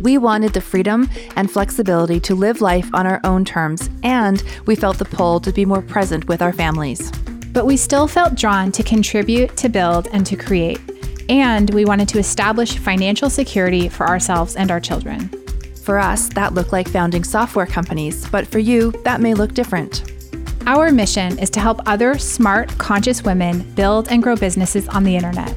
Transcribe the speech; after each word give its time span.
We 0.00 0.16
wanted 0.16 0.52
the 0.52 0.60
freedom 0.60 1.08
and 1.36 1.50
flexibility 1.50 2.20
to 2.20 2.34
live 2.34 2.60
life 2.60 2.88
on 2.94 3.06
our 3.06 3.20
own 3.24 3.44
terms, 3.44 3.90
and 4.02 4.42
we 4.66 4.76
felt 4.76 4.98
the 4.98 5.04
pull 5.04 5.40
to 5.40 5.52
be 5.52 5.64
more 5.64 5.82
present 5.82 6.28
with 6.28 6.40
our 6.40 6.52
families. 6.52 7.10
But 7.52 7.66
we 7.66 7.76
still 7.76 8.06
felt 8.06 8.36
drawn 8.36 8.70
to 8.72 8.82
contribute, 8.82 9.56
to 9.56 9.68
build, 9.68 10.06
and 10.12 10.24
to 10.26 10.36
create. 10.36 10.80
And 11.28 11.68
we 11.70 11.84
wanted 11.84 12.08
to 12.10 12.18
establish 12.18 12.78
financial 12.78 13.28
security 13.28 13.88
for 13.88 14.06
ourselves 14.06 14.54
and 14.54 14.70
our 14.70 14.80
children. 14.80 15.28
For 15.82 15.98
us, 15.98 16.28
that 16.30 16.54
looked 16.54 16.72
like 16.72 16.88
founding 16.88 17.24
software 17.24 17.66
companies, 17.66 18.28
but 18.28 18.46
for 18.46 18.58
you, 18.58 18.92
that 19.04 19.20
may 19.20 19.34
look 19.34 19.52
different. 19.54 20.12
Our 20.66 20.92
mission 20.92 21.38
is 21.38 21.50
to 21.50 21.60
help 21.60 21.80
other 21.86 22.18
smart, 22.18 22.76
conscious 22.78 23.22
women 23.22 23.62
build 23.74 24.08
and 24.08 24.22
grow 24.22 24.36
businesses 24.36 24.86
on 24.88 25.02
the 25.02 25.16
internet. 25.16 25.54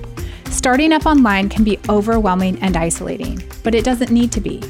Starting 0.51 0.91
up 0.91 1.05
online 1.05 1.47
can 1.47 1.63
be 1.63 1.79
overwhelming 1.87 2.61
and 2.61 2.75
isolating, 2.75 3.41
but 3.63 3.73
it 3.73 3.85
doesn't 3.85 4.11
need 4.11 4.33
to 4.33 4.41
be. 4.41 4.61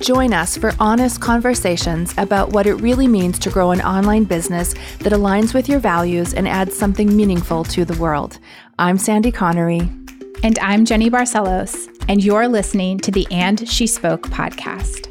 Join 0.00 0.32
us 0.32 0.56
for 0.56 0.72
honest 0.80 1.20
conversations 1.20 2.14
about 2.16 2.52
what 2.52 2.66
it 2.66 2.76
really 2.76 3.06
means 3.06 3.38
to 3.40 3.50
grow 3.50 3.70
an 3.70 3.82
online 3.82 4.24
business 4.24 4.72
that 5.00 5.12
aligns 5.12 5.52
with 5.52 5.68
your 5.68 5.78
values 5.78 6.32
and 6.32 6.48
adds 6.48 6.74
something 6.76 7.14
meaningful 7.14 7.64
to 7.64 7.84
the 7.84 8.00
world. 8.00 8.38
I'm 8.78 8.96
Sandy 8.96 9.30
Connery. 9.30 9.80
And 10.42 10.58
I'm 10.60 10.86
Jenny 10.86 11.10
Barcelos, 11.10 11.86
and 12.08 12.24
you're 12.24 12.48
listening 12.48 12.98
to 13.00 13.10
the 13.10 13.26
And 13.30 13.68
She 13.68 13.86
Spoke 13.86 14.22
podcast. 14.28 15.09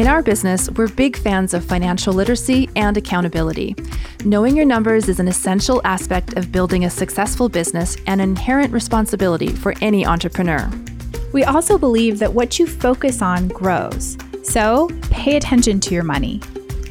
In 0.00 0.06
our 0.06 0.22
business, 0.22 0.70
we're 0.70 0.88
big 0.88 1.14
fans 1.14 1.52
of 1.52 1.62
financial 1.62 2.14
literacy 2.14 2.70
and 2.74 2.96
accountability. 2.96 3.76
Knowing 4.24 4.56
your 4.56 4.64
numbers 4.64 5.10
is 5.10 5.20
an 5.20 5.28
essential 5.28 5.82
aspect 5.84 6.38
of 6.38 6.50
building 6.50 6.86
a 6.86 6.90
successful 6.90 7.50
business 7.50 7.98
and 8.06 8.18
an 8.18 8.30
inherent 8.30 8.72
responsibility 8.72 9.48
for 9.48 9.74
any 9.82 10.06
entrepreneur. 10.06 10.70
We 11.34 11.44
also 11.44 11.76
believe 11.76 12.18
that 12.18 12.32
what 12.32 12.58
you 12.58 12.66
focus 12.66 13.20
on 13.20 13.48
grows. 13.48 14.16
So 14.42 14.88
pay 15.10 15.36
attention 15.36 15.80
to 15.80 15.94
your 15.94 16.04
money. 16.04 16.40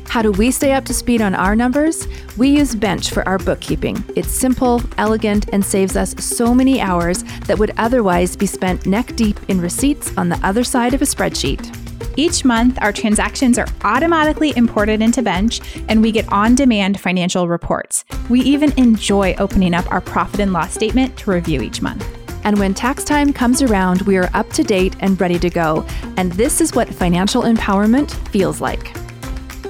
How 0.08 0.22
do 0.22 0.32
we 0.32 0.52
stay 0.52 0.74
up 0.74 0.86
to 0.86 0.94
speed 0.94 1.20
on 1.20 1.34
our 1.34 1.56
numbers? 1.56 2.08
We 2.38 2.50
use 2.50 2.76
Bench 2.76 3.10
for 3.10 3.28
our 3.28 3.40
bookkeeping. 3.40 4.04
It's 4.16 4.30
simple, 4.30 4.84
elegant, 5.00 5.50
and 5.52 5.66
saves 5.66 5.98
us 5.98 6.14
so 6.24 6.54
many 6.54 6.80
hours 6.80 7.24
that 7.48 7.58
would 7.58 7.74
otherwise 7.78 8.36
be 8.36 8.46
spent 8.46 8.86
neck 8.86 9.16
deep 9.16 9.40
in 9.48 9.60
receipts 9.60 10.16
on 10.16 10.30
the 10.30 10.40
other 10.44 10.64
side 10.64 10.94
of 10.94 11.02
a 11.02 11.06
spreadsheet. 11.06 11.76
Each 12.20 12.44
month, 12.44 12.78
our 12.82 12.92
transactions 12.92 13.58
are 13.58 13.68
automatically 13.86 14.52
imported 14.58 15.02
into 15.02 15.22
Bench, 15.22 15.62
and 15.88 16.02
we 16.02 16.12
get 16.12 16.30
on 16.34 16.54
demand 16.54 17.00
financial 17.00 17.48
reports. 17.48 18.04
We 18.30 18.42
even 18.42 18.78
enjoy 18.78 19.36
opening 19.38 19.74
up 19.74 19.90
our 19.90 20.02
profit 20.02 20.42
and 20.42 20.52
loss 20.52 20.74
statement 20.74 21.16
to 21.20 21.32
review 21.32 21.62
each 21.62 21.82
month. 21.82 22.06
And 22.44 22.60
when 22.60 22.74
tax 22.74 23.06
time 23.06 23.32
comes 23.32 23.62
around, 23.62 24.02
we 24.02 24.18
are 24.18 24.30
up 24.34 24.50
to 24.50 24.64
date 24.66 24.98
and 25.00 25.20
ready 25.22 25.40
to 25.40 25.50
go. 25.50 25.86
And 26.18 26.34
this 26.34 26.60
is 26.60 26.76
what 26.76 26.90
financial 26.90 27.44
empowerment 27.44 28.12
feels 28.32 28.60
like. 28.60 28.88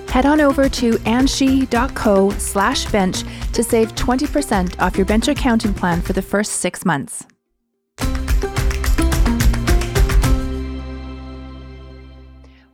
Head 0.09 0.25
on 0.25 0.41
over 0.41 0.67
to 0.69 0.93
andshe.co 0.93 2.31
slash 2.31 2.91
bench 2.91 3.21
to 3.53 3.63
save 3.63 3.93
20% 3.93 4.81
off 4.81 4.97
your 4.97 5.05
bench 5.05 5.27
accounting 5.27 5.75
plan 5.75 6.01
for 6.01 6.13
the 6.13 6.23
first 6.23 6.53
six 6.53 6.83
months. 6.83 7.27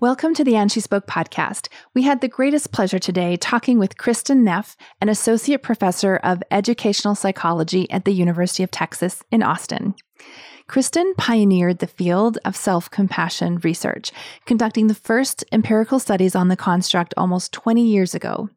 Welcome 0.06 0.36
to 0.36 0.44
the 0.44 0.56
And 0.56 0.72
She 0.72 0.82
Spoke 0.82 1.08
podcast. 1.08 1.68
We 1.96 2.04
had 2.04 2.22
the 2.22 2.28
greatest 2.28 2.72
pleasure 2.72 3.00
today 3.00 3.38
talking 3.38 3.80
with 3.80 3.98
Kristin 3.98 4.44
Neff, 4.44 4.78
an 5.02 5.10
associate 5.10 5.64
professor 5.64 6.18
of 6.18 6.44
educational 6.52 7.16
psychology 7.16 7.90
at 7.90 8.06
the 8.06 8.14
University 8.14 8.62
of 8.62 8.70
Texas 8.70 9.24
in 9.32 9.42
Austin. 9.42 9.96
Kristin 10.68 11.16
pioneered 11.16 11.78
the 11.78 11.88
field 11.88 12.40
of 12.44 12.56
self 12.56 12.90
compassion 12.90 13.60
research, 13.60 14.12
conducting 14.46 14.88
the 14.88 14.96
first 14.96 15.44
empirical 15.52 16.00
studies 16.00 16.36
on 16.36 16.48
the 16.48 16.56
construct 16.56 17.14
almost 17.18 17.54
20 17.54 17.86
years 17.86 18.16
ago. 18.16 18.50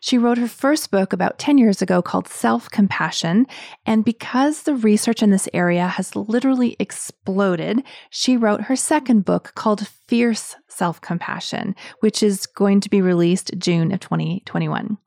She 0.00 0.18
wrote 0.18 0.38
her 0.38 0.48
first 0.48 0.90
book 0.90 1.12
about 1.12 1.38
10 1.38 1.58
years 1.58 1.80
ago 1.80 2.02
called 2.02 2.26
Self 2.26 2.68
Compassion. 2.70 3.46
And 3.86 4.04
because 4.04 4.62
the 4.64 4.74
research 4.74 5.22
in 5.22 5.30
this 5.30 5.48
area 5.54 5.86
has 5.86 6.16
literally 6.16 6.76
exploded, 6.80 7.82
she 8.10 8.36
wrote 8.36 8.62
her 8.62 8.76
second 8.76 9.24
book 9.24 9.52
called 9.54 9.86
Fierce 10.08 10.56
Self 10.66 11.00
Compassion, 11.00 11.76
which 12.00 12.22
is 12.22 12.46
going 12.46 12.80
to 12.80 12.90
be 12.90 13.00
released 13.00 13.52
June 13.56 13.92
of 13.92 14.00
2021. 14.00 14.98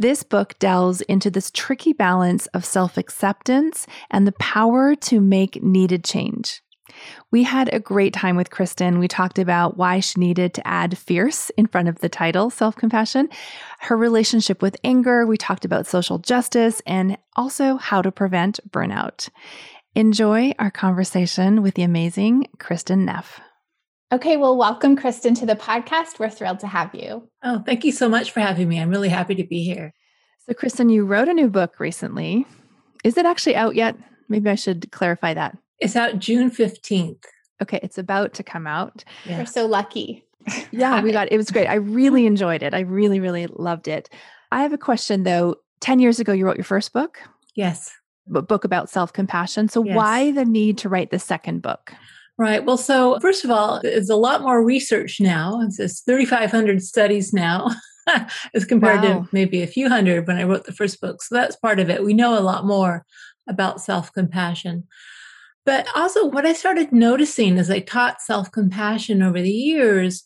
This 0.00 0.22
book 0.22 0.58
delves 0.58 1.02
into 1.02 1.30
this 1.30 1.50
tricky 1.50 1.92
balance 1.92 2.46
of 2.54 2.64
self 2.64 2.96
acceptance 2.96 3.86
and 4.10 4.26
the 4.26 4.32
power 4.32 4.94
to 4.94 5.20
make 5.20 5.62
needed 5.62 6.04
change. 6.04 6.62
We 7.30 7.42
had 7.42 7.68
a 7.70 7.80
great 7.80 8.14
time 8.14 8.34
with 8.34 8.48
Kristin. 8.48 8.98
We 8.98 9.08
talked 9.08 9.38
about 9.38 9.76
why 9.76 10.00
she 10.00 10.18
needed 10.18 10.54
to 10.54 10.66
add 10.66 10.96
fierce 10.96 11.50
in 11.50 11.66
front 11.66 11.88
of 11.88 11.98
the 11.98 12.08
title, 12.08 12.48
self 12.48 12.76
compassion, 12.76 13.28
her 13.80 13.94
relationship 13.94 14.62
with 14.62 14.74
anger. 14.84 15.26
We 15.26 15.36
talked 15.36 15.66
about 15.66 15.86
social 15.86 16.16
justice 16.16 16.80
and 16.86 17.18
also 17.36 17.76
how 17.76 18.00
to 18.00 18.10
prevent 18.10 18.58
burnout. 18.70 19.28
Enjoy 19.94 20.54
our 20.58 20.70
conversation 20.70 21.60
with 21.60 21.74
the 21.74 21.82
amazing 21.82 22.46
Kristin 22.56 23.00
Neff. 23.04 23.38
Okay, 24.12 24.36
well, 24.36 24.56
welcome, 24.56 24.96
Kristin, 24.96 25.38
to 25.38 25.46
the 25.46 25.54
podcast. 25.54 26.18
We're 26.18 26.30
thrilled 26.30 26.58
to 26.60 26.66
have 26.66 26.92
you. 26.96 27.28
Oh, 27.44 27.62
thank 27.64 27.84
you 27.84 27.92
so 27.92 28.08
much 28.08 28.32
for 28.32 28.40
having 28.40 28.68
me. 28.68 28.80
I'm 28.80 28.90
really 28.90 29.08
happy 29.08 29.36
to 29.36 29.44
be 29.44 29.62
here. 29.62 29.94
So, 30.48 30.52
Kristin, 30.52 30.92
you 30.92 31.04
wrote 31.04 31.28
a 31.28 31.32
new 31.32 31.48
book 31.48 31.78
recently. 31.78 32.44
Is 33.04 33.16
it 33.16 33.24
actually 33.24 33.54
out 33.54 33.76
yet? 33.76 33.94
Maybe 34.28 34.50
I 34.50 34.56
should 34.56 34.90
clarify 34.90 35.34
that. 35.34 35.56
It's 35.78 35.94
out 35.94 36.18
June 36.18 36.50
15th. 36.50 37.22
Okay, 37.62 37.78
it's 37.84 37.98
about 37.98 38.34
to 38.34 38.42
come 38.42 38.66
out. 38.66 39.04
Yeah. 39.26 39.38
We're 39.38 39.46
so 39.46 39.66
lucky. 39.66 40.24
yeah, 40.72 41.00
we 41.02 41.12
got 41.12 41.28
it. 41.28 41.34
It 41.34 41.36
was 41.36 41.52
great. 41.52 41.68
I 41.68 41.74
really 41.74 42.26
enjoyed 42.26 42.64
it. 42.64 42.74
I 42.74 42.80
really, 42.80 43.20
really 43.20 43.46
loved 43.46 43.86
it. 43.86 44.10
I 44.50 44.62
have 44.62 44.72
a 44.72 44.78
question 44.78 45.22
though. 45.22 45.54
10 45.82 46.00
years 46.00 46.18
ago, 46.18 46.32
you 46.32 46.46
wrote 46.46 46.56
your 46.56 46.64
first 46.64 46.92
book? 46.92 47.20
Yes. 47.54 47.92
A 48.34 48.42
book 48.42 48.64
about 48.64 48.90
self 48.90 49.12
compassion. 49.12 49.68
So, 49.68 49.84
yes. 49.84 49.94
why 49.94 50.32
the 50.32 50.44
need 50.44 50.78
to 50.78 50.88
write 50.88 51.12
the 51.12 51.20
second 51.20 51.62
book? 51.62 51.92
Right. 52.40 52.64
Well, 52.64 52.78
so 52.78 53.18
first 53.20 53.44
of 53.44 53.50
all, 53.50 53.80
there's 53.82 54.08
a 54.08 54.16
lot 54.16 54.40
more 54.40 54.64
research 54.64 55.20
now. 55.20 55.60
It's 55.60 56.00
3,500 56.00 56.82
studies 56.82 57.34
now 57.34 57.68
as 58.54 58.64
compared 58.64 59.02
wow. 59.02 59.24
to 59.24 59.28
maybe 59.30 59.60
a 59.60 59.66
few 59.66 59.90
hundred 59.90 60.26
when 60.26 60.38
I 60.38 60.44
wrote 60.44 60.64
the 60.64 60.72
first 60.72 61.02
book. 61.02 61.22
So 61.22 61.34
that's 61.34 61.56
part 61.56 61.78
of 61.78 61.90
it. 61.90 62.02
We 62.02 62.14
know 62.14 62.38
a 62.38 62.40
lot 62.40 62.64
more 62.64 63.04
about 63.46 63.82
self 63.82 64.10
compassion. 64.14 64.84
But 65.66 65.86
also, 65.94 66.24
what 66.24 66.46
I 66.46 66.54
started 66.54 66.92
noticing 66.92 67.58
as 67.58 67.70
I 67.70 67.80
taught 67.80 68.22
self 68.22 68.50
compassion 68.50 69.22
over 69.22 69.42
the 69.42 69.50
years 69.50 70.24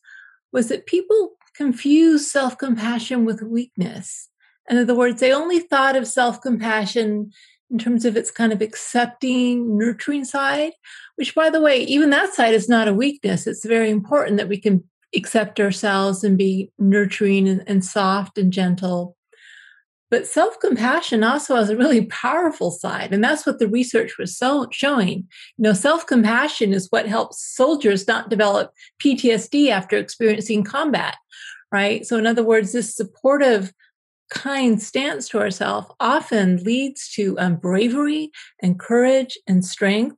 was 0.53 0.69
that 0.69 0.87
people 0.87 1.33
confuse 1.57 2.31
self 2.31 2.57
compassion 2.57 3.25
with 3.25 3.43
weakness. 3.43 4.29
In 4.71 4.79
other 4.79 4.95
words, 4.95 5.19
they 5.19 5.33
only 5.33 5.59
thought 5.59 5.97
of 5.97 6.07
self 6.07 6.41
compassion 6.41 7.33
in 7.71 7.79
terms 7.79 8.05
of 8.05 8.17
its 8.17 8.31
kind 8.31 8.53
of 8.53 8.61
accepting, 8.61 9.77
nurturing 9.77 10.25
side, 10.25 10.73
which, 11.17 11.35
by 11.35 11.51
the 11.51 11.61
way, 11.61 11.83
even 11.83 12.11
that 12.11 12.35
side 12.35 12.55
is 12.55 12.69
not 12.69 12.89
a 12.89 12.95
weakness. 12.95 13.47
It's 13.47 13.65
very 13.65 13.91
important 13.91 14.37
that 14.37 14.49
we 14.49 14.59
can 14.59 14.85
accept 15.15 15.61
ourselves 15.61 16.25
and 16.25 16.37
be 16.37 16.71
nurturing 16.79 17.49
and, 17.49 17.63
and 17.67 17.85
soft 17.85 18.39
and 18.39 18.53
gentle. 18.53 19.17
But 20.11 20.27
self 20.27 20.61
compassion 20.61 21.25
also 21.25 21.57
has 21.57 21.71
a 21.71 21.77
really 21.77 22.07
powerful 22.07 22.71
side. 22.71 23.13
And 23.13 23.25
that's 23.25 23.47
what 23.47 23.59
the 23.59 23.67
research 23.67 24.17
was 24.19 24.37
so 24.37 24.69
showing. 24.71 25.27
You 25.57 25.63
know, 25.63 25.73
self 25.73 26.07
compassion 26.07 26.73
is 26.73 26.87
what 26.91 27.09
helps 27.09 27.45
soldiers 27.45 28.07
not 28.07 28.31
develop 28.31 28.73
PTSD 29.03 29.71
after 29.71 29.97
experiencing 29.97 30.63
combat, 30.63 31.17
right? 31.73 32.07
So, 32.07 32.17
in 32.17 32.27
other 32.27 32.45
words, 32.45 32.73
this 32.73 32.95
supportive 32.95 33.73
kind 34.35 34.83
stance 34.83 35.29
to 35.29 35.39
ourselves 35.39 35.87
often 36.01 36.59
leads 36.59 37.09
to 37.13 37.39
um, 37.39 37.57
bravery 37.57 38.31
and 38.61 38.79
courage 38.79 39.39
and 39.47 39.65
strength. 39.65 40.17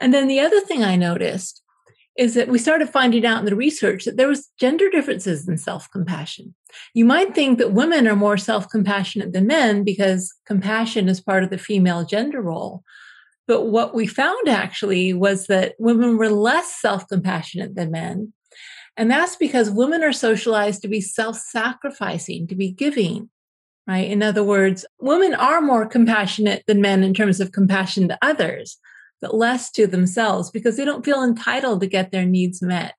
And 0.00 0.12
then 0.12 0.28
the 0.28 0.40
other 0.40 0.60
thing 0.60 0.82
I 0.82 0.96
noticed 0.96 1.62
is 2.18 2.34
that 2.34 2.48
we 2.48 2.58
started 2.58 2.90
finding 2.90 3.24
out 3.24 3.38
in 3.38 3.46
the 3.46 3.56
research 3.56 4.04
that 4.04 4.18
there 4.18 4.28
was 4.28 4.50
gender 4.60 4.90
differences 4.90 5.48
in 5.48 5.56
self-compassion. 5.56 6.54
You 6.92 7.06
might 7.06 7.34
think 7.34 7.58
that 7.58 7.72
women 7.72 8.06
are 8.06 8.16
more 8.16 8.36
self-compassionate 8.36 9.32
than 9.32 9.46
men 9.46 9.84
because 9.84 10.34
compassion 10.44 11.08
is 11.08 11.22
part 11.22 11.44
of 11.44 11.50
the 11.50 11.56
female 11.56 12.04
gender 12.04 12.42
role. 12.42 12.82
But 13.48 13.66
what 13.66 13.94
we 13.94 14.06
found 14.06 14.48
actually 14.48 15.14
was 15.14 15.46
that 15.46 15.74
women 15.78 16.18
were 16.18 16.28
less 16.28 16.80
self-compassionate 16.80 17.74
than 17.76 17.90
men 17.90 18.32
And 18.96 19.10
that's 19.10 19.36
because 19.36 19.70
women 19.70 20.02
are 20.02 20.12
socialized 20.12 20.82
to 20.82 20.88
be 20.88 21.00
self 21.00 21.38
sacrificing, 21.38 22.46
to 22.48 22.54
be 22.54 22.70
giving, 22.70 23.30
right? 23.86 24.10
In 24.10 24.22
other 24.22 24.44
words, 24.44 24.84
women 25.00 25.34
are 25.34 25.60
more 25.60 25.86
compassionate 25.86 26.64
than 26.66 26.80
men 26.80 27.02
in 27.02 27.14
terms 27.14 27.40
of 27.40 27.52
compassion 27.52 28.08
to 28.08 28.18
others, 28.22 28.78
but 29.20 29.34
less 29.34 29.70
to 29.72 29.86
themselves 29.86 30.50
because 30.50 30.76
they 30.76 30.84
don't 30.84 31.04
feel 31.04 31.22
entitled 31.22 31.80
to 31.80 31.86
get 31.86 32.10
their 32.10 32.26
needs 32.26 32.62
met. 32.62 32.94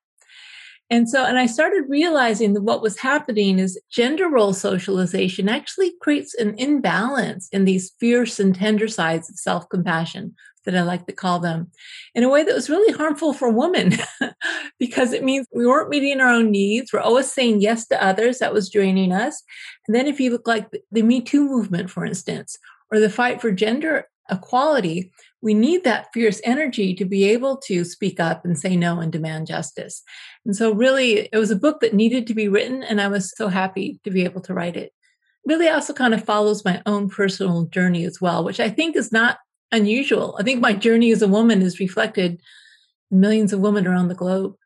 And 0.90 1.08
so, 1.08 1.24
and 1.24 1.38
I 1.38 1.46
started 1.46 1.84
realizing 1.88 2.52
that 2.52 2.62
what 2.62 2.82
was 2.82 2.98
happening 2.98 3.58
is 3.58 3.80
gender 3.90 4.28
role 4.28 4.52
socialization 4.52 5.48
actually 5.48 5.94
creates 6.02 6.34
an 6.34 6.54
imbalance 6.58 7.48
in 7.52 7.64
these 7.64 7.92
fierce 7.98 8.38
and 8.38 8.54
tender 8.54 8.86
sides 8.86 9.30
of 9.30 9.36
self 9.36 9.68
compassion 9.70 10.34
that 10.64 10.76
I 10.76 10.82
like 10.82 11.06
to 11.06 11.12
call 11.12 11.38
them 11.38 11.70
in 12.14 12.24
a 12.24 12.28
way 12.28 12.44
that 12.44 12.54
was 12.54 12.70
really 12.70 12.92
harmful 12.96 13.32
for 13.32 13.50
women 13.50 13.94
because 14.78 15.12
it 15.12 15.24
means 15.24 15.46
we 15.52 15.66
weren't 15.66 15.90
meeting 15.90 16.20
our 16.20 16.28
own 16.28 16.50
needs. 16.50 16.92
We're 16.92 17.00
always 17.00 17.32
saying 17.32 17.60
yes 17.60 17.86
to 17.88 18.04
others. 18.04 18.38
That 18.38 18.52
was 18.52 18.70
draining 18.70 19.12
us. 19.12 19.42
And 19.86 19.94
then 19.94 20.06
if 20.06 20.20
you 20.20 20.30
look 20.30 20.46
like 20.46 20.68
the 20.90 21.02
Me 21.02 21.20
Too 21.20 21.44
movement, 21.44 21.90
for 21.90 22.04
instance, 22.04 22.58
or 22.90 23.00
the 23.00 23.10
fight 23.10 23.40
for 23.40 23.50
gender 23.52 24.08
equality, 24.30 25.12
we 25.42 25.52
need 25.52 25.84
that 25.84 26.08
fierce 26.14 26.40
energy 26.42 26.94
to 26.94 27.04
be 27.04 27.24
able 27.24 27.58
to 27.58 27.84
speak 27.84 28.18
up 28.18 28.44
and 28.44 28.58
say 28.58 28.76
no 28.76 28.98
and 28.98 29.12
demand 29.12 29.46
justice. 29.46 30.02
And 30.46 30.56
so, 30.56 30.72
really, 30.72 31.28
it 31.30 31.36
was 31.36 31.50
a 31.50 31.56
book 31.56 31.80
that 31.80 31.92
needed 31.92 32.26
to 32.26 32.34
be 32.34 32.48
written, 32.48 32.82
and 32.82 33.00
I 33.00 33.08
was 33.08 33.34
so 33.36 33.48
happy 33.48 34.00
to 34.04 34.10
be 34.10 34.24
able 34.24 34.40
to 34.42 34.54
write 34.54 34.76
it. 34.76 34.92
Really, 35.46 35.68
also 35.68 35.92
kind 35.92 36.14
of 36.14 36.24
follows 36.24 36.64
my 36.64 36.80
own 36.86 37.10
personal 37.10 37.66
journey 37.66 38.04
as 38.04 38.20
well, 38.22 38.42
which 38.42 38.58
I 38.58 38.70
think 38.70 38.96
is 38.96 39.12
not 39.12 39.38
unusual. 39.74 40.36
I 40.38 40.42
think 40.42 40.60
my 40.60 40.72
journey 40.72 41.12
as 41.12 41.22
a 41.22 41.28
woman 41.28 41.62
is 41.62 41.80
reflected 41.80 42.40
in 43.10 43.20
millions 43.20 43.52
of 43.52 43.60
women 43.60 43.86
around 43.86 44.08
the 44.08 44.14
globe. 44.14 44.56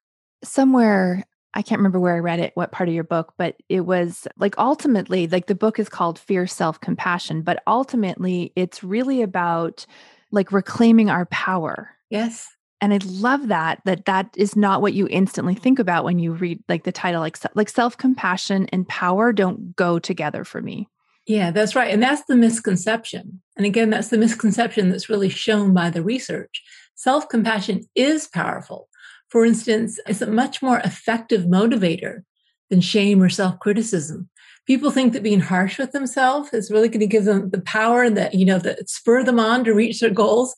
Somewhere 0.44 1.24
I 1.54 1.62
can't 1.62 1.78
remember 1.78 1.98
where 1.98 2.14
I 2.14 2.20
read 2.20 2.40
it, 2.40 2.52
what 2.54 2.72
part 2.72 2.88
of 2.88 2.94
your 2.94 3.04
book, 3.04 3.32
but 3.38 3.56
it 3.68 3.80
was 3.80 4.28
like 4.36 4.56
ultimately, 4.58 5.26
like 5.26 5.46
the 5.46 5.54
book 5.54 5.78
is 5.78 5.88
called 5.88 6.18
Fierce 6.18 6.52
Self 6.52 6.80
Compassion, 6.80 7.42
but 7.42 7.62
ultimately 7.66 8.52
it's 8.54 8.84
really 8.84 9.22
about 9.22 9.86
like 10.30 10.52
reclaiming 10.52 11.10
our 11.10 11.26
power. 11.26 11.90
Yes. 12.10 12.48
And 12.80 12.94
I 12.94 13.00
love 13.04 13.48
that 13.48 13.80
that 13.86 14.04
that 14.04 14.32
is 14.36 14.54
not 14.54 14.82
what 14.82 14.92
you 14.92 15.08
instantly 15.10 15.54
think 15.54 15.78
about 15.80 16.04
when 16.04 16.18
you 16.20 16.32
read 16.32 16.62
like 16.68 16.84
the 16.84 16.92
title 16.92 17.20
like 17.20 17.36
like 17.54 17.68
self-compassion 17.68 18.68
and 18.72 18.86
power 18.86 19.32
don't 19.32 19.74
go 19.74 19.98
together 19.98 20.44
for 20.44 20.62
me. 20.62 20.88
Yeah, 21.28 21.50
that's 21.50 21.76
right. 21.76 21.92
And 21.92 22.02
that's 22.02 22.24
the 22.24 22.36
misconception. 22.36 23.42
And 23.56 23.66
again, 23.66 23.90
that's 23.90 24.08
the 24.08 24.16
misconception 24.16 24.88
that's 24.88 25.10
really 25.10 25.28
shown 25.28 25.74
by 25.74 25.90
the 25.90 26.02
research. 26.02 26.62
Self-compassion 26.94 27.82
is 27.94 28.26
powerful. 28.26 28.88
For 29.28 29.44
instance, 29.44 30.00
it's 30.06 30.22
a 30.22 30.26
much 30.26 30.62
more 30.62 30.78
effective 30.78 31.42
motivator 31.42 32.22
than 32.70 32.80
shame 32.80 33.22
or 33.22 33.28
self-criticism. 33.28 34.28
People 34.66 34.90
think 34.90 35.14
that 35.14 35.22
being 35.22 35.40
harsh 35.40 35.78
with 35.78 35.92
themselves 35.92 36.52
is 36.52 36.70
really 36.70 36.88
going 36.88 37.00
to 37.00 37.06
give 37.06 37.24
them 37.24 37.48
the 37.50 37.60
power 37.62 38.10
that 38.10 38.34
you 38.34 38.44
know 38.44 38.58
that 38.58 38.88
spur 38.90 39.24
them 39.24 39.40
on 39.40 39.64
to 39.64 39.72
reach 39.72 40.00
their 40.00 40.10
goals. 40.10 40.54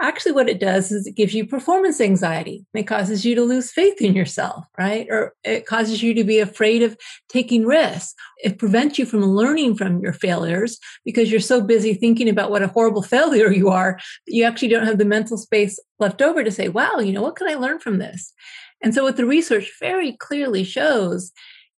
Actually 0.00 0.32
what 0.32 0.48
it 0.48 0.58
does 0.58 0.90
is 0.90 1.06
it 1.06 1.14
gives 1.14 1.34
you 1.34 1.46
performance 1.46 2.00
anxiety. 2.00 2.64
It 2.72 2.84
causes 2.84 3.26
you 3.26 3.34
to 3.34 3.42
lose 3.42 3.70
faith 3.70 4.00
in 4.00 4.14
yourself 4.14 4.64
right? 4.78 5.06
Or 5.10 5.34
it 5.44 5.66
causes 5.66 6.02
you 6.02 6.14
to 6.14 6.24
be 6.24 6.38
afraid 6.38 6.82
of 6.82 6.96
taking 7.28 7.66
risks. 7.66 8.14
It 8.42 8.58
prevents 8.58 8.98
you 8.98 9.04
from 9.04 9.22
learning 9.26 9.74
from 9.74 10.00
your 10.00 10.14
failures 10.14 10.78
because 11.04 11.30
you're 11.30 11.38
so 11.38 11.60
busy 11.60 11.92
thinking 11.92 12.30
about 12.30 12.50
what 12.50 12.62
a 12.62 12.68
horrible 12.68 13.02
failure 13.02 13.52
you 13.52 13.68
are 13.68 13.98
that 14.26 14.34
you 14.34 14.44
actually 14.44 14.68
don't 14.68 14.86
have 14.86 14.96
the 14.96 15.04
mental 15.04 15.36
space 15.36 15.78
left 15.98 16.22
over 16.22 16.42
to 16.42 16.50
say 16.50 16.68
wow 16.68 16.98
you 16.98 17.12
know 17.12 17.20
what 17.20 17.36
can 17.36 17.48
i 17.48 17.54
learn 17.54 17.78
from 17.78 17.98
this 17.98 18.32
and 18.82 18.94
so 18.94 19.02
what 19.04 19.16
the 19.16 19.26
research 19.26 19.72
very 19.80 20.12
clearly 20.12 20.64
shows 20.64 21.32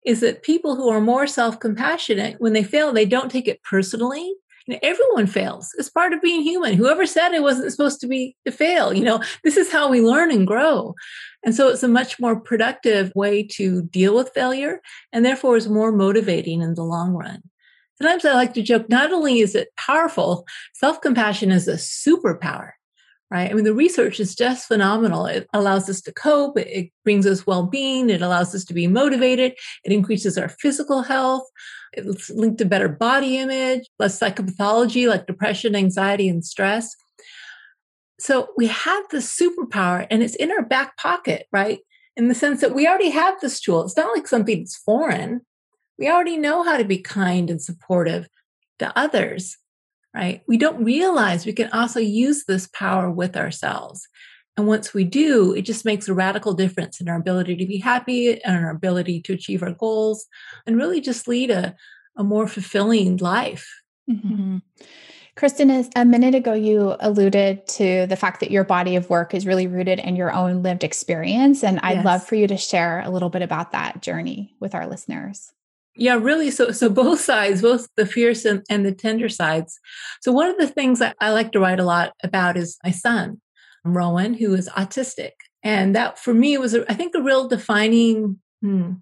is 0.04 0.20
that 0.20 0.43
people 0.43 0.76
who 0.76 0.88
are 0.88 1.00
more 1.00 1.26
self 1.26 1.60
compassionate, 1.60 2.37
when 2.40 2.52
they 2.52 2.64
fail, 2.64 2.93
they 2.93 3.06
don't 3.06 3.31
take 3.31 3.49
it 3.49 3.62
personally. 3.62 4.34
You 4.66 4.75
know, 4.75 4.81
everyone 4.82 5.26
fails. 5.26 5.70
It's 5.76 5.90
part 5.90 6.12
of 6.12 6.22
being 6.22 6.43
human. 6.43 6.75
Whoever 6.75 7.04
said 7.04 7.32
it 7.32 7.43
wasn't 7.43 7.72
supposed 7.72 8.00
to 8.00 8.06
be 8.06 8.37
to 8.44 8.52
fail, 8.52 8.93
you 8.93 9.04
know, 9.04 9.20
this 9.43 9.56
is 9.56 9.72
how 9.72 9.88
we 9.88 10.00
learn 10.00 10.31
and 10.31 10.46
grow. 10.46 10.94
And 11.44 11.52
so 11.54 11.69
it's 11.69 11.82
a 11.82 11.88
much 11.88 12.20
more 12.20 12.38
productive 12.38 13.12
way 13.16 13.43
to 13.54 13.82
deal 13.82 14.14
with 14.14 14.31
failure 14.34 14.81
and 15.12 15.25
therefore 15.25 15.56
is 15.56 15.69
more 15.69 15.90
motivating 15.90 16.62
in 16.62 16.75
the 16.75 16.84
long 16.84 17.12
run. 17.12 17.43
Sometimes 17.99 18.25
I 18.25 18.34
like 18.34 18.54
to 18.54 18.62
joke, 18.62 18.88
not 18.88 19.12
only 19.12 19.40
is 19.40 19.56
it 19.56 19.69
powerful, 19.76 20.46
self 20.75 21.00
compassion 21.00 21.50
is 21.50 21.66
a 21.66 21.75
superpower 21.75 22.72
right? 23.32 23.50
I 23.50 23.55
mean, 23.55 23.64
the 23.64 23.73
research 23.73 24.20
is 24.20 24.34
just 24.34 24.69
phenomenal. 24.69 25.25
It 25.25 25.49
allows 25.55 25.88
us 25.88 26.02
to 26.02 26.12
cope, 26.12 26.58
it 26.58 26.90
brings 27.02 27.26
us 27.26 27.46
well 27.46 27.62
being, 27.62 28.11
it 28.11 28.20
allows 28.20 28.55
us 28.55 28.62
to 28.67 28.75
be 28.75 28.87
motivated, 28.87 29.55
it 29.84 29.93
increases 29.93 30.37
our 30.37 30.50
physical 30.50 31.00
health, 31.00 31.49
it's 31.94 32.29
linked 32.29 32.58
to 32.58 32.67
better 32.67 32.90
body 32.90 33.38
image, 33.38 33.88
less 33.99 34.20
psychopathology 34.20 35.08
like 35.08 35.26
depression, 35.26 35.75
anxiety, 35.75 36.29
and 36.29 36.44
stress. 36.44 36.94
So 38.20 38.49
we 38.55 38.67
have 38.67 39.05
this 39.11 39.35
superpower 39.35 40.06
and 40.11 40.23
it's 40.23 40.37
in 40.37 40.50
our 40.52 40.62
back 40.62 40.99
pocket, 40.99 41.46
right? 41.50 41.81
In 42.17 42.28
the 42.28 42.35
sense 42.35 42.61
that 42.61 42.75
we 42.75 42.87
already 42.87 43.11
have 43.11 43.40
this 43.40 43.61
tool. 43.61 43.82
It's 43.82 43.96
not 43.96 44.14
like 44.14 44.28
something 44.28 44.58
that's 44.58 44.76
foreign. 44.76 45.40
We 45.99 46.11
already 46.11 46.37
know 46.37 46.64
how 46.64 46.76
to 46.76 46.85
be 46.85 46.99
kind 46.99 47.49
and 47.49 47.62
supportive 47.62 48.28
to 48.78 48.93
others 48.96 49.56
right? 50.14 50.43
We 50.47 50.56
don't 50.56 50.85
realize 50.85 51.47
we 51.47 51.53
can 51.53 51.70
also 51.70 52.00
use 52.00 52.44
this 52.44 52.69
power 52.69 53.11
with 53.11 53.37
ourselves. 53.37 54.06
And 54.56 54.67
once 54.67 54.93
we 54.93 55.05
do, 55.05 55.55
it 55.55 55.62
just 55.62 55.85
makes 55.85 56.09
a 56.09 56.14
radical 56.14 56.53
difference 56.53 57.00
in 57.00 57.09
our 57.09 57.17
ability 57.17 57.56
to 57.56 57.67
be 57.67 57.79
happy 57.79 58.43
and 58.43 58.64
our 58.64 58.70
ability 58.70 59.23
to 59.23 59.32
achieve 59.32 59.62
our 59.62 59.73
goals 59.73 60.26
and 60.67 60.76
really 60.76 61.00
just 61.00 61.26
lead 61.26 61.50
a, 61.50 61.75
a 62.17 62.25
more 62.25 62.47
fulfilling 62.47 63.17
life. 63.17 63.67
Mm-hmm. 64.11 64.59
Kristin, 65.35 65.91
a 65.97 66.05
minute 66.05 66.35
ago, 66.35 66.53
you 66.53 66.94
alluded 67.00 67.67
to 67.67 68.06
the 68.06 68.17
fact 68.17 68.41
that 68.41 68.50
your 68.50 68.64
body 68.64 68.97
of 68.97 69.09
work 69.09 69.32
is 69.32 69.47
really 69.47 69.67
rooted 69.67 69.99
in 69.99 70.14
your 70.14 70.31
own 70.31 70.62
lived 70.62 70.85
experience. 70.85 71.64
And 71.64 71.81
I'd 71.82 71.97
yes. 71.97 72.05
love 72.05 72.26
for 72.26 72.35
you 72.35 72.47
to 72.49 72.59
share 72.59 73.00
a 73.00 73.09
little 73.09 73.31
bit 73.31 73.41
about 73.41 73.73
that 73.73 74.03
journey 74.03 74.55
with 74.61 74.75
our 74.75 74.87
listeners. 74.87 75.53
Yeah, 75.94 76.15
really. 76.15 76.50
So, 76.50 76.71
so 76.73 76.89
both 76.89 77.21
sides, 77.33 77.62
both 77.62 77.89
the 77.97 78.06
fierce 78.06 78.44
and, 78.44 78.65
and 78.71 78.85
the 78.85 78.93
tender 78.93 79.29
sides. 79.29 79.79
So, 80.21 80.33
one 80.33 80.49
of 80.49 80.59
the 80.59 80.69
things 80.69 80.99
that 80.99 81.17
I 81.21 81.31
like 81.31 81.53
to 81.53 81.61
write 81.61 81.81
a 81.81 81.85
lot 81.85 82.12
about 82.23 82.56
is 82.56 82.79
my 82.85 82.91
son, 82.91 83.41
Rowan, 83.85 84.35
who 84.35 84.55
is 84.55 84.69
autistic, 84.71 85.33
and 85.62 85.95
that 85.95 86.19
for 86.19 86.35
me 86.35 86.57
was, 86.59 86.75
I 86.75 86.95
think, 86.95 87.14
a 87.14 87.23
real 87.23 87.49
defining 87.49 88.38
hmm, 88.61 88.93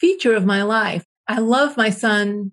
feature 0.00 0.34
of 0.34 0.44
my 0.44 0.62
life. 0.62 1.04
I 1.28 1.38
love 1.38 1.76
my 1.76 1.90
son 1.90 2.52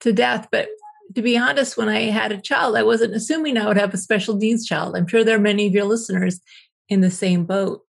to 0.00 0.12
death, 0.12 0.48
but 0.50 0.68
to 1.14 1.22
be 1.22 1.38
honest, 1.38 1.76
when 1.76 1.88
I 1.88 2.02
had 2.02 2.32
a 2.32 2.40
child, 2.40 2.76
I 2.76 2.82
wasn't 2.82 3.14
assuming 3.14 3.56
I 3.56 3.66
would 3.66 3.78
have 3.78 3.94
a 3.94 3.98
special 3.98 4.36
needs 4.36 4.66
child. 4.66 4.96
I'm 4.96 5.06
sure 5.06 5.24
there 5.24 5.36
are 5.36 5.40
many 5.40 5.66
of 5.66 5.72
your 5.72 5.84
listeners 5.84 6.40
in 6.88 7.00
the 7.00 7.10
same 7.10 7.44
boat. 7.44 7.82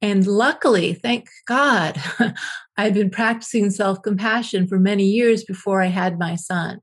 And 0.00 0.26
luckily, 0.26 0.94
thank 0.94 1.28
God, 1.46 2.00
I'd 2.76 2.94
been 2.94 3.10
practicing 3.10 3.70
self 3.70 4.02
compassion 4.02 4.66
for 4.66 4.78
many 4.78 5.04
years 5.04 5.44
before 5.44 5.82
I 5.82 5.86
had 5.86 6.18
my 6.18 6.36
son. 6.36 6.80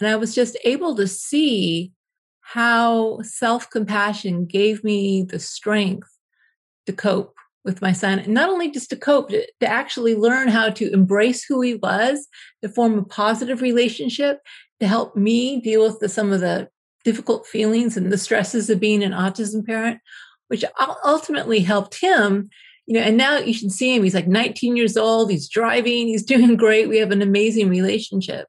And 0.00 0.08
I 0.08 0.16
was 0.16 0.34
just 0.34 0.56
able 0.64 0.94
to 0.96 1.08
see 1.08 1.92
how 2.40 3.20
self 3.22 3.68
compassion 3.70 4.46
gave 4.46 4.84
me 4.84 5.22
the 5.22 5.38
strength 5.38 6.08
to 6.86 6.92
cope 6.92 7.34
with 7.64 7.80
my 7.80 7.92
son. 7.92 8.18
And 8.18 8.34
not 8.34 8.50
only 8.50 8.70
just 8.70 8.90
to 8.90 8.96
cope, 8.96 9.30
to, 9.30 9.46
to 9.60 9.66
actually 9.66 10.14
learn 10.14 10.48
how 10.48 10.70
to 10.70 10.92
embrace 10.92 11.44
who 11.44 11.60
he 11.62 11.74
was, 11.74 12.28
to 12.62 12.68
form 12.68 12.98
a 12.98 13.04
positive 13.04 13.62
relationship, 13.62 14.40
to 14.80 14.86
help 14.86 15.16
me 15.16 15.60
deal 15.60 15.82
with 15.82 15.98
the, 16.00 16.08
some 16.08 16.32
of 16.32 16.40
the 16.40 16.68
difficult 17.04 17.46
feelings 17.46 17.96
and 17.96 18.12
the 18.12 18.18
stresses 18.18 18.70
of 18.70 18.80
being 18.80 19.02
an 19.02 19.12
autism 19.12 19.64
parent 19.64 20.00
which 20.54 20.64
ultimately 21.04 21.58
helped 21.58 22.00
him 22.00 22.48
you 22.86 22.94
know 22.94 23.00
and 23.00 23.16
now 23.16 23.38
you 23.38 23.52
should 23.52 23.72
see 23.72 23.94
him. 23.94 24.02
He's 24.02 24.14
like 24.14 24.28
19 24.28 24.76
years 24.76 24.96
old. 24.96 25.30
He's 25.30 25.48
driving. 25.48 26.06
He's 26.06 26.22
doing 26.34 26.56
great. 26.56 26.88
We 26.88 26.98
have 26.98 27.10
an 27.10 27.22
amazing 27.22 27.68
relationship. 27.68 28.46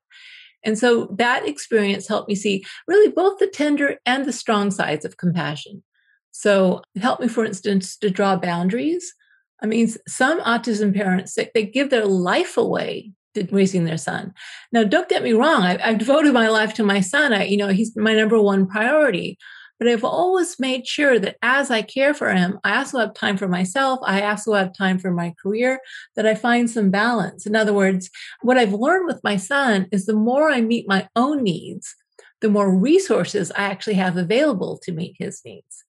And 0.63 0.77
so 0.77 1.07
that 1.17 1.47
experience 1.47 2.07
helped 2.07 2.27
me 2.27 2.35
see 2.35 2.65
really 2.87 3.11
both 3.11 3.37
the 3.39 3.47
tender 3.47 3.99
and 4.05 4.25
the 4.25 4.33
strong 4.33 4.71
sides 4.71 5.05
of 5.05 5.17
compassion. 5.17 5.83
So 6.31 6.81
it 6.95 7.01
helped 7.01 7.21
me 7.21 7.27
for 7.27 7.45
instance 7.45 7.97
to 7.97 8.09
draw 8.09 8.35
boundaries. 8.35 9.13
I 9.61 9.67
mean 9.67 9.87
some 10.07 10.41
autism 10.41 10.93
parents 10.93 11.37
they, 11.53 11.65
give 11.65 11.89
their 11.89 12.05
life 12.05 12.57
away 12.57 13.11
to 13.35 13.47
raising 13.51 13.85
their 13.85 13.97
son. 13.97 14.33
Now 14.71 14.83
don't 14.83 15.09
get 15.09 15.23
me 15.23 15.33
wrong. 15.33 15.63
I, 15.63 15.77
have 15.77 15.97
devoted 15.97 16.33
my 16.33 16.49
life 16.49 16.73
to 16.75 16.83
my 16.83 16.99
son. 16.99 17.31
I, 17.31 17.45
you 17.45 17.57
know 17.57 17.69
he's 17.69 17.95
my 17.95 18.13
number 18.13 18.41
one 18.41 18.67
priority 18.67 19.37
but 19.77 19.87
I've 19.87 20.03
always 20.03 20.59
made 20.59 20.87
sure 20.87 21.19
that 21.19 21.37
as 21.41 21.69
I 21.69 21.81
care 21.81 22.13
for 22.13 22.33
him, 22.33 22.59
I 22.63 22.77
also 22.77 22.99
have 22.99 23.13
time 23.13 23.37
for 23.37 23.47
myself. 23.47 23.99
I 24.03 24.21
also 24.23 24.53
have 24.53 24.73
time 24.73 24.99
for 24.99 25.11
my 25.11 25.33
career, 25.41 25.79
that 26.15 26.25
I 26.25 26.35
find 26.35 26.69
some 26.69 26.91
balance. 26.91 27.45
In 27.45 27.55
other 27.55 27.73
words, 27.73 28.09
what 28.41 28.57
I've 28.57 28.73
learned 28.73 29.07
with 29.07 29.23
my 29.23 29.37
son 29.37 29.87
is 29.91 30.05
the 30.05 30.13
more 30.13 30.49
I 30.49 30.61
meet 30.61 30.87
my 30.87 31.07
own 31.15 31.43
needs, 31.43 31.95
the 32.41 32.49
more 32.49 32.73
resources 32.73 33.51
I 33.51 33.63
actually 33.63 33.95
have 33.95 34.17
available 34.17 34.79
to 34.83 34.91
meet 34.91 35.15
his 35.19 35.41
needs. 35.43 35.83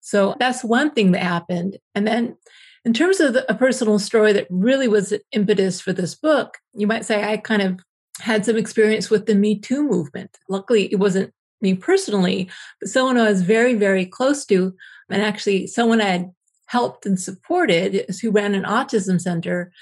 So 0.00 0.36
that's 0.38 0.62
one 0.62 0.92
thing 0.92 1.12
that 1.12 1.22
happened. 1.22 1.78
And 1.94 2.06
then 2.06 2.36
In 2.84 2.94
terms 2.94 3.20
of 3.20 3.34
the, 3.34 3.50
a 3.50 3.54
personal 3.54 3.98
story 3.98 4.32
that 4.32 4.46
really 4.50 4.88
was 4.88 5.10
the 5.10 5.20
impetus 5.32 5.80
for 5.80 5.92
this 5.92 6.14
book, 6.14 6.58
you 6.74 6.86
might 6.86 7.04
say 7.04 7.22
I 7.22 7.36
kind 7.36 7.62
of 7.62 7.80
had 8.20 8.44
some 8.44 8.56
experience 8.56 9.10
with 9.10 9.26
the 9.26 9.34
Me 9.34 9.58
Too 9.58 9.82
movement. 9.82 10.38
Luckily, 10.48 10.90
it 10.92 10.96
wasn't 10.96 11.32
me 11.60 11.74
personally, 11.74 12.48
but 12.80 12.88
someone 12.88 13.16
I 13.16 13.28
was 13.28 13.42
very, 13.42 13.74
very 13.74 14.06
close 14.06 14.44
to, 14.46 14.74
and 15.10 15.22
actually 15.22 15.66
someone 15.66 16.00
I 16.00 16.08
had 16.08 16.32
helped 16.66 17.06
and 17.06 17.18
supported 17.18 18.04
who 18.20 18.30
ran 18.30 18.54
an 18.54 18.64
autism 18.64 19.20
center. 19.20 19.72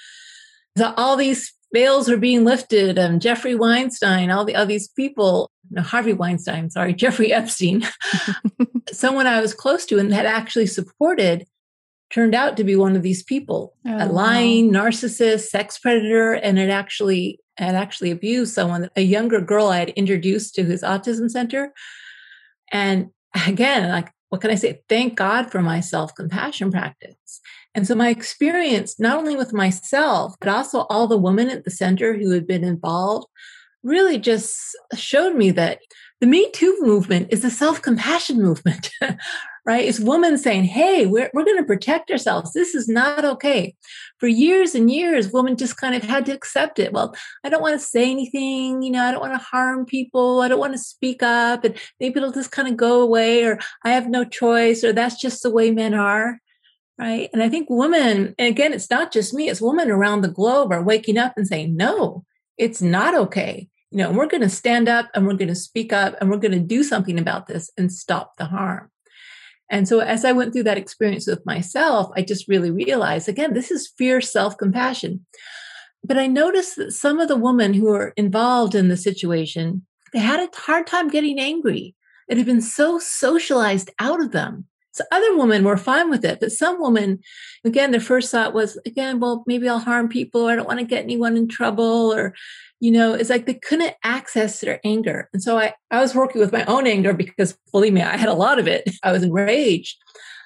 So 0.79 0.95
all 0.97 1.17
these 1.17 1.53
veils 1.73 2.09
are 2.09 2.17
being 2.17 2.45
lifted. 2.45 2.99
and 2.99 3.21
Jeffrey 3.21 3.55
Weinstein, 3.55 4.31
all 4.31 4.45
the 4.45 4.57
all 4.57 4.67
these 4.67 4.89
people, 4.89 5.51
no, 5.71 5.83
Harvey 5.83 6.13
Weinstein, 6.13 6.71
sorry, 6.71 6.95
Jeffrey 7.03 7.33
Epstein, 7.33 7.85
someone 8.93 9.27
I 9.27 9.41
was 9.41 9.55
close 9.55 9.85
to 9.87 9.99
and 9.99 10.13
had 10.13 10.27
actually 10.27 10.67
supported 10.67 11.47
turned 12.11 12.35
out 12.35 12.57
to 12.57 12.65
be 12.65 12.77
one 12.77 12.95
of 12.95 13.03
these 13.03 13.25
people 13.25 13.75
oh, 13.87 14.05
a 14.05 14.07
lying 14.07 14.73
wow. 14.73 14.85
narcissist 14.85 15.49
sex 15.49 15.79
predator 15.79 16.35
and 16.35 16.59
it 16.59 16.71
actually 16.71 17.41
had 17.65 17.75
actually 17.75 18.11
abused 18.11 18.55
someone 18.55 18.91
a 18.97 19.03
younger 19.03 19.41
girl 19.41 19.69
i 19.69 19.79
had 19.79 19.91
introduced 19.91 20.55
to 20.55 20.65
his 20.65 20.83
autism 20.83 21.31
center. 21.31 21.73
And 22.73 23.11
again 23.47 23.89
like 23.89 24.11
what 24.29 24.41
can 24.41 24.51
i 24.51 24.57
say? 24.57 24.83
Thank 24.89 25.17
god 25.17 25.51
for 25.51 25.63
my 25.63 25.81
self-compassion 25.81 26.71
practice. 26.73 27.41
And 27.75 27.87
so 27.87 27.95
my 27.95 28.09
experience 28.09 28.99
not 28.99 29.19
only 29.19 29.37
with 29.37 29.53
myself 29.53 30.35
but 30.41 30.49
also 30.49 30.81
all 30.91 31.07
the 31.07 31.19
women 31.19 31.51
at 31.51 31.65
the 31.65 31.71
center 31.71 32.17
who 32.17 32.31
had 32.31 32.47
been 32.47 32.65
involved 32.65 33.27
really 33.83 34.19
just 34.19 34.77
showed 34.95 35.37
me 35.37 35.51
that 35.53 35.81
the 36.21 36.27
me 36.27 36.51
too 36.53 36.77
movement 36.81 37.29
is 37.31 37.45
a 37.45 37.51
self-compassion 37.51 38.43
movement 38.43 38.91
right? 39.67 39.85
It's 39.85 39.99
women 39.99 40.39
saying, 40.39 40.65
hey, 40.65 41.07
we're, 41.07 41.29
we're 41.35 41.45
going 41.45 41.59
to 41.59 41.65
protect 41.65 42.11
ourselves. 42.11 42.53
This 42.53 42.75
is 42.75 42.89
not 42.89 43.25
okay. 43.25 43.75
For 44.19 44.29
years 44.29 44.77
and 44.77 44.91
years, 44.91 45.33
women 45.33 45.57
just 45.57 45.77
kind 45.77 45.97
of 45.97 46.05
had 46.05 46.25
to 46.27 46.33
accept 46.33 46.79
it. 46.79 46.93
Well, 46.93 47.17
I 47.45 47.49
don't 47.49 47.63
want 47.63 47.79
to 47.79 47.85
say 47.85 48.09
anything, 48.09 48.83
you 48.83 48.93
know, 48.93 49.03
I 49.03 49.11
don't 49.11 49.21
want 49.21 49.35
to 49.35 49.45
harm 49.45 49.85
people. 49.85 50.41
I 50.41 50.49
don't 50.49 50.61
want 50.61 50.75
to 50.75 50.79
speak 50.79 51.21
up 51.23 51.65
and 51.65 51.77
maybe 51.99 52.19
it'll 52.19 52.31
just 52.31 52.53
kind 52.53 52.69
of 52.69 52.77
go 52.77 53.01
away 53.03 53.45
or 53.45 53.59
I 53.85 53.91
have 53.91 54.09
no 54.09 54.25
choice 54.25 54.85
or 54.85 54.93
that's 54.93 55.21
just 55.21 55.43
the 55.43 55.51
way 55.51 55.73
men 55.73 55.95
are. 55.95 56.39
Right. 56.99 57.29
And 57.35 57.43
I 57.43 57.51
think 57.51 57.67
women, 57.69 58.35
and 58.39 58.49
again, 58.49 58.73
it's 58.73 58.89
not 58.89 59.13
just 59.13 59.35
me, 59.35 59.51
it's 59.51 59.61
women 59.61 59.91
around 59.91 60.23
the 60.23 60.29
globe 60.29 60.73
are 60.73 60.83
waking 60.83 61.19
up 61.19 61.35
and 61.37 61.47
saying, 61.47 61.77
no, 61.77 62.25
it's 62.57 62.81
not 62.81 63.15
okay. 63.15 63.69
You 63.91 63.99
know, 63.99 64.13
we're 64.13 64.29
going 64.29 64.43
to 64.43 64.49
stand 64.49 64.89
up 64.89 65.11
and 65.15 65.27
we're 65.27 65.35
going 65.35 65.49
to 65.49 65.55
speak 65.55 65.93
up 65.93 66.17
and 66.21 66.31
we're 66.31 66.39
going 66.39 66.53
to 66.53 66.59
do 66.59 66.83
something 66.83 67.19
about 67.19 67.49
this 67.49 67.71
and 67.77 67.93
stop 67.93 68.37
the 68.39 68.47
harm. 68.47 68.91
And 69.71 69.89
so 69.89 70.01
as 70.01 70.25
I 70.25 70.33
went 70.33 70.53
through 70.53 70.65
that 70.65 70.79
experience 70.79 71.27
with 71.27 71.45
myself, 71.45 72.11
I 72.17 72.23
just 72.23 72.49
really 72.49 72.71
realized 72.71 73.29
again, 73.29 73.55
this 73.55 73.71
is 73.71 73.93
fierce 73.99 74.33
self 74.33 74.57
compassion. 74.57 75.27
But 76.05 76.19
I 76.19 76.27
noticed 76.27 76.77
that 76.77 76.93
some 76.93 77.19
of 77.19 77.29
the 77.29 77.37
women 77.37 77.75
who 77.75 77.87
were 77.87 78.13
involved 78.17 78.75
in 78.75 78.89
the 78.89 78.97
situation, 78.97 79.85
they 80.13 80.21
had 80.21 80.41
a 80.41 80.49
hard 80.57 80.87
time 80.87 81.09
getting 81.09 81.39
angry. 81.39 81.95
It 82.29 82.37
had 82.37 82.47
been 82.47 82.61
so 82.61 82.99
socialized 82.99 83.91
out 83.99 84.21
of 84.21 84.33
them. 84.33 84.67
So 84.93 85.05
other 85.13 85.37
women 85.37 85.63
were 85.63 85.77
fine 85.77 86.09
with 86.09 86.25
it, 86.25 86.41
but 86.41 86.53
some 86.53 86.81
women, 86.81 87.19
again, 87.67 87.91
their 87.91 88.01
first 88.01 88.31
thought 88.31 88.55
was, 88.55 88.79
again, 88.87 89.21
well, 89.21 89.45
maybe 89.47 89.69
I'll 89.69 89.79
harm 89.79 90.09
people, 90.09 90.49
or 90.49 90.53
I 90.53 90.57
don't 90.57 90.67
want 90.67 90.81
to 90.81 90.87
get 90.87 91.05
anyone 91.05 91.37
in 91.37 91.49
trouble, 91.49 92.15
or 92.15 92.35
you 92.81 92.91
know, 92.91 93.15
it's 93.15 93.31
like 93.31 93.47
they 93.47 93.55
couldn't 93.55 93.95
access 94.05 94.61
their 94.61 94.81
anger. 94.85 95.29
And 95.33 95.43
so 95.43 95.59
I, 95.59 95.75
I 95.91 96.01
was 96.01 96.15
working 96.15 96.41
with 96.41 96.53
my 96.53 96.65
own 96.67 96.87
anger 96.87 97.13
because 97.13 97.57
believe 97.73 97.93
me, 97.93 98.03
I 98.03 98.17
had 98.17 98.29
a 98.29 98.35
lot 98.35 98.59
of 98.59 98.69
it. 98.69 98.89
I 99.03 99.13
was 99.13 99.23
enraged. 99.23 99.97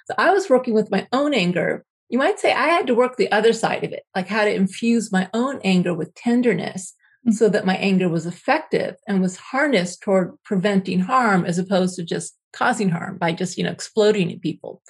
So 0.06 0.14
I 0.18 0.30
was 0.30 0.48
working 0.48 0.74
with 0.74 0.90
my 0.90 1.06
own 1.12 1.34
anger. 1.34 1.84
You 2.08 2.18
might 2.18 2.38
say 2.38 2.52
I 2.52 2.68
had 2.68 2.86
to 2.86 2.94
work 2.94 3.16
the 3.16 3.30
other 3.30 3.52
side 3.52 3.84
of 3.84 3.92
it, 3.92 4.04
like 4.14 4.28
how 4.28 4.44
to 4.44 4.54
infuse 4.54 5.12
my 5.12 5.28
own 5.34 5.60
anger 5.64 5.94
with 5.94 6.14
tenderness 6.14 6.94
mm-hmm. 7.26 7.32
so 7.32 7.48
that 7.48 7.66
my 7.66 7.76
anger 7.76 8.08
was 8.08 8.26
effective 8.26 8.96
and 9.08 9.20
was 9.20 9.36
harnessed 9.36 10.02
toward 10.02 10.32
preventing 10.44 11.00
harm 11.00 11.44
as 11.44 11.58
opposed 11.58 11.96
to 11.96 12.04
just 12.04 12.36
causing 12.52 12.90
harm 12.90 13.18
by 13.18 13.32
just, 13.32 13.56
you 13.58 13.64
know, 13.64 13.70
exploding 13.70 14.32
at 14.32 14.40
people. 14.40 14.82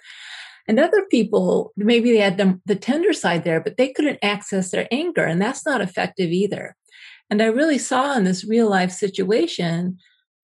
And 0.68 0.78
other 0.78 1.04
people, 1.11 1.73
maybe 1.76 2.12
they 2.12 2.18
had 2.18 2.37
the, 2.37 2.61
the 2.64 2.76
tender 2.76 3.12
side 3.12 3.44
there, 3.44 3.61
but 3.61 3.76
they 3.76 3.88
couldn't 3.92 4.18
access 4.23 4.70
their 4.70 4.87
anger, 4.92 5.25
and 5.25 5.40
that's 5.40 5.66
not 5.66 5.80
effective 5.80 6.30
either. 6.30 6.76
And 7.30 7.40
I 7.40 7.46
really 7.46 7.78
saw 7.78 8.16
in 8.16 8.25
this 8.25 8.44
real 8.44 8.68
life 8.68 8.90
situation 8.90 9.99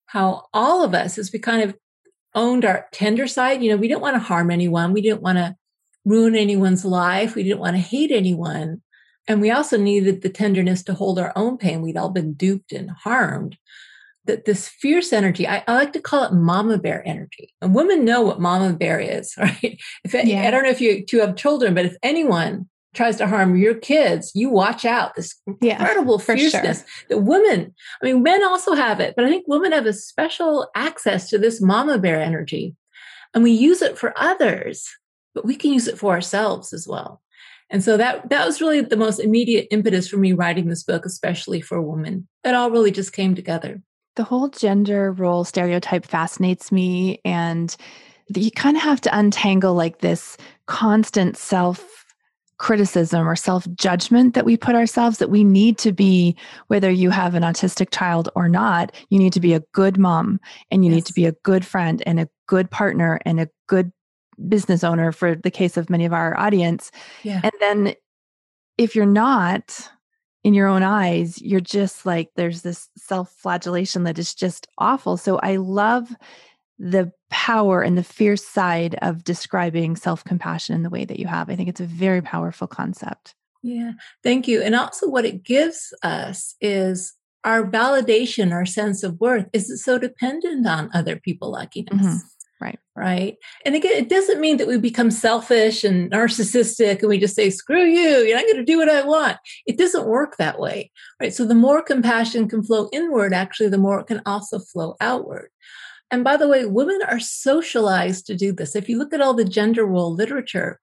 how 0.06 0.46
all 0.54 0.84
of 0.84 0.94
us, 0.94 1.18
as 1.18 1.32
we 1.32 1.40
kind 1.40 1.62
of 1.62 1.76
owned 2.34 2.64
our 2.64 2.86
tender 2.92 3.26
side, 3.26 3.62
you 3.62 3.70
know, 3.70 3.76
we 3.76 3.88
didn't 3.88 4.02
want 4.02 4.14
to 4.14 4.20
harm 4.20 4.50
anyone. 4.50 4.92
We 4.92 5.02
didn't 5.02 5.22
want 5.22 5.38
to 5.38 5.56
ruin 6.04 6.36
anyone's 6.36 6.84
life. 6.84 7.34
We 7.34 7.42
didn't 7.42 7.58
want 7.58 7.74
to 7.74 7.82
hate 7.82 8.12
anyone. 8.12 8.82
And 9.26 9.40
we 9.40 9.50
also 9.50 9.76
needed 9.76 10.22
the 10.22 10.28
tenderness 10.28 10.84
to 10.84 10.94
hold 10.94 11.18
our 11.18 11.32
own 11.34 11.58
pain. 11.58 11.82
We'd 11.82 11.96
all 11.96 12.10
been 12.10 12.34
duped 12.34 12.72
and 12.72 12.90
harmed. 12.90 13.58
That 14.26 14.44
this 14.44 14.68
fierce 14.68 15.12
energy, 15.12 15.46
I, 15.46 15.62
I 15.68 15.74
like 15.74 15.92
to 15.92 16.00
call 16.00 16.24
it 16.24 16.32
mama 16.32 16.78
bear 16.78 17.06
energy. 17.06 17.54
And 17.62 17.74
women 17.74 18.04
know 18.04 18.22
what 18.22 18.40
mama 18.40 18.72
bear 18.72 18.98
is, 18.98 19.34
right? 19.38 19.80
If 20.04 20.14
yeah. 20.14 20.42
I 20.42 20.50
don't 20.50 20.64
know 20.64 20.70
if 20.70 20.80
you 20.80 21.04
two 21.04 21.18
have 21.20 21.36
children, 21.36 21.74
but 21.74 21.84
if 21.84 21.96
anyone 22.02 22.68
tries 22.96 23.16
to 23.16 23.26
harm 23.26 23.56
your 23.56 23.74
kids, 23.74 24.32
you 24.34 24.48
watch 24.48 24.84
out. 24.84 25.14
This 25.14 25.34
incredible 25.46 26.16
yeah, 26.18 26.24
fierceness 26.24 26.78
sure. 26.78 26.86
that 27.10 27.18
women, 27.18 27.74
I 28.02 28.06
mean, 28.06 28.22
men 28.22 28.42
also 28.42 28.74
have 28.74 29.00
it, 29.00 29.14
but 29.14 29.24
I 29.24 29.28
think 29.28 29.44
women 29.46 29.72
have 29.72 29.86
a 29.86 29.92
special 29.92 30.68
access 30.74 31.28
to 31.30 31.38
this 31.38 31.60
mama 31.60 31.98
bear 31.98 32.20
energy. 32.20 32.74
And 33.34 33.44
we 33.44 33.52
use 33.52 33.82
it 33.82 33.98
for 33.98 34.14
others, 34.16 34.88
but 35.34 35.44
we 35.44 35.56
can 35.56 35.72
use 35.72 35.86
it 35.86 35.98
for 35.98 36.12
ourselves 36.12 36.72
as 36.72 36.88
well. 36.88 37.20
And 37.68 37.82
so 37.82 37.96
that 37.96 38.28
that 38.30 38.46
was 38.46 38.60
really 38.60 38.80
the 38.80 38.96
most 38.96 39.18
immediate 39.18 39.66
impetus 39.70 40.08
for 40.08 40.16
me 40.16 40.32
writing 40.32 40.68
this 40.68 40.84
book, 40.84 41.04
especially 41.04 41.60
for 41.60 41.82
women. 41.82 42.28
It 42.44 42.54
all 42.54 42.70
really 42.70 42.92
just 42.92 43.12
came 43.12 43.34
together. 43.34 43.82
The 44.14 44.24
whole 44.24 44.48
gender 44.48 45.12
role 45.12 45.44
stereotype 45.44 46.06
fascinates 46.06 46.72
me 46.72 47.20
and 47.24 47.76
you 48.34 48.50
kind 48.50 48.76
of 48.76 48.82
have 48.82 49.00
to 49.02 49.18
untangle 49.18 49.74
like 49.74 49.98
this 49.98 50.36
constant 50.66 51.36
self 51.36 52.05
criticism 52.58 53.28
or 53.28 53.36
self 53.36 53.66
judgment 53.74 54.34
that 54.34 54.44
we 54.44 54.56
put 54.56 54.74
ourselves 54.74 55.18
that 55.18 55.30
we 55.30 55.44
need 55.44 55.78
to 55.78 55.92
be, 55.92 56.36
whether 56.68 56.90
you 56.90 57.10
have 57.10 57.34
an 57.34 57.42
autistic 57.42 57.90
child 57.90 58.28
or 58.34 58.48
not, 58.48 58.94
you 59.10 59.18
need 59.18 59.32
to 59.32 59.40
be 59.40 59.54
a 59.54 59.60
good 59.72 59.98
mom 59.98 60.40
and 60.70 60.84
you 60.84 60.90
yes. 60.90 60.96
need 60.96 61.06
to 61.06 61.12
be 61.12 61.26
a 61.26 61.32
good 61.44 61.64
friend 61.64 62.02
and 62.06 62.20
a 62.20 62.28
good 62.46 62.70
partner 62.70 63.18
and 63.24 63.40
a 63.40 63.48
good 63.66 63.92
business 64.48 64.84
owner 64.84 65.12
for 65.12 65.34
the 65.34 65.50
case 65.50 65.76
of 65.76 65.90
many 65.90 66.04
of 66.04 66.12
our 66.12 66.38
audience. 66.38 66.90
Yeah. 67.22 67.40
And 67.42 67.52
then 67.60 67.94
if 68.78 68.94
you're 68.94 69.06
not, 69.06 69.90
in 70.46 70.54
your 70.54 70.68
own 70.68 70.84
eyes, 70.84 71.42
you're 71.42 71.58
just 71.58 72.06
like, 72.06 72.30
there's 72.36 72.62
this 72.62 72.88
self 72.96 73.32
flagellation 73.32 74.04
that 74.04 74.16
is 74.16 74.32
just 74.32 74.68
awful. 74.78 75.16
So 75.16 75.40
I 75.40 75.56
love 75.56 76.08
the 76.78 77.10
power 77.30 77.82
and 77.82 77.98
the 77.98 78.04
fierce 78.04 78.44
side 78.44 78.96
of 79.02 79.24
describing 79.24 79.96
self 79.96 80.24
compassion 80.24 80.74
in 80.74 80.82
the 80.82 80.90
way 80.90 81.04
that 81.04 81.18
you 81.18 81.26
have. 81.26 81.50
I 81.50 81.56
think 81.56 81.68
it's 81.68 81.80
a 81.80 81.86
very 81.86 82.22
powerful 82.22 82.66
concept. 82.66 83.34
Yeah, 83.62 83.92
thank 84.22 84.46
you. 84.46 84.62
And 84.62 84.74
also, 84.74 85.08
what 85.08 85.24
it 85.24 85.42
gives 85.42 85.92
us 86.02 86.54
is 86.60 87.14
our 87.44 87.64
validation, 87.64 88.52
our 88.52 88.66
sense 88.66 89.02
of 89.02 89.20
worth 89.20 89.46
is 89.52 89.82
so 89.82 89.98
dependent 89.98 90.66
on 90.66 90.90
other 90.92 91.16
people 91.16 91.50
liking 91.50 91.88
us. 91.92 92.00
Mm-hmm. 92.00 92.16
Right. 92.58 92.78
Right. 92.96 93.36
And 93.66 93.74
again, 93.74 93.92
it 93.92 94.08
doesn't 94.08 94.40
mean 94.40 94.56
that 94.56 94.66
we 94.66 94.78
become 94.78 95.10
selfish 95.10 95.84
and 95.84 96.10
narcissistic 96.10 97.00
and 97.00 97.08
we 97.08 97.18
just 97.18 97.36
say, 97.36 97.50
screw 97.50 97.84
you, 97.84 98.24
you're 98.24 98.36
not 98.36 98.46
going 98.46 98.56
to 98.56 98.64
do 98.64 98.78
what 98.78 98.88
I 98.88 99.02
want. 99.04 99.36
It 99.66 99.76
doesn't 99.76 100.06
work 100.06 100.38
that 100.38 100.58
way. 100.58 100.90
Right. 101.20 101.34
So 101.34 101.44
the 101.44 101.54
more 101.54 101.82
compassion 101.82 102.48
can 102.48 102.62
flow 102.62 102.88
inward, 102.92 103.34
actually, 103.34 103.68
the 103.68 103.78
more 103.78 104.00
it 104.00 104.06
can 104.06 104.22
also 104.24 104.58
flow 104.58 104.96
outward. 105.00 105.50
And 106.10 106.22
by 106.22 106.36
the 106.36 106.48
way, 106.48 106.64
women 106.64 107.00
are 107.08 107.18
socialized 107.18 108.26
to 108.26 108.36
do 108.36 108.52
this. 108.52 108.76
If 108.76 108.88
you 108.88 108.98
look 108.98 109.12
at 109.12 109.20
all 109.20 109.34
the 109.34 109.44
gender 109.44 109.84
role 109.84 110.12
literature, 110.12 110.80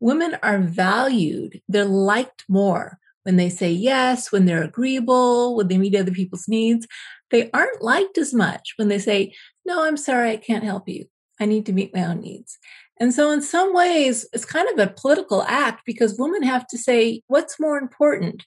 women 0.00 0.36
are 0.42 0.58
valued, 0.58 1.60
they're 1.68 1.84
liked 1.84 2.44
more 2.48 2.98
when 3.24 3.36
they 3.36 3.48
say 3.48 3.70
yes, 3.70 4.30
when 4.30 4.46
they're 4.46 4.62
agreeable, 4.62 5.56
when 5.56 5.68
they 5.68 5.78
meet 5.78 5.94
other 5.94 6.12
people's 6.12 6.48
needs. 6.48 6.86
They 7.30 7.50
aren't 7.52 7.82
liked 7.82 8.16
as 8.18 8.32
much 8.32 8.74
when 8.76 8.88
they 8.88 8.98
say, 8.98 9.34
No, 9.66 9.84
I'm 9.84 9.96
sorry, 9.96 10.30
I 10.30 10.36
can't 10.36 10.64
help 10.64 10.88
you. 10.88 11.06
I 11.40 11.44
need 11.46 11.66
to 11.66 11.72
meet 11.72 11.94
my 11.94 12.04
own 12.04 12.20
needs. 12.20 12.58
And 13.00 13.12
so, 13.12 13.30
in 13.30 13.42
some 13.42 13.74
ways, 13.74 14.26
it's 14.32 14.44
kind 14.44 14.68
of 14.70 14.78
a 14.78 14.92
political 14.92 15.42
act 15.42 15.82
because 15.84 16.18
women 16.18 16.42
have 16.42 16.66
to 16.68 16.78
say, 16.78 17.22
What's 17.26 17.60
more 17.60 17.78
important? 17.78 18.46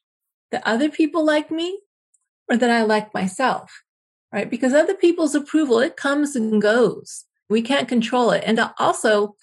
That 0.51 0.63
other 0.65 0.89
people 0.89 1.23
like 1.25 1.51
me 1.51 1.79
or 2.49 2.57
that 2.57 2.69
I 2.69 2.83
like 2.83 3.13
myself? 3.13 3.83
Right? 4.33 4.49
Because 4.49 4.73
other 4.73 4.95
people's 4.95 5.35
approval, 5.35 5.79
it 5.79 5.97
comes 5.97 6.35
and 6.35 6.61
goes. 6.61 7.25
We 7.49 7.61
can't 7.61 7.87
control 7.87 8.31
it. 8.31 8.43
And 8.45 8.59
also, 8.79 9.35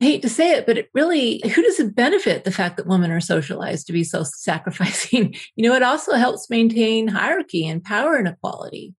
I 0.00 0.04
hate 0.06 0.22
to 0.22 0.28
say 0.28 0.50
it, 0.50 0.66
but 0.66 0.76
it 0.76 0.90
really, 0.94 1.40
who 1.54 1.62
does 1.62 1.78
it 1.78 1.94
benefit 1.94 2.44
the 2.44 2.50
fact 2.50 2.76
that 2.76 2.88
women 2.88 3.10
are 3.10 3.20
socialized 3.20 3.86
to 3.86 3.92
be 3.92 4.04
so 4.04 4.24
sacrificing? 4.24 5.34
You 5.56 5.68
know, 5.68 5.76
it 5.76 5.82
also 5.82 6.14
helps 6.14 6.50
maintain 6.50 7.08
hierarchy 7.08 7.66
and 7.66 7.84
power 7.84 8.18
inequality. 8.18 8.94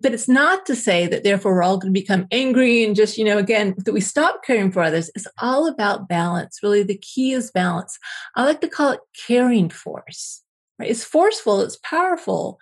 But 0.00 0.14
it's 0.14 0.28
not 0.28 0.66
to 0.66 0.74
say 0.74 1.06
that 1.06 1.22
therefore 1.22 1.54
we're 1.54 1.62
all 1.62 1.76
going 1.76 1.92
to 1.92 2.00
become 2.00 2.26
angry 2.32 2.82
and 2.82 2.96
just, 2.96 3.18
you 3.18 3.24
know, 3.24 3.38
again, 3.38 3.74
that 3.84 3.92
we 3.92 4.00
stop 4.00 4.42
caring 4.44 4.72
for 4.72 4.82
others. 4.82 5.10
It's 5.14 5.28
all 5.40 5.68
about 5.68 6.08
balance. 6.08 6.58
Really, 6.62 6.82
the 6.82 6.98
key 6.98 7.32
is 7.32 7.52
balance. 7.52 7.98
I 8.34 8.44
like 8.44 8.60
to 8.62 8.68
call 8.68 8.92
it 8.92 9.00
caring 9.26 9.70
force. 9.70 10.42
Right? 10.78 10.90
It's 10.90 11.04
forceful, 11.04 11.60
it's 11.60 11.78
powerful, 11.84 12.58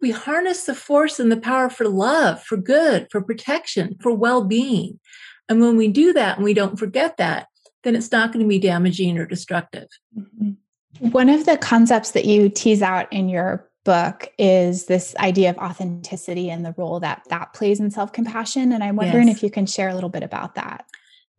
we 0.00 0.10
harness 0.10 0.64
the 0.64 0.74
force 0.74 1.18
and 1.18 1.30
the 1.30 1.36
power 1.36 1.68
for 1.68 1.88
love, 1.88 2.42
for 2.42 2.56
good, 2.56 3.08
for 3.10 3.20
protection, 3.20 3.96
for 4.00 4.14
well 4.14 4.44
being. 4.44 5.00
And 5.48 5.60
when 5.60 5.76
we 5.76 5.88
do 5.88 6.12
that 6.12 6.36
and 6.36 6.44
we 6.44 6.54
don't 6.54 6.78
forget 6.78 7.16
that, 7.16 7.48
then 7.84 7.96
it's 7.96 8.12
not 8.12 8.32
going 8.32 8.44
to 8.44 8.48
be 8.48 8.58
damaging 8.58 9.18
or 9.18 9.26
destructive. 9.26 9.88
Mm-hmm. 10.16 11.10
One 11.10 11.28
of 11.28 11.46
the 11.46 11.56
concepts 11.56 12.12
that 12.12 12.24
you 12.24 12.48
tease 12.48 12.82
out 12.82 13.12
in 13.12 13.28
your 13.28 13.68
book 13.84 14.30
is 14.38 14.86
this 14.86 15.16
idea 15.16 15.50
of 15.50 15.58
authenticity 15.58 16.50
and 16.50 16.64
the 16.64 16.74
role 16.76 17.00
that 17.00 17.22
that 17.30 17.52
plays 17.54 17.80
in 17.80 17.90
self 17.90 18.12
compassion. 18.12 18.72
And 18.72 18.84
I'm 18.84 18.96
wondering 18.96 19.28
yes. 19.28 19.38
if 19.38 19.42
you 19.42 19.50
can 19.50 19.66
share 19.66 19.88
a 19.88 19.94
little 19.94 20.10
bit 20.10 20.22
about 20.22 20.56
that. 20.56 20.84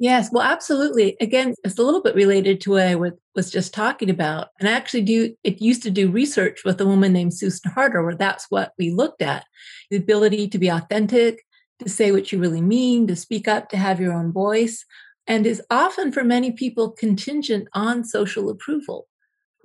Yes, 0.02 0.30
well, 0.32 0.44
absolutely. 0.44 1.18
Again, 1.20 1.56
it's 1.66 1.78
a 1.78 1.84
little 1.84 2.02
bit 2.02 2.16
related 2.16 2.62
to 2.62 2.72
what 2.72 2.84
I 2.84 2.96
was 2.96 3.52
just 3.52 3.74
talking 3.74 4.10
about. 4.10 4.48
And 4.60 4.70
I 4.70 4.72
actually 4.72 5.02
do, 5.02 5.36
it 5.44 5.62
used 5.62 5.84
to 5.84 5.92
do 5.92 6.10
research 6.10 6.62
with 6.64 6.80
a 6.80 6.86
woman 6.86 7.12
named 7.12 7.34
Susan 7.34 7.70
Harter, 7.72 8.02
where 8.04 8.16
that's 8.16 8.46
what 8.50 8.72
we 8.80 8.92
looked 8.92 9.22
at 9.22 9.46
the 9.92 9.98
ability 9.98 10.48
to 10.50 10.58
be 10.58 10.70
authentic, 10.70 11.44
to 11.84 11.90
say 11.90 12.14
what 12.14 12.32
you 12.32 12.40
really 12.40 12.62
mean, 12.62 13.08
to 13.08 13.16
speak 13.16 13.48
up, 13.50 13.68
to 13.70 13.78
have 13.78 14.00
your 14.00 14.14
own 14.14 14.32
voice, 14.32 14.86
and 15.28 15.46
is 15.46 15.62
often 15.70 16.14
for 16.14 16.24
many 16.24 16.52
people 16.52 16.92
contingent 16.92 17.68
on 17.74 18.06
social 18.06 18.50
approval. 18.50 19.08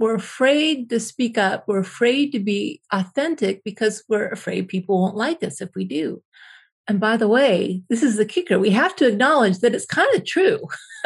We're 0.01 0.17
afraid 0.17 0.91
to 0.91 0.99
speak 0.99 1.39
up. 1.39 1.69
We're 1.69 1.79
afraid 1.79 2.33
to 2.33 2.41
be 2.41 2.81
authentic 2.93 3.63
because 3.63 4.03
we're 4.09 4.29
afraid 4.29 4.67
people 4.67 5.01
won't 5.01 5.17
like 5.17 5.45
us 5.45 5.61
if 5.61 5.71
we 5.77 5.85
do. 5.85 6.23
And 6.87 7.01
by 7.01 7.17
the 7.17 7.29
way, 7.29 7.83
this 7.89 8.03
is 8.03 8.17
the 8.17 8.27
kicker. 8.27 8.59
We 8.59 8.71
have 8.71 8.95
to 8.97 9.07
acknowledge 9.09 9.61
that 9.61 9.75
it's 9.75 9.87
kind 9.87 10.15
of 10.15 10.27
true. 10.27 10.61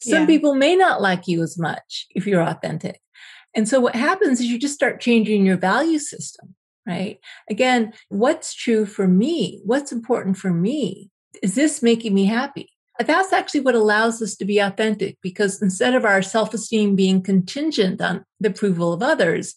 Some 0.00 0.20
yeah. 0.20 0.26
people 0.26 0.54
may 0.54 0.76
not 0.76 1.02
like 1.02 1.26
you 1.26 1.42
as 1.42 1.58
much 1.58 2.06
if 2.10 2.26
you're 2.26 2.42
authentic. 2.42 3.00
And 3.54 3.68
so 3.68 3.80
what 3.80 3.96
happens 3.96 4.38
is 4.38 4.46
you 4.46 4.58
just 4.58 4.74
start 4.74 5.00
changing 5.00 5.44
your 5.44 5.56
value 5.56 5.98
system 5.98 6.54
right? 6.86 7.18
Again, 7.48 7.92
what's 8.08 8.54
true 8.54 8.86
for 8.86 9.06
me? 9.06 9.60
What's 9.64 9.92
important 9.92 10.36
for 10.36 10.52
me? 10.52 11.10
Is 11.42 11.54
this 11.54 11.82
making 11.82 12.14
me 12.14 12.24
happy? 12.24 12.70
That's 12.98 13.32
actually 13.32 13.60
what 13.60 13.74
allows 13.74 14.20
us 14.20 14.34
to 14.36 14.44
be 14.44 14.58
authentic 14.58 15.16
because 15.22 15.62
instead 15.62 15.94
of 15.94 16.04
our 16.04 16.20
self 16.20 16.52
esteem 16.52 16.96
being 16.96 17.22
contingent 17.22 18.00
on 18.00 18.24
the 18.40 18.50
approval 18.50 18.92
of 18.92 19.02
others, 19.02 19.54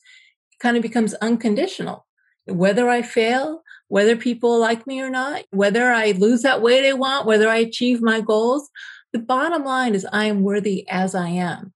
it 0.51 0.59
kind 0.59 0.77
of 0.77 0.83
becomes 0.83 1.13
unconditional. 1.15 2.05
Whether 2.45 2.89
I 2.89 3.01
fail, 3.01 3.63
whether 3.93 4.15
people 4.15 4.57
like 4.57 4.87
me 4.87 4.99
or 5.01 5.09
not, 5.11 5.43
whether 5.51 5.91
I 5.91 6.13
lose 6.13 6.41
that 6.41 6.63
weight 6.63 6.89
I 6.89 6.93
want, 6.93 7.27
whether 7.27 7.47
I 7.47 7.57
achieve 7.57 8.01
my 8.01 8.21
goals, 8.21 8.71
the 9.11 9.19
bottom 9.19 9.63
line 9.65 9.93
is 9.93 10.03
I 10.11 10.25
am 10.25 10.41
worthy 10.41 10.83
as 10.89 11.13
I 11.13 11.27
am. 11.27 11.71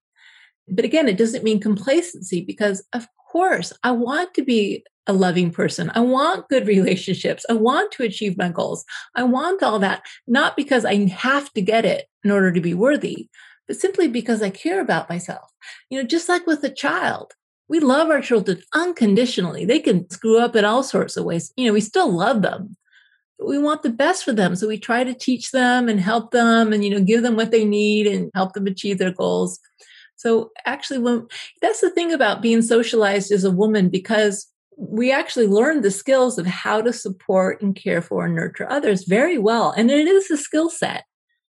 But 0.66 0.84
again, 0.84 1.06
it 1.06 1.16
doesn't 1.16 1.44
mean 1.44 1.60
complacency 1.60 2.40
because, 2.44 2.84
of 2.92 3.06
course, 3.30 3.72
I 3.84 3.92
want 3.92 4.34
to 4.34 4.42
be 4.42 4.84
a 5.06 5.12
loving 5.12 5.52
person. 5.52 5.92
I 5.94 6.00
want 6.00 6.48
good 6.48 6.66
relationships. 6.76 7.46
I 7.48 7.52
want 7.52 7.92
to 7.92 8.02
achieve 8.02 8.36
my 8.36 8.48
goals. 8.48 8.84
I 9.14 9.22
want 9.22 9.62
all 9.62 9.78
that, 9.78 10.02
not 10.26 10.56
because 10.56 10.84
I 10.84 11.06
have 11.06 11.52
to 11.52 11.62
get 11.62 11.84
it 11.84 12.06
in 12.24 12.32
order 12.32 12.50
to 12.50 12.60
be 12.60 12.74
worthy, 12.74 13.28
but 13.68 13.76
simply 13.76 14.08
because 14.08 14.42
I 14.42 14.50
care 14.50 14.80
about 14.80 15.08
myself. 15.08 15.52
You 15.88 16.00
know, 16.00 16.08
just 16.08 16.28
like 16.28 16.48
with 16.48 16.64
a 16.64 16.68
child, 16.68 17.34
we 17.68 17.80
love 17.80 18.10
our 18.10 18.20
children 18.20 18.62
unconditionally. 18.72 19.64
They 19.64 19.78
can 19.78 20.08
screw 20.10 20.38
up 20.38 20.56
in 20.56 20.64
all 20.64 20.82
sorts 20.82 21.16
of 21.16 21.24
ways. 21.24 21.52
You 21.56 21.66
know, 21.66 21.72
we 21.72 21.80
still 21.80 22.10
love 22.10 22.42
them. 22.42 22.76
But 23.38 23.48
we 23.48 23.58
want 23.58 23.82
the 23.82 23.90
best 23.90 24.24
for 24.24 24.32
them. 24.32 24.56
So 24.56 24.66
we 24.66 24.78
try 24.78 25.04
to 25.04 25.14
teach 25.14 25.52
them 25.52 25.88
and 25.88 26.00
help 26.00 26.30
them 26.30 26.72
and, 26.72 26.82
you 26.82 26.90
know, 26.90 27.00
give 27.00 27.22
them 27.22 27.36
what 27.36 27.50
they 27.50 27.64
need 27.64 28.06
and 28.06 28.30
help 28.34 28.54
them 28.54 28.66
achieve 28.66 28.98
their 28.98 29.12
goals. 29.12 29.60
So 30.16 30.50
actually, 30.66 30.98
when 30.98 31.28
that's 31.62 31.80
the 31.80 31.90
thing 31.90 32.12
about 32.12 32.42
being 32.42 32.62
socialized 32.62 33.30
as 33.30 33.44
a 33.44 33.50
woman, 33.50 33.88
because 33.88 34.46
we 34.76 35.12
actually 35.12 35.46
learn 35.46 35.82
the 35.82 35.90
skills 35.90 36.38
of 36.38 36.46
how 36.46 36.80
to 36.80 36.92
support 36.92 37.62
and 37.62 37.76
care 37.76 38.00
for 38.02 38.24
and 38.24 38.34
nurture 38.34 38.70
others 38.70 39.04
very 39.04 39.38
well. 39.38 39.72
And 39.76 39.90
it 39.90 40.08
is 40.08 40.30
a 40.30 40.36
skill 40.36 40.70
set. 40.70 41.04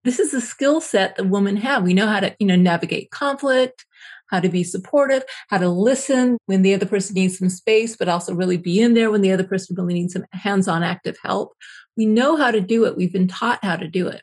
This 0.05 0.19
is 0.21 0.33
a 0.33 0.41
skill 0.41 0.81
set 0.81 1.17
that 1.17 1.29
women 1.29 1.57
have. 1.57 1.83
We 1.83 1.95
know 1.95 2.07
how 2.07 2.21
to, 2.21 2.35
you 2.39 2.47
know, 2.47 2.57
navigate 2.57 3.11
conflict, 3.11 3.85
how 4.29 4.41
to 4.41 4.49
be 4.49 4.65
supportive, 4.65 5.23
how 5.49 5.59
to 5.59 5.69
listen 5.69 6.39
when 6.47 6.63
the 6.63 6.75
other 6.75 6.87
person 6.87 7.15
needs 7.15 7.39
some 7.39 7.49
space, 7.49 7.97
but 7.97 8.09
also 8.09 8.35
really 8.35 8.57
be 8.57 8.81
in 8.81 8.95
there 8.95 9.11
when 9.11 9.23
the 9.23 9.33
other 9.33 9.45
person 9.45 9.77
really 9.77 9.95
needs 9.95 10.13
some 10.13 10.25
hands-on 10.33 10.83
active 10.83 11.17
help. 11.23 11.55
We 11.97 12.07
know 12.07 12.37
how 12.37 12.51
to 12.51 12.61
do 12.61 12.85
it. 12.85 12.97
We've 12.97 13.13
been 13.13 13.29
taught 13.29 13.65
how 13.65 13.77
to 13.77 13.89
do 13.89 14.09
it. 14.09 14.23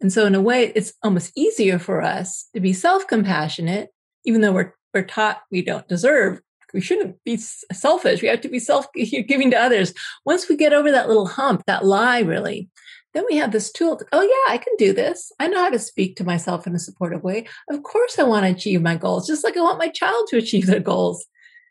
And 0.00 0.12
so 0.12 0.26
in 0.26 0.34
a 0.34 0.40
way, 0.40 0.72
it's 0.74 0.92
almost 1.02 1.32
easier 1.36 1.78
for 1.78 2.02
us 2.02 2.48
to 2.54 2.60
be 2.60 2.72
self-compassionate, 2.72 3.90
even 4.24 4.40
though 4.40 4.52
we're, 4.52 4.74
we're 4.94 5.02
taught 5.02 5.42
we 5.50 5.62
don't 5.62 5.88
deserve 5.88 6.40
we 6.74 6.80
shouldn't 6.80 7.16
be 7.24 7.36
selfish. 7.36 8.22
We 8.22 8.28
have 8.28 8.40
to 8.42 8.48
be 8.48 8.58
self 8.58 8.86
giving 8.94 9.50
to 9.50 9.58
others. 9.58 9.94
Once 10.24 10.48
we 10.48 10.56
get 10.56 10.72
over 10.72 10.90
that 10.90 11.08
little 11.08 11.26
hump, 11.26 11.64
that 11.66 11.84
lie, 11.84 12.20
really, 12.20 12.68
then 13.18 13.26
we 13.28 13.36
have 13.36 13.50
this 13.50 13.72
tool. 13.72 13.96
To, 13.96 14.06
oh 14.12 14.22
yeah, 14.22 14.54
I 14.54 14.58
can 14.58 14.72
do 14.78 14.92
this. 14.92 15.32
I 15.40 15.48
know 15.48 15.58
how 15.58 15.70
to 15.70 15.78
speak 15.80 16.14
to 16.16 16.24
myself 16.24 16.68
in 16.68 16.74
a 16.76 16.78
supportive 16.78 17.24
way. 17.24 17.48
Of 17.68 17.82
course, 17.82 18.16
I 18.16 18.22
want 18.22 18.46
to 18.46 18.52
achieve 18.52 18.80
my 18.80 18.94
goals, 18.94 19.26
just 19.26 19.42
like 19.42 19.56
I 19.56 19.60
want 19.60 19.80
my 19.80 19.88
child 19.88 20.28
to 20.28 20.36
achieve 20.36 20.66
their 20.66 20.78
goals. 20.78 21.26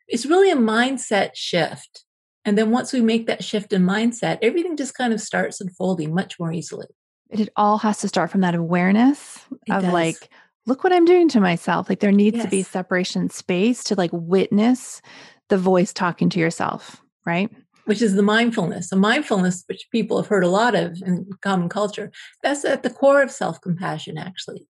It's 0.09 0.25
really 0.25 0.51
a 0.51 0.57
mindset 0.57 1.31
shift. 1.35 2.03
And 2.43 2.57
then 2.57 2.69
once 2.69 2.91
we 2.91 2.99
make 2.99 3.27
that 3.27 3.45
shift 3.45 3.71
in 3.71 3.83
mindset, 3.83 4.39
everything 4.41 4.75
just 4.75 4.93
kind 4.93 5.13
of 5.13 5.21
starts 5.21 5.61
unfolding 5.61 6.13
much 6.13 6.37
more 6.37 6.51
easily. 6.51 6.87
It 7.29 7.47
all 7.55 7.77
has 7.77 7.99
to 7.99 8.09
start 8.09 8.29
from 8.29 8.41
that 8.41 8.55
awareness 8.55 9.39
it 9.67 9.73
of 9.73 9.83
does. 9.83 9.93
like, 9.93 10.29
look 10.65 10.83
what 10.83 10.91
I'm 10.91 11.05
doing 11.05 11.29
to 11.29 11.39
myself. 11.39 11.87
Like 11.87 12.01
there 12.01 12.11
needs 12.11 12.35
yes. 12.35 12.45
to 12.45 12.51
be 12.51 12.61
separation 12.61 13.29
space 13.29 13.85
to 13.85 13.95
like 13.95 14.11
witness 14.11 15.01
the 15.47 15.57
voice 15.57 15.93
talking 15.93 16.29
to 16.31 16.39
yourself, 16.39 17.01
right? 17.25 17.49
Which 17.87 18.01
is 18.01 18.15
the 18.15 18.21
mindfulness. 18.21 18.91
A 18.91 18.95
mindfulness, 18.95 19.63
which 19.67 19.87
people 19.91 20.17
have 20.17 20.27
heard 20.27 20.43
a 20.43 20.49
lot 20.49 20.75
of 20.75 21.01
in 21.01 21.27
common 21.41 21.69
culture, 21.69 22.11
that's 22.43 22.63
at 22.65 22.83
the 22.83 22.89
core 22.89 23.21
of 23.21 23.31
self 23.31 23.59
compassion, 23.61 24.17
actually. 24.17 24.67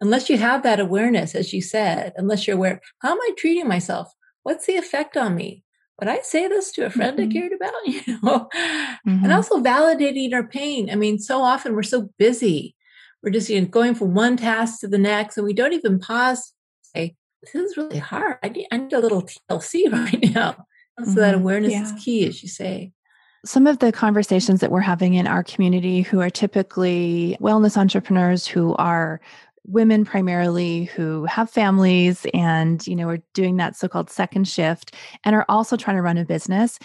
Unless 0.00 0.28
you 0.28 0.38
have 0.38 0.62
that 0.64 0.80
awareness, 0.80 1.34
as 1.34 1.52
you 1.52 1.62
said, 1.62 2.12
unless 2.16 2.46
you're 2.46 2.56
aware, 2.56 2.80
how 3.00 3.12
am 3.12 3.20
I 3.20 3.30
treating 3.38 3.68
myself? 3.68 4.12
What's 4.42 4.66
the 4.66 4.76
effect 4.76 5.16
on 5.16 5.36
me? 5.36 5.62
Would 6.00 6.08
I 6.08 6.20
say 6.22 6.48
this 6.48 6.72
to 6.72 6.86
a 6.86 6.90
friend 6.90 7.16
mm-hmm. 7.16 7.30
I 7.30 7.32
cared 7.32 7.52
about? 7.52 7.72
You 7.86 8.18
know, 8.22 8.48
mm-hmm. 9.06 9.24
and 9.24 9.32
also 9.32 9.60
validating 9.60 10.32
our 10.34 10.46
pain. 10.46 10.90
I 10.90 10.96
mean, 10.96 11.18
so 11.18 11.40
often 11.42 11.74
we're 11.74 11.84
so 11.84 12.10
busy 12.18 12.74
we're 13.24 13.30
just 13.30 13.48
you 13.48 13.60
know, 13.60 13.66
going 13.66 13.94
from 13.94 14.12
one 14.12 14.36
task 14.36 14.80
to 14.80 14.88
the 14.88 14.98
next, 14.98 15.38
and 15.38 15.46
we 15.46 15.54
don't 15.54 15.72
even 15.72 15.98
pause. 15.98 16.52
Say, 16.82 17.16
this 17.42 17.54
is 17.54 17.76
really 17.76 17.98
hard. 17.98 18.36
I 18.42 18.50
need, 18.50 18.66
I 18.70 18.76
need 18.76 18.92
a 18.92 19.00
little 19.00 19.22
TLC 19.22 19.90
right 19.92 20.34
now. 20.34 20.66
So 20.98 21.04
mm-hmm. 21.04 21.14
that 21.16 21.34
awareness 21.34 21.72
yeah. 21.72 21.82
is 21.82 21.92
key, 22.04 22.26
as 22.26 22.42
you 22.42 22.48
say. 22.48 22.92
Some 23.44 23.66
of 23.66 23.78
the 23.78 23.92
conversations 23.92 24.60
that 24.60 24.70
we're 24.70 24.80
having 24.80 25.14
in 25.14 25.26
our 25.26 25.42
community, 25.42 26.02
who 26.02 26.20
are 26.20 26.30
typically 26.30 27.36
wellness 27.40 27.76
entrepreneurs, 27.76 28.46
who 28.46 28.74
are 28.76 29.20
women 29.66 30.04
primarily 30.04 30.84
who 30.84 31.24
have 31.24 31.48
families 31.48 32.26
and 32.34 32.86
you 32.86 32.94
know 32.94 33.08
are 33.08 33.22
doing 33.32 33.56
that 33.56 33.74
so-called 33.74 34.10
second 34.10 34.46
shift 34.46 34.94
and 35.24 35.34
are 35.34 35.46
also 35.48 35.74
trying 35.74 35.96
to 35.96 36.02
run 36.02 36.18
a 36.18 36.24
business 36.26 36.78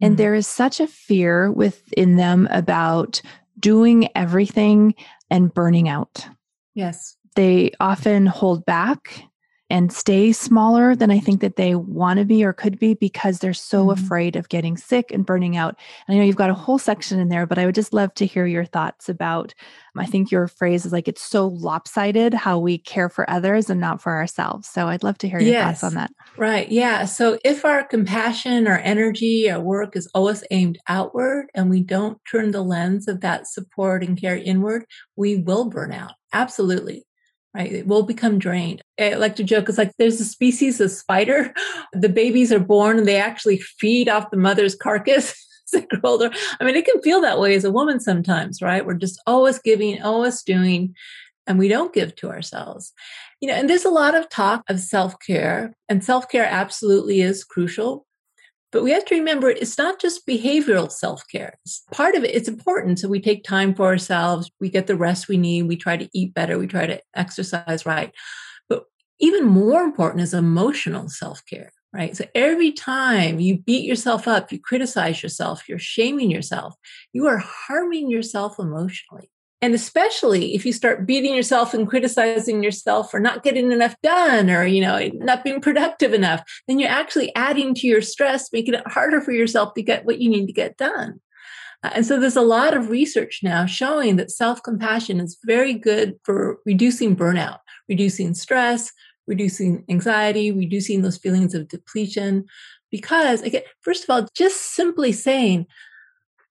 and 0.00 0.12
mm-hmm. 0.12 0.16
there 0.16 0.34
is 0.34 0.46
such 0.46 0.80
a 0.80 0.86
fear 0.86 1.50
within 1.50 2.16
them 2.16 2.46
about 2.50 3.22
doing 3.58 4.08
everything 4.14 4.94
and 5.30 5.52
burning 5.52 5.88
out. 5.88 6.26
Yes. 6.74 7.16
They 7.34 7.72
often 7.80 8.26
hold 8.26 8.64
back 8.64 9.22
and 9.68 9.92
stay 9.92 10.30
smaller 10.32 10.94
than 10.94 11.10
I 11.10 11.18
think 11.18 11.40
that 11.40 11.56
they 11.56 11.74
want 11.74 12.18
to 12.20 12.24
be 12.24 12.44
or 12.44 12.52
could 12.52 12.78
be 12.78 12.94
because 12.94 13.40
they're 13.40 13.52
so 13.52 13.86
mm-hmm. 13.86 14.02
afraid 14.02 14.36
of 14.36 14.48
getting 14.48 14.76
sick 14.76 15.10
and 15.10 15.26
burning 15.26 15.56
out. 15.56 15.76
And 16.06 16.14
I 16.14 16.18
know 16.18 16.24
you've 16.24 16.36
got 16.36 16.50
a 16.50 16.54
whole 16.54 16.78
section 16.78 17.18
in 17.18 17.28
there, 17.28 17.46
but 17.46 17.58
I 17.58 17.66
would 17.66 17.74
just 17.74 17.92
love 17.92 18.14
to 18.14 18.26
hear 18.26 18.46
your 18.46 18.64
thoughts 18.64 19.08
about. 19.08 19.54
I 19.98 20.04
think 20.04 20.30
your 20.30 20.46
phrase 20.46 20.84
is 20.84 20.92
like 20.92 21.08
it's 21.08 21.22
so 21.22 21.48
lopsided 21.48 22.34
how 22.34 22.58
we 22.58 22.76
care 22.78 23.08
for 23.08 23.28
others 23.30 23.70
and 23.70 23.80
not 23.80 24.02
for 24.02 24.12
ourselves. 24.12 24.68
So 24.68 24.88
I'd 24.88 25.02
love 25.02 25.16
to 25.18 25.28
hear 25.28 25.40
your 25.40 25.52
yes. 25.52 25.80
thoughts 25.80 25.84
on 25.84 25.94
that. 25.94 26.10
Right. 26.36 26.70
Yeah. 26.70 27.06
So 27.06 27.38
if 27.44 27.64
our 27.64 27.82
compassion, 27.82 28.66
our 28.66 28.78
energy, 28.78 29.50
our 29.50 29.58
work 29.58 29.96
is 29.96 30.06
always 30.14 30.44
aimed 30.50 30.78
outward 30.86 31.46
and 31.54 31.70
we 31.70 31.82
don't 31.82 32.18
turn 32.30 32.50
the 32.50 32.62
lens 32.62 33.08
of 33.08 33.22
that 33.22 33.46
support 33.46 34.04
and 34.04 34.20
care 34.20 34.36
inward, 34.36 34.84
we 35.16 35.36
will 35.36 35.70
burn 35.70 35.92
out. 35.92 36.12
Absolutely 36.32 37.06
right? 37.56 37.72
It 37.72 37.86
will 37.86 38.02
become 38.02 38.38
drained. 38.38 38.82
I 39.00 39.14
like 39.14 39.36
to 39.36 39.44
joke, 39.44 39.68
it's 39.68 39.78
like 39.78 39.92
there's 39.98 40.20
a 40.20 40.24
species 40.24 40.80
of 40.80 40.90
spider. 40.90 41.52
The 41.92 42.08
babies 42.10 42.52
are 42.52 42.60
born 42.60 42.98
and 42.98 43.08
they 43.08 43.16
actually 43.16 43.58
feed 43.58 44.08
off 44.08 44.30
the 44.30 44.36
mother's 44.36 44.74
carcass. 44.74 45.34
as 45.66 45.70
they 45.72 45.86
grow 45.86 46.10
older. 46.10 46.30
I 46.60 46.64
mean, 46.64 46.76
it 46.76 46.84
can 46.84 47.00
feel 47.02 47.20
that 47.22 47.40
way 47.40 47.54
as 47.54 47.64
a 47.64 47.72
woman 47.72 48.00
sometimes, 48.00 48.60
right? 48.60 48.84
We're 48.84 48.94
just 48.94 49.20
always 49.26 49.58
giving, 49.58 50.00
always 50.02 50.42
doing, 50.42 50.94
and 51.46 51.58
we 51.58 51.68
don't 51.68 51.92
give 51.92 52.14
to 52.16 52.28
ourselves. 52.30 52.92
You 53.40 53.48
know, 53.48 53.54
and 53.54 53.68
there's 53.68 53.84
a 53.84 53.90
lot 53.90 54.14
of 54.14 54.28
talk 54.28 54.62
of 54.68 54.78
self 54.78 55.16
care, 55.26 55.74
and 55.88 56.04
self 56.04 56.28
care 56.28 56.46
absolutely 56.46 57.20
is 57.20 57.44
crucial. 57.44 58.05
But 58.76 58.82
we 58.82 58.90
have 58.90 59.06
to 59.06 59.14
remember 59.14 59.48
it's 59.48 59.78
not 59.78 59.98
just 59.98 60.26
behavioral 60.26 60.92
self 60.92 61.22
care. 61.32 61.58
Part 61.92 62.14
of 62.14 62.24
it, 62.24 62.34
it's 62.34 62.46
important. 62.46 62.98
So 62.98 63.08
we 63.08 63.22
take 63.22 63.42
time 63.42 63.74
for 63.74 63.86
ourselves, 63.86 64.50
we 64.60 64.68
get 64.68 64.86
the 64.86 64.98
rest 64.98 65.28
we 65.28 65.38
need, 65.38 65.62
we 65.62 65.76
try 65.76 65.96
to 65.96 66.10
eat 66.12 66.34
better, 66.34 66.58
we 66.58 66.66
try 66.66 66.84
to 66.84 67.00
exercise 67.14 67.86
right. 67.86 68.12
But 68.68 68.84
even 69.18 69.46
more 69.46 69.80
important 69.80 70.24
is 70.24 70.34
emotional 70.34 71.08
self 71.08 71.42
care, 71.48 71.72
right? 71.94 72.14
So 72.14 72.26
every 72.34 72.70
time 72.70 73.40
you 73.40 73.56
beat 73.56 73.86
yourself 73.86 74.28
up, 74.28 74.52
you 74.52 74.60
criticize 74.60 75.22
yourself, 75.22 75.66
you're 75.70 75.78
shaming 75.78 76.30
yourself, 76.30 76.74
you 77.14 77.26
are 77.28 77.38
harming 77.38 78.10
yourself 78.10 78.58
emotionally. 78.58 79.30
And 79.62 79.74
especially 79.74 80.54
if 80.54 80.66
you 80.66 80.72
start 80.72 81.06
beating 81.06 81.34
yourself 81.34 81.72
and 81.72 81.88
criticizing 81.88 82.62
yourself 82.62 83.10
for 83.10 83.18
not 83.18 83.42
getting 83.42 83.72
enough 83.72 83.96
done 84.02 84.50
or, 84.50 84.66
you 84.66 84.82
know, 84.82 85.10
not 85.14 85.44
being 85.44 85.60
productive 85.60 86.12
enough, 86.12 86.42
then 86.68 86.78
you're 86.78 86.90
actually 86.90 87.34
adding 87.34 87.74
to 87.76 87.86
your 87.86 88.02
stress, 88.02 88.52
making 88.52 88.74
it 88.74 88.86
harder 88.86 89.20
for 89.20 89.32
yourself 89.32 89.72
to 89.74 89.82
get 89.82 90.04
what 90.04 90.20
you 90.20 90.28
need 90.28 90.46
to 90.46 90.52
get 90.52 90.76
done. 90.76 91.20
Uh, 91.82 91.90
and 91.94 92.06
so 92.06 92.20
there's 92.20 92.36
a 92.36 92.42
lot 92.42 92.74
of 92.74 92.90
research 92.90 93.40
now 93.42 93.64
showing 93.64 94.16
that 94.16 94.30
self 94.30 94.62
compassion 94.62 95.20
is 95.20 95.38
very 95.44 95.74
good 95.74 96.16
for 96.22 96.58
reducing 96.66 97.16
burnout, 97.16 97.58
reducing 97.88 98.34
stress, 98.34 98.92
reducing 99.26 99.84
anxiety, 99.88 100.52
reducing 100.52 101.02
those 101.02 101.16
feelings 101.16 101.54
of 101.54 101.68
depletion. 101.68 102.44
Because, 102.90 103.42
again, 103.42 103.62
first 103.80 104.04
of 104.04 104.10
all, 104.10 104.28
just 104.34 104.74
simply 104.74 105.12
saying, 105.12 105.66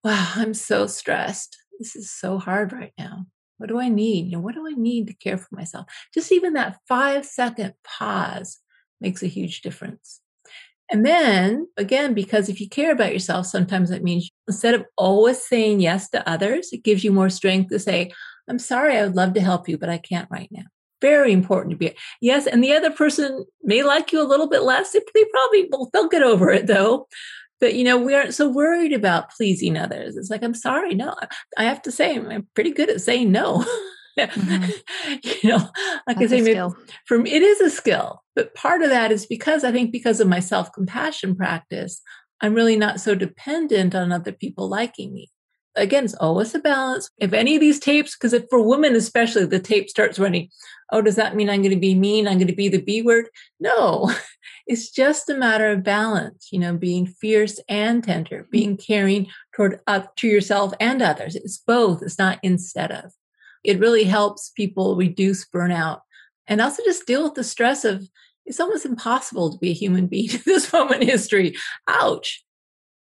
wow, 0.04 0.34
I'm 0.36 0.54
so 0.54 0.86
stressed 0.86 1.58
this 1.80 1.96
is 1.96 2.12
so 2.12 2.38
hard 2.38 2.74
right 2.74 2.94
now. 2.98 3.26
What 3.58 3.70
do 3.70 3.80
I 3.80 3.90
need? 3.90 4.26
You 4.26 4.34
know, 4.34 4.40
what 4.40 4.56
do 4.56 4.68
I 4.68 4.74
need 4.76 5.08
to 5.08 5.14
care 5.14 5.38
for 5.38 5.54
myself? 5.56 5.88
Just 6.14 6.32
even 6.32 6.54
that 6.54 6.78
five 6.88 7.26
second 7.26 7.74
pause 7.84 8.60
makes 9.00 9.24
a 9.24 9.28
huge 9.28 9.62
difference. 9.62 10.22
And 10.92 11.06
then 11.06 11.68
again, 11.78 12.14
because 12.14 12.50
if 12.50 12.60
you 12.60 12.70
care 12.70 12.92
about 12.92 13.14
yourself, 13.14 13.48
sometimes 13.48 13.92
it 13.92 14.04
means 14.04 14.30
instead 14.48 14.76
of 14.76 14.86
always 14.98 15.42
saying 15.44 15.80
yes 15.80 16.10
to 16.10 16.28
others, 16.30 16.70
it 16.72 16.84
gives 16.84 17.04
you 17.04 17.12
more 17.12 17.30
strength 17.30 17.70
to 17.70 17.80
say, 17.80 18.12
I'm 18.48 18.60
sorry, 18.60 18.98
I 18.98 19.04
would 19.04 19.16
love 19.16 19.34
to 19.34 19.42
help 19.42 19.68
you, 19.68 19.78
but 19.78 19.90
I 19.90 19.98
can't 19.98 20.30
right 20.30 20.50
now. 20.52 20.64
Very 21.02 21.32
important 21.32 21.72
to 21.72 21.78
be 21.78 21.94
yes. 22.22 22.48
And 22.48 22.64
the 22.64 22.74
other 22.74 22.92
person 22.92 23.46
may 23.64 23.84
like 23.84 24.12
you 24.12 24.22
a 24.22 24.28
little 24.28 24.48
bit 24.48 24.64
less. 24.64 24.92
They 24.92 25.26
probably 25.32 25.68
will, 25.72 25.90
they'll 25.92 26.08
get 26.08 26.24
over 26.24 26.52
it 26.52 26.68
though 26.68 27.08
but 27.60 27.74
you 27.76 27.84
know 27.84 27.98
we 27.98 28.14
aren't 28.14 28.34
so 28.34 28.50
worried 28.50 28.94
about 28.94 29.32
pleasing 29.32 29.78
others. 29.78 30.18
It's 30.18 30.30
like 30.30 30.44
i'm 30.44 30.54
sorry 30.54 30.94
no 30.94 31.16
i 31.58 31.64
have 31.64 31.82
to 31.84 31.92
say 31.92 32.16
i'm 32.16 32.48
pretty 32.54 32.72
good 32.72 32.90
at 32.90 33.02
saying 33.02 33.32
no. 33.32 33.66
Mm-hmm. 34.18 34.70
you 35.44 35.50
know 35.50 35.70
like 36.08 36.18
That's 36.20 36.32
i 36.32 36.38
say 36.38 36.42
maybe, 36.42 36.74
from 37.06 37.26
it 37.26 37.42
is 37.42 37.60
a 37.60 37.70
skill 37.70 38.24
but 38.34 38.56
part 38.56 38.82
of 38.82 38.90
that 38.90 39.12
is 39.12 39.26
because 39.26 39.66
i 39.66 39.74
think 39.74 39.92
because 39.92 40.22
of 40.22 40.28
my 40.30 40.40
self-compassion 40.40 41.36
practice 41.36 42.02
i'm 42.40 42.54
really 42.54 42.78
not 42.78 43.02
so 43.02 43.14
dependent 43.14 43.94
on 43.94 44.14
other 44.14 44.32
people 44.32 44.70
liking 44.70 45.14
me 45.14 45.30
again, 45.76 46.06
it's 46.06 46.16
always 46.16 46.54
a 46.56 46.60
balance. 46.60 47.10
If 47.18 47.34
any 47.34 47.56
of 47.56 47.62
these 47.62 47.80
tapes, 47.80 48.16
because 48.16 48.34
if 48.34 48.46
for 48.50 48.62
women 48.62 48.96
especially, 48.96 49.46
the 49.46 49.60
tape 49.60 49.90
starts 49.90 50.20
running, 50.20 50.50
oh, 50.92 51.02
does 51.02 51.16
that 51.16 51.36
mean 51.36 51.50
I'm 51.50 51.62
going 51.62 51.74
to 51.74 51.80
be 51.80 51.96
mean? 51.96 52.28
I'm 52.28 52.38
going 52.38 52.48
to 52.48 52.54
be 52.54 52.70
the 52.70 52.82
B 52.82 53.02
word? 53.02 53.30
No, 53.60 54.12
it's 54.68 54.90
just 54.90 55.30
a 55.30 55.36
matter 55.36 55.70
of 55.72 55.84
balance, 55.84 56.50
you 56.52 56.60
know, 56.60 56.76
being 56.76 57.06
fierce 57.06 57.60
and 57.68 58.04
tender, 58.04 58.42
mm-hmm. 58.42 58.52
being 58.52 58.78
caring 58.78 59.28
toward 59.56 59.80
up 59.88 60.16
to 60.18 60.28
yourself 60.28 60.74
and 60.80 61.02
others. 61.02 61.36
It's 61.36 61.58
both. 61.58 62.02
It's 62.02 62.20
not 62.20 62.40
instead 62.44 62.92
of. 62.92 63.14
It 63.64 63.80
really 63.80 64.04
helps 64.04 64.52
people 64.52 64.96
reduce 64.96 65.48
burnout 65.48 66.02
and 66.48 66.62
also 66.62 66.84
just 66.84 67.08
deal 67.08 67.24
with 67.24 67.34
the 67.34 67.44
stress 67.44 67.84
of 67.84 68.08
it's 68.46 68.60
almost 68.60 68.86
impossible 68.86 69.52
to 69.52 69.58
be 69.58 69.72
a 69.72 69.74
human 69.74 70.08
being 70.08 70.30
at 70.34 70.46
this 70.46 70.72
moment 70.72 71.02
in 71.02 71.10
history. 71.10 71.56
Ouch. 71.88 72.44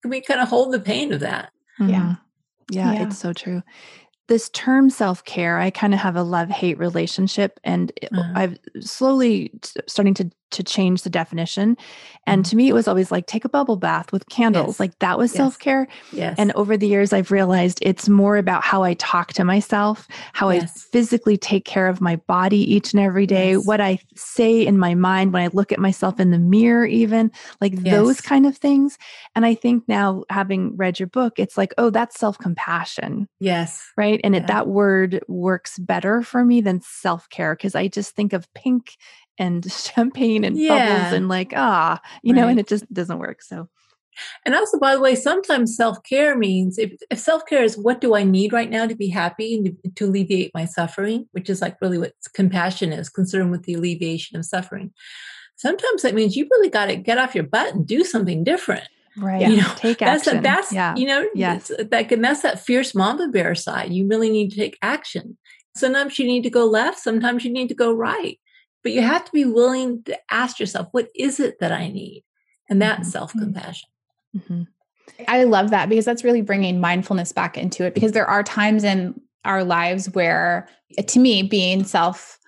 Can 0.03 0.11
we 0.11 0.21
kind 0.21 0.41
of 0.41 0.49
hold 0.49 0.73
the 0.73 0.81
pain 0.81 1.13
of 1.13 1.21
that? 1.21 1.51
Mm-hmm. 1.81 1.91
Yeah. 1.91 2.15
Yeah, 2.71 2.93
yeah, 2.93 3.07
it's 3.07 3.19
so 3.19 3.33
true. 3.33 3.63
This 4.27 4.49
term 4.51 4.89
self 4.91 5.25
care, 5.25 5.59
I 5.59 5.71
kind 5.71 5.93
of 5.93 6.01
have 6.01 6.17
a 6.17 6.23
love 6.23 6.49
hate 6.49 6.79
relationship, 6.79 7.61
and 7.65 7.93
uh-huh. 8.13 8.33
I've 8.35 8.59
slowly 8.81 9.53
starting 9.87 10.15
to 10.15 10.31
to 10.55 10.63
change 10.63 11.03
the 11.03 11.11
definition. 11.11 11.77
And 12.27 12.43
mm-hmm. 12.43 12.51
to 12.51 12.57
me, 12.57 12.69
it 12.69 12.73
was 12.73 12.89
always 12.89 13.11
like 13.13 13.27
take 13.27 13.45
a 13.45 13.49
bubble 13.49 13.77
bath 13.77 14.13
with 14.13 14.29
candles. 14.29 14.75
Yes. 14.75 14.81
Like 14.81 14.99
that 15.01 15.19
was 15.19 15.33
yes. 15.33 15.37
self 15.37 15.59
care. 15.59 15.87
Yes. 16.13 16.37
And 16.39 16.53
over 16.53 16.77
the 16.77 16.89
years, 16.89 17.13
I've 17.13 17.31
realized 17.31 17.79
it's 17.83 18.09
more 18.09 18.37
about 18.37 18.65
how 18.65 18.83
I 18.83 18.95
talk 18.95 19.33
to 19.35 19.45
myself, 19.45 20.09
how 20.33 20.51
yes. 20.51 20.63
I 20.63 20.91
physically 20.93 21.37
take 21.37 21.65
care 21.65 21.89
of 21.89 22.01
my 22.01 22.17
body 22.17 22.75
each 22.75 22.93
and 22.93 23.03
every 23.03 23.27
day, 23.27 23.57
what 23.57 23.81
I 23.81 23.99
say 24.15 24.65
in 24.65 24.79
my 24.79 24.95
mind 24.95 25.33
when 25.33 25.43
I 25.43 25.49
look 25.53 25.73
at 25.73 25.79
myself 25.79 26.19
in 26.19 26.31
the 26.31 26.39
mirror, 26.39 26.87
even 26.87 27.31
like 27.61 27.75
those 27.77 28.21
kind 28.21 28.47
of 28.47 28.57
things. 28.57 28.97
And 29.35 29.45
I 29.45 29.55
think 29.55 29.85
now, 29.89 30.25
having 30.31 30.77
read 30.77 30.99
your 30.99 31.09
book, 31.09 31.39
it's 31.39 31.57
like, 31.57 31.75
oh, 31.79 31.91
that's 31.91 32.19
self 32.19 32.39
compassion. 32.39 33.29
Yes. 33.41 33.85
Right. 33.97 34.21
And 34.25 34.35
yeah. 34.35 34.43
it, 34.43 34.47
that 34.47 34.69
word 34.69 35.23
works 35.29 35.79
better 35.79 36.23
for 36.23 36.45
me 36.45 36.61
than 36.61 36.81
self 36.81 37.29
care 37.29 37.55
because 37.55 37.75
I 37.75 37.89
just 37.89 38.15
think 38.15 38.33
of 38.33 38.53
pink 38.55 38.97
and 39.39 39.71
champagne 39.73 40.45
and 40.45 40.57
yeah. 40.57 40.97
bubbles 40.97 41.13
and 41.13 41.29
like 41.29 41.53
ah 41.57 42.01
you 42.23 42.33
right. 42.33 42.41
know 42.41 42.49
and 42.49 42.59
it 42.59 42.67
just 42.67 42.91
doesn't 42.93 43.19
work 43.19 43.43
so 43.43 43.69
and 44.47 44.55
also 44.55 44.79
by 44.79 44.95
the 44.95 45.01
way 45.01 45.17
sometimes 45.17 45.77
self-care 45.77 46.37
means 46.37 46.79
if, 46.79 46.93
if 47.11 47.19
self-care 47.19 47.65
is 47.65 47.77
what 47.77 48.01
do 48.01 48.15
i 48.15 48.23
need 48.23 48.53
right 48.53 48.71
now 48.71 48.87
to 48.87 48.95
be 48.95 49.09
happy 49.09 49.57
and 49.57 49.77
to, 49.83 49.91
to 49.91 50.05
alleviate 50.07 50.53
my 50.55 50.65
suffering 50.65 51.27
which 51.33 51.51
is 51.51 51.61
like 51.61 51.77
really 51.81 51.99
what 51.99 52.13
compassion 52.35 52.93
is 52.93 53.09
concerned 53.09 53.51
with 53.51 53.65
the 53.65 53.75
alleviation 53.75 54.39
of 54.39 54.45
suffering 54.45 54.93
sometimes 55.57 56.03
that 56.03 56.15
means 56.15 56.37
you 56.37 56.47
really 56.53 56.71
got 56.71 56.87
to 56.87 56.97
get 56.97 57.19
off 57.19 57.35
your 57.35 57.45
butt 57.45 57.75
and 57.75 57.87
do 57.87 58.05
something 58.05 58.45
different 58.45 58.89
Right. 59.17 59.49
You 59.49 59.59
know, 59.59 59.73
take 59.77 60.03
action. 60.03 60.43
That's, 60.43 60.71
that's 60.71 60.73
yeah. 60.73 60.95
you 60.97 61.07
know, 61.07 61.29
yes. 61.35 61.71
that 61.79 62.09
can, 62.09 62.21
that's 62.21 62.43
that 62.43 62.59
fierce 62.59 62.95
mama 62.95 63.29
bear 63.29 63.55
side. 63.55 63.93
You 63.93 64.09
really 64.09 64.31
need 64.31 64.51
to 64.51 64.57
take 64.57 64.79
action. 64.83 65.39
Sometimes 65.77 66.19
you 66.19 66.27
need 66.27 66.43
to 66.43 66.51
go 66.51 66.65
left. 66.67 66.99
Sometimes 66.99 67.45
you 67.45 67.53
need 67.53 67.69
to 67.69 67.75
go 67.75 67.93
right. 67.93 68.39
But 68.85 68.93
you 68.93 69.01
have 69.03 69.25
to 69.25 69.33
be 69.33 69.45
willing 69.45 70.05
to 70.05 70.17
ask 70.31 70.61
yourself, 70.61 70.89
what 70.93 71.09
is 71.17 71.41
it 71.41 71.59
that 71.59 71.73
I 71.73 71.89
need? 71.89 72.23
And 72.71 72.81
that's 72.81 73.01
mm-hmm. 73.01 73.11
self 73.11 73.33
compassion. 73.33 73.89
Mm-hmm. 74.37 74.63
I 75.27 75.45
love 75.45 75.71
that 75.71 75.89
because 75.89 76.05
that's 76.05 76.25
really 76.25 76.43
bringing 76.43 76.81
mindfulness 76.81 77.33
back 77.33 77.59
into 77.59 77.85
it 77.85 77.95
because 77.95 78.13
there 78.13 78.27
are 78.27 78.43
times 78.43 78.85
in 78.85 79.21
our 79.45 79.65
lives 79.65 80.11
where, 80.11 80.69
to 81.07 81.19
me, 81.19 81.43
being 81.43 81.85
self 81.85 82.39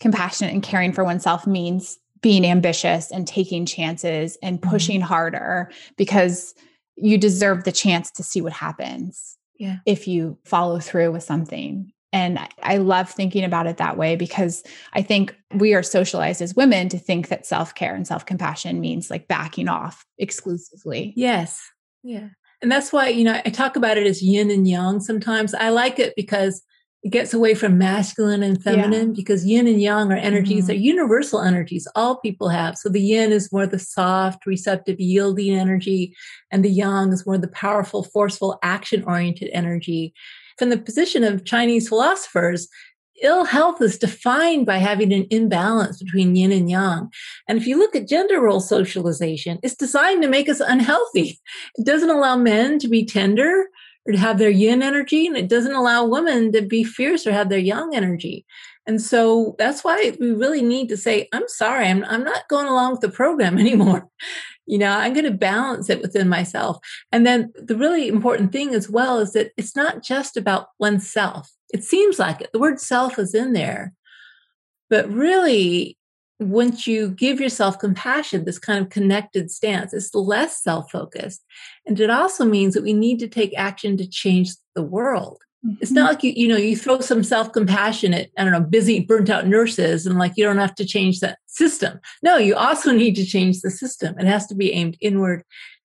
compassionate 0.00 0.52
and 0.52 0.62
caring 0.62 0.92
for 0.92 1.04
oneself 1.04 1.46
means 1.46 1.98
being 2.22 2.44
ambitious 2.44 3.10
and 3.10 3.26
taking 3.26 3.66
chances 3.66 4.38
and 4.42 4.60
mm-hmm. 4.60 4.70
pushing 4.70 5.00
mm-hmm. 5.00 5.08
harder 5.08 5.70
because 5.96 6.54
you 6.96 7.18
deserve 7.18 7.64
the 7.64 7.72
chance 7.72 8.10
to 8.12 8.22
see 8.22 8.40
what 8.40 8.52
happens 8.52 9.36
yeah. 9.58 9.78
if 9.86 10.06
you 10.06 10.38
follow 10.44 10.78
through 10.78 11.12
with 11.12 11.22
something. 11.22 11.92
And 12.12 12.38
I 12.62 12.76
love 12.76 13.08
thinking 13.08 13.42
about 13.42 13.66
it 13.66 13.78
that 13.78 13.96
way 13.96 14.16
because 14.16 14.62
I 14.92 15.02
think 15.02 15.34
we 15.54 15.72
are 15.72 15.82
socialized 15.82 16.42
as 16.42 16.54
women 16.54 16.88
to 16.90 16.98
think 16.98 17.28
that 17.28 17.46
self 17.46 17.74
care 17.74 17.94
and 17.94 18.06
self 18.06 18.26
compassion 18.26 18.80
means 18.80 19.10
like 19.10 19.28
backing 19.28 19.68
off 19.68 20.04
exclusively. 20.18 21.14
Yes. 21.16 21.70
Yeah. 22.02 22.28
And 22.60 22.70
that's 22.70 22.92
why, 22.92 23.08
you 23.08 23.24
know, 23.24 23.40
I 23.44 23.50
talk 23.50 23.76
about 23.76 23.98
it 23.98 24.06
as 24.06 24.22
yin 24.22 24.50
and 24.50 24.68
yang 24.68 25.00
sometimes. 25.00 25.54
I 25.54 25.70
like 25.70 25.98
it 25.98 26.14
because 26.14 26.62
it 27.02 27.10
gets 27.10 27.34
away 27.34 27.54
from 27.54 27.78
masculine 27.78 28.44
and 28.44 28.62
feminine 28.62 29.08
yeah. 29.08 29.14
because 29.16 29.44
yin 29.44 29.66
and 29.66 29.82
yang 29.82 30.12
are 30.12 30.16
energies, 30.16 30.64
mm-hmm. 30.64 30.66
they're 30.68 30.76
universal 30.76 31.40
energies 31.40 31.88
all 31.96 32.16
people 32.16 32.48
have. 32.50 32.76
So 32.78 32.88
the 32.88 33.00
yin 33.00 33.32
is 33.32 33.52
more 33.52 33.66
the 33.66 33.80
soft, 33.80 34.46
receptive, 34.46 35.00
yielding 35.00 35.54
energy, 35.54 36.14
and 36.52 36.64
the 36.64 36.70
yang 36.70 37.12
is 37.12 37.26
more 37.26 37.38
the 37.38 37.48
powerful, 37.48 38.04
forceful, 38.04 38.58
action 38.62 39.02
oriented 39.04 39.50
energy 39.52 40.14
from 40.58 40.70
the 40.70 40.78
position 40.78 41.24
of 41.24 41.44
Chinese 41.44 41.88
philosophers, 41.88 42.68
ill 43.22 43.44
health 43.44 43.80
is 43.80 43.98
defined 43.98 44.66
by 44.66 44.78
having 44.78 45.12
an 45.12 45.26
imbalance 45.30 46.02
between 46.02 46.34
yin 46.34 46.52
and 46.52 46.68
yang. 46.68 47.08
And 47.48 47.58
if 47.58 47.66
you 47.66 47.78
look 47.78 47.94
at 47.94 48.08
gender 48.08 48.40
role 48.40 48.60
socialization, 48.60 49.58
it's 49.62 49.76
designed 49.76 50.22
to 50.22 50.28
make 50.28 50.48
us 50.48 50.60
unhealthy. 50.60 51.40
It 51.76 51.86
doesn't 51.86 52.10
allow 52.10 52.36
men 52.36 52.78
to 52.80 52.88
be 52.88 53.04
tender 53.04 53.66
or 54.06 54.12
to 54.12 54.18
have 54.18 54.38
their 54.38 54.50
yin 54.50 54.82
energy, 54.82 55.26
and 55.26 55.36
it 55.36 55.48
doesn't 55.48 55.74
allow 55.74 56.04
women 56.04 56.50
to 56.52 56.62
be 56.62 56.82
fierce 56.82 57.26
or 57.26 57.32
have 57.32 57.48
their 57.48 57.58
yang 57.58 57.94
energy. 57.94 58.44
And 58.86 59.00
so 59.00 59.54
that's 59.58 59.84
why 59.84 60.12
we 60.18 60.32
really 60.32 60.62
need 60.62 60.88
to 60.88 60.96
say, 60.96 61.28
I'm 61.32 61.46
sorry, 61.46 61.86
I'm, 61.86 62.04
I'm 62.04 62.24
not 62.24 62.48
going 62.48 62.66
along 62.66 62.92
with 62.92 63.00
the 63.00 63.08
program 63.08 63.58
anymore. 63.60 64.08
You 64.66 64.78
know, 64.78 64.90
I'm 64.90 65.12
going 65.12 65.24
to 65.24 65.32
balance 65.32 65.90
it 65.90 66.00
within 66.00 66.28
myself. 66.28 66.78
And 67.10 67.26
then 67.26 67.52
the 67.56 67.76
really 67.76 68.08
important 68.08 68.52
thing 68.52 68.74
as 68.74 68.88
well 68.88 69.18
is 69.18 69.32
that 69.32 69.52
it's 69.56 69.74
not 69.74 70.02
just 70.02 70.36
about 70.36 70.68
oneself. 70.78 71.50
It 71.72 71.84
seems 71.84 72.18
like 72.18 72.40
it. 72.40 72.50
The 72.52 72.58
word 72.58 72.80
self 72.80 73.18
is 73.18 73.34
in 73.34 73.54
there. 73.54 73.92
But 74.88 75.10
really, 75.10 75.96
once 76.38 76.86
you 76.86 77.10
give 77.10 77.40
yourself 77.40 77.78
compassion, 77.78 78.44
this 78.44 78.58
kind 78.58 78.84
of 78.84 78.90
connected 78.90 79.50
stance, 79.50 79.92
it's 79.94 80.14
less 80.14 80.62
self 80.62 80.90
focused. 80.90 81.42
And 81.86 81.98
it 81.98 82.10
also 82.10 82.44
means 82.44 82.74
that 82.74 82.82
we 82.82 82.92
need 82.92 83.18
to 83.20 83.28
take 83.28 83.56
action 83.56 83.96
to 83.96 84.06
change 84.06 84.52
the 84.74 84.82
world. 84.82 85.38
It's 85.80 85.92
not 85.92 86.10
like 86.10 86.22
you, 86.24 86.32
you 86.34 86.48
know, 86.48 86.56
you 86.56 86.76
throw 86.76 87.00
some 87.00 87.22
self-compassionate 87.22 88.32
I 88.36 88.44
don't 88.44 88.52
know, 88.52 88.60
busy, 88.60 89.00
burnt 89.00 89.30
out 89.30 89.46
nurses 89.46 90.06
and 90.06 90.18
like 90.18 90.32
you 90.36 90.44
don't 90.44 90.58
have 90.58 90.74
to 90.76 90.84
change 90.84 91.20
that 91.20 91.38
system. 91.46 92.00
No, 92.22 92.36
you 92.36 92.56
also 92.56 92.92
need 92.92 93.14
to 93.16 93.24
change 93.24 93.60
the 93.60 93.70
system. 93.70 94.18
It 94.18 94.26
has 94.26 94.46
to 94.48 94.54
be 94.54 94.72
aimed 94.72 94.96
inward 95.00 95.44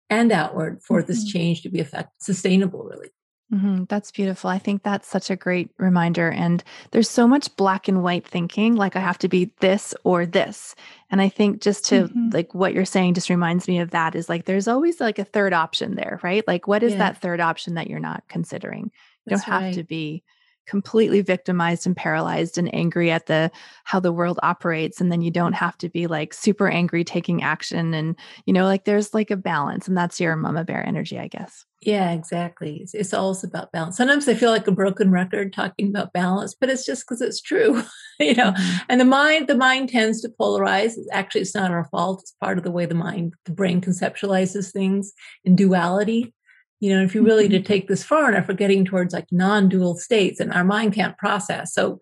and 0.10 0.32
outward 0.32 0.82
for 0.82 1.00
mm-hmm. 1.00 1.08
this 1.08 1.26
change 1.26 1.62
to 1.62 1.70
be 1.70 1.80
effect 1.80 2.12
sustainable 2.22 2.84
really 2.84 3.10
Mm-hmm. 3.54 3.86
That's 3.88 4.12
beautiful. 4.12 4.50
I 4.50 4.60
think 4.60 4.84
that's 4.84 5.08
such 5.08 5.30
a 5.30 5.38
great 5.38 5.72
reminder. 5.78 6.30
And 6.30 6.62
there's 6.92 7.10
so 7.10 7.28
much 7.28 7.56
black 7.56 7.88
and 7.88 8.04
white 8.04 8.28
thinking, 8.28 8.76
like 8.76 8.98
I 8.98 9.00
have 9.00 9.18
to 9.20 9.30
be 9.30 9.52
this 9.62 9.94
or 10.04 10.26
this. 10.26 10.76
And 11.10 11.22
I 11.22 11.30
think 11.30 11.62
just 11.62 11.86
to 11.86 12.04
mm-hmm. 12.04 12.30
like 12.34 12.54
what 12.54 12.74
you're 12.74 12.84
saying 12.84 13.14
just 13.14 13.30
reminds 13.30 13.68
me 13.68 13.80
of 13.80 13.92
that 13.92 14.16
is 14.16 14.28
like 14.28 14.46
there's 14.46 14.68
always 14.68 15.00
like 15.00 15.18
a 15.18 15.24
third 15.24 15.54
option 15.54 15.96
there, 15.96 16.20
right? 16.24 16.46
Like 16.46 16.68
what 16.68 16.84
is 16.84 16.92
yeah. 16.92 16.98
that 17.00 17.22
third 17.22 17.40
option 17.40 17.76
that 17.76 17.90
you're 17.90 18.00
not 18.00 18.24
considering? 18.28 18.92
You 19.28 19.36
that's 19.36 19.46
don't 19.46 19.54
have 19.54 19.64
right. 19.64 19.74
to 19.76 19.84
be 19.84 20.24
completely 20.68 21.22
victimized 21.22 21.88
and 21.88 21.96
paralyzed 21.96 22.58
and 22.58 22.74
angry 22.76 23.10
at 23.10 23.26
the 23.26 23.50
how 23.86 24.00
the 24.00 24.12
world 24.12 24.40
operates 24.44 25.00
and 25.00 25.12
then 25.12 25.22
you 25.22 25.32
don't 25.32 25.54
have 25.54 25.78
to 25.78 25.90
be 25.90 26.08
like 26.08 26.34
super 26.34 26.68
angry 26.68 27.04
taking 27.06 27.42
action 27.42 27.94
and 27.94 28.18
you 28.46 28.52
know 28.52 28.66
like 28.66 28.84
there's 28.84 29.14
like 29.14 29.32
a 29.32 29.38
balance 29.38 29.88
and 29.88 29.98
that's 29.98 30.20
your 30.20 30.36
mama 30.36 30.66
bear 30.66 30.86
energy 30.86 31.18
i 31.18 31.28
guess 31.28 31.66
yeah, 31.82 32.12
exactly. 32.12 32.78
It's, 32.78 32.96
it's 32.96 33.14
always 33.14 33.44
about 33.44 33.72
balance. 33.72 33.98
Sometimes 33.98 34.28
I 34.28 34.34
feel 34.34 34.50
like 34.50 34.68
a 34.68 34.72
broken 34.72 35.12
record 35.12 35.54
talking 35.54 35.90
about 35.90 36.12
balance, 36.12 36.56
but 36.60 36.70
it's 36.70 36.86
just 36.86 37.04
because 37.04 37.22
it's 37.22 37.40
true, 37.40 37.84
you 38.20 38.34
know. 38.34 38.52
Mm-hmm. 38.52 38.78
And 38.90 39.00
the 39.00 39.06
mind, 39.06 39.48
the 39.48 39.56
mind 39.56 39.90
tends 39.90 40.22
to 40.22 40.30
polarize. 40.30 40.96
Actually, 41.12 41.42
it's 41.42 41.54
not 41.54 41.70
our 41.70 41.86
fault. 41.86 42.22
It's 42.22 42.34
part 42.42 42.58
of 42.58 42.64
the 42.64 42.72
way 42.72 42.88
the 42.88 42.96
mind, 42.96 43.36
the 43.46 43.52
brain 43.52 43.80
conceptualizes 43.80 44.72
things 44.72 45.14
in 45.44 45.56
duality. 45.56 46.34
You 46.80 46.96
know, 46.96 47.04
if 47.04 47.16
you 47.16 47.24
really 47.24 47.46
mm-hmm. 47.46 47.54
to 47.54 47.62
take 47.62 47.88
this 47.88 48.04
far 48.04 48.32
enough, 48.32 48.48
we're 48.48 48.54
getting 48.54 48.86
towards 48.86 49.14
like 49.14 49.28
non-dual 49.32 49.96
states, 49.96 50.40
and 50.40 50.54
our 50.54 50.64
mind 50.64 50.94
can't 50.94 51.18
process. 51.18 51.74
So 51.74 52.00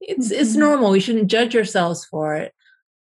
it's 0.00 0.30
mm-hmm. 0.30 0.40
it's 0.40 0.54
normal. 0.54 0.90
We 0.90 1.00
shouldn't 1.00 1.30
judge 1.30 1.56
ourselves 1.56 2.04
for 2.04 2.36
it. 2.36 2.52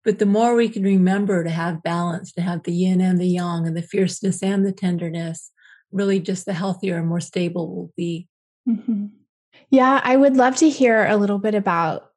But 0.04 0.18
the 0.18 0.26
more 0.26 0.54
we 0.54 0.68
can 0.68 0.82
remember 0.82 1.42
to 1.44 1.50
have 1.50 1.82
balance, 1.82 2.32
to 2.32 2.42
have 2.42 2.64
the 2.64 2.72
yin 2.72 3.00
and 3.00 3.18
the 3.18 3.26
yang, 3.26 3.66
and 3.66 3.76
the 3.76 3.82
fierceness 3.82 4.42
and 4.42 4.66
the 4.66 4.72
tenderness, 4.72 5.50
really 5.92 6.20
just 6.20 6.44
the 6.44 6.52
healthier 6.52 6.98
and 6.98 7.08
more 7.08 7.20
stable 7.20 7.74
we'll 7.74 7.92
be. 7.96 8.28
Mm-hmm. 8.68 9.06
Yeah, 9.70 10.00
I 10.04 10.16
would 10.16 10.36
love 10.36 10.56
to 10.56 10.68
hear 10.68 11.06
a 11.06 11.16
little 11.16 11.38
bit 11.38 11.54
about 11.54 12.10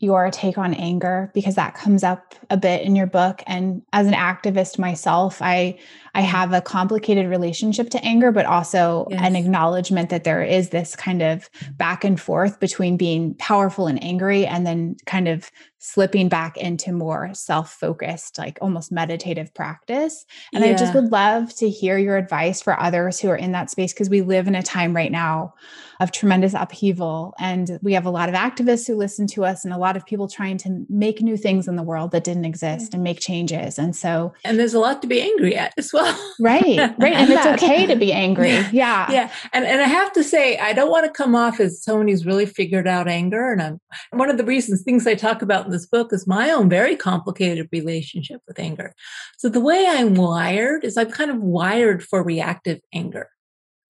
your 0.00 0.30
take 0.30 0.56
on 0.56 0.72
anger 0.74 1.30
because 1.34 1.54
that 1.54 1.74
comes 1.74 2.02
up 2.02 2.34
a 2.48 2.56
bit 2.56 2.82
in 2.82 2.96
your 2.96 3.06
book 3.06 3.42
and 3.46 3.82
as 3.92 4.06
an 4.06 4.14
activist 4.14 4.78
myself 4.78 5.42
i 5.42 5.78
i 6.14 6.20
have 6.20 6.52
a 6.52 6.60
complicated 6.60 7.26
relationship 7.26 7.90
to 7.90 8.04
anger 8.04 8.32
but 8.32 8.46
also 8.46 9.06
yes. 9.10 9.20
an 9.22 9.36
acknowledgement 9.36 10.10
that 10.10 10.24
there 10.24 10.42
is 10.42 10.70
this 10.70 10.96
kind 10.96 11.22
of 11.22 11.48
back 11.76 12.04
and 12.04 12.20
forth 12.20 12.60
between 12.60 12.96
being 12.96 13.34
powerful 13.34 13.86
and 13.86 14.02
angry 14.02 14.46
and 14.46 14.66
then 14.66 14.96
kind 15.06 15.28
of 15.28 15.50
slipping 15.82 16.28
back 16.28 16.58
into 16.58 16.92
more 16.92 17.30
self-focused 17.32 18.36
like 18.38 18.58
almost 18.60 18.92
meditative 18.92 19.52
practice 19.54 20.26
and 20.52 20.62
yeah. 20.62 20.70
i 20.70 20.74
just 20.74 20.94
would 20.94 21.10
love 21.10 21.54
to 21.54 21.70
hear 21.70 21.96
your 21.96 22.18
advice 22.18 22.60
for 22.60 22.78
others 22.78 23.18
who 23.18 23.28
are 23.28 23.36
in 23.36 23.52
that 23.52 23.70
space 23.70 23.92
because 23.92 24.10
we 24.10 24.20
live 24.20 24.46
in 24.46 24.54
a 24.54 24.62
time 24.62 24.94
right 24.94 25.10
now 25.10 25.54
of 26.00 26.12
tremendous 26.12 26.54
upheaval 26.54 27.34
and 27.38 27.78
we 27.82 27.94
have 27.94 28.04
a 28.04 28.10
lot 28.10 28.28
of 28.28 28.34
activists 28.34 28.86
who 28.86 28.94
listen 28.94 29.26
to 29.26 29.44
us 29.44 29.64
and 29.64 29.72
a 29.72 29.78
lot 29.78 29.96
of 29.96 30.04
people 30.04 30.28
trying 30.28 30.58
to 30.58 30.84
make 30.88 31.22
new 31.22 31.36
things 31.36 31.66
in 31.66 31.76
the 31.76 31.82
world 31.82 32.10
that 32.10 32.24
didn't 32.24 32.44
exist 32.44 32.92
and 32.92 33.02
make 33.02 33.20
changes 33.20 33.78
and 33.78 33.96
so 33.96 34.34
and 34.44 34.58
there's 34.58 34.74
a 34.74 34.78
lot 34.78 35.00
to 35.00 35.08
be 35.08 35.20
angry 35.20 35.56
at 35.56 35.72
as 35.78 35.92
well 35.92 35.99
right 36.40 36.78
right 36.98 37.14
and 37.14 37.30
it's 37.30 37.46
okay 37.46 37.86
to 37.86 37.96
be 37.96 38.12
angry 38.12 38.50
yeah 38.72 39.10
yeah 39.10 39.32
and 39.52 39.64
and 39.66 39.80
i 39.82 39.86
have 39.86 40.12
to 40.12 40.24
say 40.24 40.56
i 40.58 40.72
don't 40.72 40.90
want 40.90 41.04
to 41.04 41.12
come 41.12 41.34
off 41.34 41.60
as 41.60 41.82
someone 41.82 42.08
who's 42.08 42.24
really 42.24 42.46
figured 42.46 42.88
out 42.88 43.08
anger 43.08 43.52
and 43.52 43.62
i'm 43.62 43.80
one 44.12 44.30
of 44.30 44.38
the 44.38 44.44
reasons 44.44 44.82
things 44.82 45.06
i 45.06 45.14
talk 45.14 45.42
about 45.42 45.66
in 45.66 45.70
this 45.70 45.86
book 45.86 46.12
is 46.12 46.26
my 46.26 46.50
own 46.50 46.68
very 46.68 46.96
complicated 46.96 47.68
relationship 47.72 48.40
with 48.46 48.58
anger. 48.58 48.94
So 49.38 49.48
the 49.48 49.60
way 49.60 49.86
I'm 49.86 50.14
wired 50.14 50.84
is 50.84 50.96
I'm 50.96 51.10
kind 51.10 51.30
of 51.30 51.38
wired 51.38 52.02
for 52.02 52.22
reactive 52.22 52.80
anger. 52.94 53.28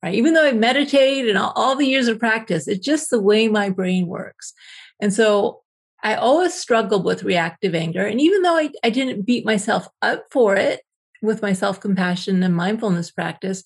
Right? 0.03 0.15
Even 0.15 0.33
though 0.33 0.47
I 0.47 0.53
meditate 0.53 1.29
and 1.29 1.37
all, 1.37 1.53
all 1.55 1.77
the 1.77 1.87
years 1.87 2.09
of 2.09 2.19
practice, 2.19 2.67
it's 2.67 2.85
just 2.85 3.11
the 3.11 3.21
way 3.21 3.49
my 3.49 3.69
brain 3.69 4.07
works. 4.07 4.55
And 4.99 5.13
so 5.13 5.61
I 6.03 6.15
always 6.15 6.55
struggled 6.55 7.05
with 7.05 7.23
reactive 7.23 7.75
anger. 7.75 8.07
And 8.07 8.19
even 8.19 8.41
though 8.41 8.57
I, 8.57 8.71
I 8.83 8.89
didn't 8.89 9.27
beat 9.27 9.45
myself 9.45 9.87
up 10.01 10.25
for 10.31 10.57
it 10.57 10.81
with 11.23 11.43
my 11.43 11.53
self 11.53 11.81
compassion 11.81 12.43
and 12.43 12.55
mindfulness 12.55 13.11
practice, 13.11 13.63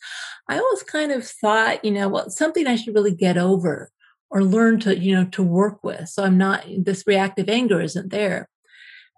I 0.49 0.59
always 0.59 0.83
kind 0.83 1.13
of 1.13 1.27
thought, 1.27 1.85
you 1.85 1.91
know, 1.91 2.09
well, 2.09 2.31
something 2.31 2.67
I 2.67 2.77
should 2.77 2.95
really 2.95 3.15
get 3.15 3.37
over 3.37 3.91
or 4.31 4.43
learn 4.43 4.81
to, 4.81 4.99
you 4.99 5.15
know, 5.15 5.27
to 5.27 5.43
work 5.43 5.83
with. 5.85 6.09
So 6.09 6.25
I'm 6.25 6.37
not, 6.37 6.65
this 6.79 7.05
reactive 7.07 7.49
anger 7.49 7.81
isn't 7.81 8.11
there. 8.11 8.49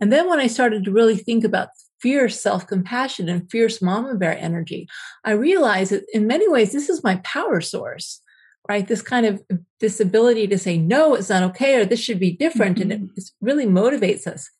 And 0.00 0.12
then 0.12 0.28
when 0.28 0.40
I 0.40 0.46
started 0.46 0.84
to 0.84 0.92
really 0.92 1.16
think 1.16 1.44
about 1.44 1.68
fierce 2.00 2.40
self 2.40 2.66
compassion 2.66 3.28
and 3.28 3.50
fierce 3.50 3.80
mama 3.80 4.14
bear 4.14 4.36
energy, 4.38 4.88
I 5.24 5.32
realized 5.32 5.92
that 5.92 6.04
in 6.12 6.26
many 6.26 6.48
ways, 6.48 6.72
this 6.72 6.88
is 6.88 7.02
my 7.02 7.16
power 7.24 7.60
source, 7.60 8.20
right? 8.68 8.86
This 8.86 9.02
kind 9.02 9.26
of 9.26 9.42
this 9.80 10.00
ability 10.00 10.48
to 10.48 10.58
say, 10.58 10.76
no, 10.76 11.14
it's 11.14 11.30
not 11.30 11.42
okay, 11.44 11.80
or 11.80 11.86
this 11.86 12.00
should 12.00 12.20
be 12.20 12.32
different. 12.32 12.78
Mm-hmm. 12.78 12.90
And 12.90 13.10
it 13.16 13.24
really 13.40 13.66
motivates 13.66 14.26
us. 14.26 14.50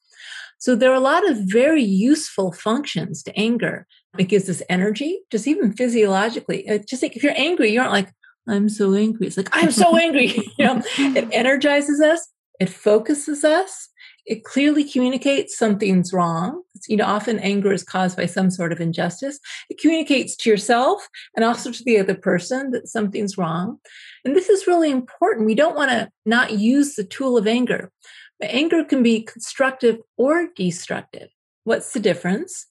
So 0.58 0.74
there 0.74 0.90
are 0.90 0.94
a 0.94 1.00
lot 1.00 1.28
of 1.28 1.38
very 1.40 1.82
useful 1.82 2.52
functions 2.52 3.22
to 3.24 3.38
anger. 3.38 3.86
It 4.18 4.24
gives 4.24 4.48
us 4.48 4.62
energy, 4.68 5.20
just 5.30 5.46
even 5.46 5.72
physiologically. 5.72 6.66
Just 6.88 7.02
like 7.02 7.16
if 7.16 7.22
you're 7.22 7.34
angry, 7.36 7.70
you 7.70 7.80
aren't 7.80 7.92
like, 7.92 8.10
I'm 8.48 8.68
so 8.68 8.94
angry. 8.94 9.26
It's 9.26 9.36
like, 9.36 9.50
I'm 9.52 9.70
so 9.70 9.96
angry. 9.98 10.26
you 10.58 10.64
know, 10.64 10.82
it 10.98 11.28
energizes 11.32 12.00
us. 12.00 12.26
It 12.58 12.70
focuses 12.70 13.44
us. 13.44 13.88
It 14.24 14.42
clearly 14.42 14.82
communicates 14.82 15.56
something's 15.56 16.12
wrong. 16.12 16.62
You 16.88 16.96
know, 16.96 17.04
often 17.04 17.38
anger 17.38 17.72
is 17.72 17.84
caused 17.84 18.16
by 18.16 18.26
some 18.26 18.50
sort 18.50 18.72
of 18.72 18.80
injustice. 18.80 19.38
It 19.70 19.78
communicates 19.78 20.34
to 20.36 20.50
yourself 20.50 21.08
and 21.36 21.44
also 21.44 21.70
to 21.70 21.84
the 21.84 21.98
other 21.98 22.14
person 22.14 22.72
that 22.72 22.88
something's 22.88 23.38
wrong. 23.38 23.78
And 24.24 24.34
this 24.34 24.48
is 24.48 24.66
really 24.66 24.90
important. 24.90 25.46
We 25.46 25.54
don't 25.54 25.76
want 25.76 25.92
to 25.92 26.10
not 26.24 26.58
use 26.58 26.96
the 26.96 27.04
tool 27.04 27.38
of 27.38 27.46
anger. 27.46 27.92
But 28.38 28.50
anger 28.50 28.84
can 28.84 29.02
be 29.02 29.22
constructive 29.22 29.98
or 30.16 30.48
destructive. 30.54 31.28
What's 31.64 31.92
the 31.92 32.00
difference? 32.00 32.66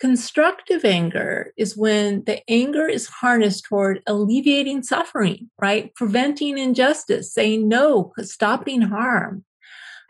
Constructive 0.00 0.84
anger 0.84 1.52
is 1.56 1.76
when 1.76 2.24
the 2.24 2.42
anger 2.50 2.88
is 2.88 3.06
harnessed 3.06 3.64
toward 3.64 4.02
alleviating 4.06 4.82
suffering, 4.82 5.50
right? 5.60 5.94
Preventing 5.94 6.58
injustice, 6.58 7.32
saying 7.32 7.68
no, 7.68 8.12
stopping 8.22 8.82
harm. 8.82 9.44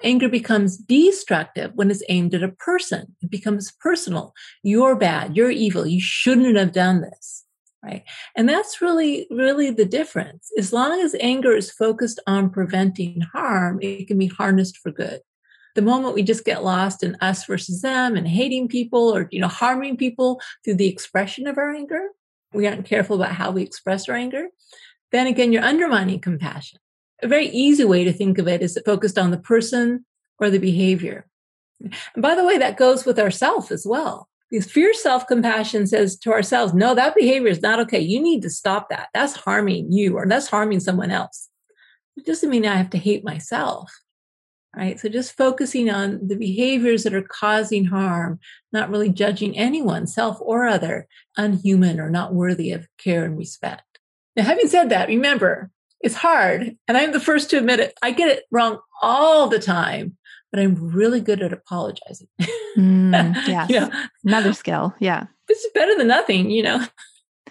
Anger 0.02 0.28
becomes 0.28 0.78
destructive 0.78 1.72
when 1.74 1.90
it's 1.90 2.02
aimed 2.08 2.34
at 2.34 2.42
a 2.42 2.48
person. 2.48 3.14
It 3.22 3.30
becomes 3.30 3.72
personal. 3.80 4.34
You're 4.62 4.96
bad. 4.96 5.36
You're 5.36 5.50
evil. 5.50 5.86
You 5.86 6.00
shouldn't 6.00 6.56
have 6.56 6.72
done 6.72 7.02
this. 7.02 7.44
Right. 7.84 8.04
And 8.36 8.48
that's 8.48 8.80
really, 8.80 9.26
really 9.28 9.70
the 9.70 9.84
difference. 9.84 10.50
As 10.56 10.72
long 10.72 11.00
as 11.00 11.16
anger 11.18 11.52
is 11.52 11.72
focused 11.72 12.20
on 12.28 12.50
preventing 12.50 13.22
harm, 13.22 13.80
it 13.82 14.06
can 14.06 14.18
be 14.18 14.28
harnessed 14.28 14.78
for 14.78 14.92
good 14.92 15.20
the 15.74 15.82
moment 15.82 16.14
we 16.14 16.22
just 16.22 16.44
get 16.44 16.64
lost 16.64 17.02
in 17.02 17.16
us 17.20 17.44
versus 17.46 17.82
them 17.82 18.16
and 18.16 18.28
hating 18.28 18.68
people 18.68 19.14
or, 19.14 19.28
you 19.30 19.40
know, 19.40 19.48
harming 19.48 19.96
people 19.96 20.40
through 20.64 20.74
the 20.74 20.88
expression 20.88 21.46
of 21.46 21.58
our 21.58 21.74
anger, 21.74 22.08
we 22.52 22.66
aren't 22.66 22.86
careful 22.86 23.16
about 23.16 23.34
how 23.34 23.50
we 23.50 23.62
express 23.62 24.08
our 24.08 24.14
anger, 24.14 24.48
then 25.10 25.26
again, 25.26 25.52
you're 25.52 25.62
undermining 25.62 26.20
compassion. 26.20 26.78
A 27.22 27.28
very 27.28 27.48
easy 27.48 27.84
way 27.84 28.04
to 28.04 28.12
think 28.12 28.38
of 28.38 28.48
it 28.48 28.62
is 28.62 28.76
it 28.76 28.84
focused 28.84 29.18
on 29.18 29.30
the 29.30 29.38
person 29.38 30.04
or 30.38 30.50
the 30.50 30.58
behavior. 30.58 31.26
And 31.80 32.22
by 32.22 32.34
the 32.34 32.44
way, 32.44 32.58
that 32.58 32.76
goes 32.76 33.04
with 33.04 33.18
ourself 33.18 33.70
as 33.70 33.86
well. 33.86 34.28
Because 34.52 34.70
fierce 34.70 35.02
self 35.02 35.26
compassion 35.26 35.88
says 35.88 36.16
to 36.18 36.32
ourselves, 36.32 36.74
no, 36.74 36.94
that 36.94 37.16
behavior 37.16 37.48
is 37.48 37.62
not 37.62 37.80
okay. 37.80 37.98
You 37.98 38.22
need 38.22 38.42
to 38.42 38.50
stop 38.50 38.90
that. 38.90 39.08
That's 39.12 39.34
harming 39.34 39.90
you 39.90 40.16
or 40.16 40.26
that's 40.28 40.46
harming 40.46 40.78
someone 40.78 41.10
else. 41.10 41.48
It 42.16 42.24
doesn't 42.24 42.50
mean 42.50 42.64
I 42.64 42.76
have 42.76 42.90
to 42.90 42.98
hate 42.98 43.24
myself 43.24 43.90
right? 44.76 44.98
So 44.98 45.08
just 45.08 45.36
focusing 45.36 45.90
on 45.90 46.26
the 46.26 46.36
behaviors 46.36 47.02
that 47.02 47.14
are 47.14 47.22
causing 47.22 47.86
harm, 47.86 48.40
not 48.72 48.90
really 48.90 49.10
judging 49.10 49.56
anyone, 49.56 50.06
self 50.06 50.38
or 50.40 50.66
other, 50.66 51.08
unhuman 51.36 52.00
or 52.00 52.10
not 52.10 52.34
worthy 52.34 52.72
of 52.72 52.88
care 52.98 53.24
and 53.24 53.36
respect. 53.36 53.82
Now, 54.36 54.44
having 54.44 54.68
said 54.68 54.88
that, 54.90 55.08
remember, 55.08 55.70
it's 56.00 56.14
hard, 56.16 56.76
and 56.88 56.96
I'm 56.96 57.12
the 57.12 57.20
first 57.20 57.50
to 57.50 57.58
admit 57.58 57.80
it. 57.80 57.94
I 58.02 58.10
get 58.10 58.28
it 58.28 58.44
wrong 58.50 58.78
all 59.02 59.48
the 59.48 59.58
time, 59.58 60.16
but 60.52 60.60
I'm 60.60 60.92
really 60.92 61.20
good 61.20 61.42
at 61.42 61.52
apologizing. 61.52 62.28
Mm, 62.76 63.34
yes. 63.48 63.70
you 63.70 63.80
know? 63.80 63.90
Another 64.24 64.52
skill. 64.52 64.94
Yeah. 65.00 65.26
This 65.48 65.58
is 65.58 65.70
better 65.74 65.96
than 65.96 66.06
nothing, 66.06 66.50
you 66.50 66.62
know. 66.62 66.86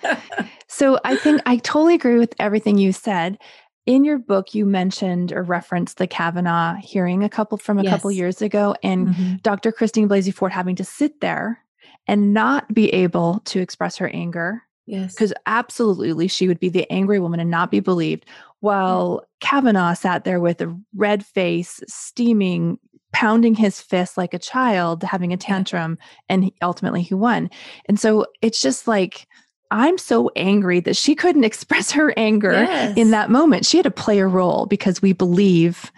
so 0.68 1.00
I 1.04 1.18
think 1.18 1.42
I 1.46 1.58
totally 1.58 1.96
agree 1.96 2.18
with 2.18 2.34
everything 2.40 2.78
you 2.78 2.94
said 2.94 3.38
in 3.86 4.04
your 4.04 4.20
book 4.20 4.54
you 4.54 4.66
mentioned 4.66 5.32
or 5.32 5.44
referenced 5.44 5.98
the 5.98 6.08
kavanaugh 6.08 6.76
hearing 6.76 7.24
a 7.24 7.30
couple 7.30 7.58
from 7.58 7.80
a 7.80 7.84
yes. 7.84 7.92
couple 7.92 8.12
years 8.12 8.42
ago 8.42 8.76
and 8.84 9.08
mm-hmm. 9.08 9.36
dr 9.42 9.72
christine 9.72 10.08
blasey 10.08 10.34
ford 10.34 10.52
having 10.52 10.76
to 10.76 10.84
sit 10.84 11.20
there 11.20 11.60
and 12.08 12.34
not 12.34 12.72
be 12.74 12.90
able 12.94 13.40
to 13.40 13.60
express 13.60 13.98
her 13.98 14.08
anger 14.10 14.62
yes 14.86 15.14
because 15.14 15.34
absolutely 15.48 16.28
she 16.28 16.48
would 16.48 16.60
be 16.60 16.70
the 16.70 16.90
angry 16.92 17.20
woman 17.20 17.40
and 17.40 17.50
not 17.50 17.72
be 17.72 17.80
believed 17.80 18.26
while 18.60 19.26
kavanaugh 19.40 19.94
sat 19.94 20.24
there 20.24 20.40
with 20.40 20.62
a 20.62 20.80
red 20.96 21.26
face 21.26 21.82
steaming 21.88 22.78
pounding 23.14 23.56
his 23.56 23.82
fist 23.82 24.18
like 24.18 24.34
a 24.34 24.40
child, 24.40 25.04
having 25.04 25.34
a 25.34 25.38
tantrum, 25.38 25.98
and 26.30 26.46
he, 26.46 26.54
ultimately 26.62 27.02
he 27.02 27.14
won. 27.14 27.50
And 27.86 28.00
so 28.00 28.26
it's 28.42 28.62
just 28.62 28.88
like, 28.88 29.28
I'm 29.70 29.98
so 29.98 30.30
angry 30.36 30.80
that 30.82 30.98
she 30.98 31.16
couldn't 31.16 31.44
express 31.46 31.92
her 31.92 32.14
anger 32.18 32.52
yes. 32.52 32.98
in 32.98 33.12
that 33.12 33.30
moment. 33.30 33.66
She 33.66 33.78
had 33.78 33.84
to 33.84 33.92
play 33.92 34.20
a 34.20 34.28
role 34.28 34.66
because 34.66 35.02
we 35.02 35.14
believe 35.14 35.92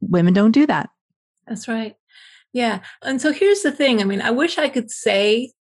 women 0.00 0.34
don't 0.34 0.52
do 0.52 0.66
that. 0.66 0.90
That's 1.46 1.68
right. 1.68 1.96
Yeah. 2.52 2.80
And 3.02 3.20
so 3.20 3.32
here's 3.32 3.62
the 3.62 3.72
thing 3.72 4.00
I 4.00 4.04
mean, 4.04 4.20
I 4.20 4.30
wish 4.30 4.58
I 4.58 4.68
could 4.68 4.90
say 4.90 5.52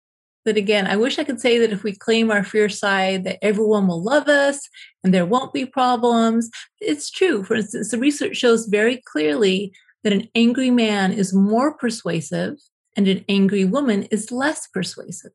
that 0.46 0.58
again, 0.58 0.88
I 0.88 0.96
wish 0.96 1.20
I 1.20 1.24
could 1.24 1.40
say 1.40 1.60
that 1.60 1.72
if 1.72 1.84
we 1.84 1.96
claim 1.96 2.32
our 2.32 2.44
fierce 2.44 2.80
side, 2.80 3.24
that 3.26 3.38
everyone 3.44 3.88
will 3.88 4.02
love 4.02 4.28
us 4.28 4.68
and 5.04 5.14
there 5.14 5.26
won't 5.26 5.54
be 5.54 5.66
problems. 5.66 6.50
It's 6.80 7.12
true. 7.12 7.44
For 7.44 7.56
instance, 7.56 7.92
the 7.92 8.00
research 8.00 8.38
shows 8.38 8.66
very 8.66 9.02
clearly 9.06 9.74
that 10.04 10.14
an 10.14 10.30
angry 10.36 10.72
man 10.72 11.12
is 11.12 11.34
more 11.34 11.76
persuasive 11.76 12.56
and 12.96 13.08
an 13.08 13.26
angry 13.30 13.66
woman 13.66 14.04
is 14.04 14.32
less 14.32 14.68
persuasive. 14.68 15.32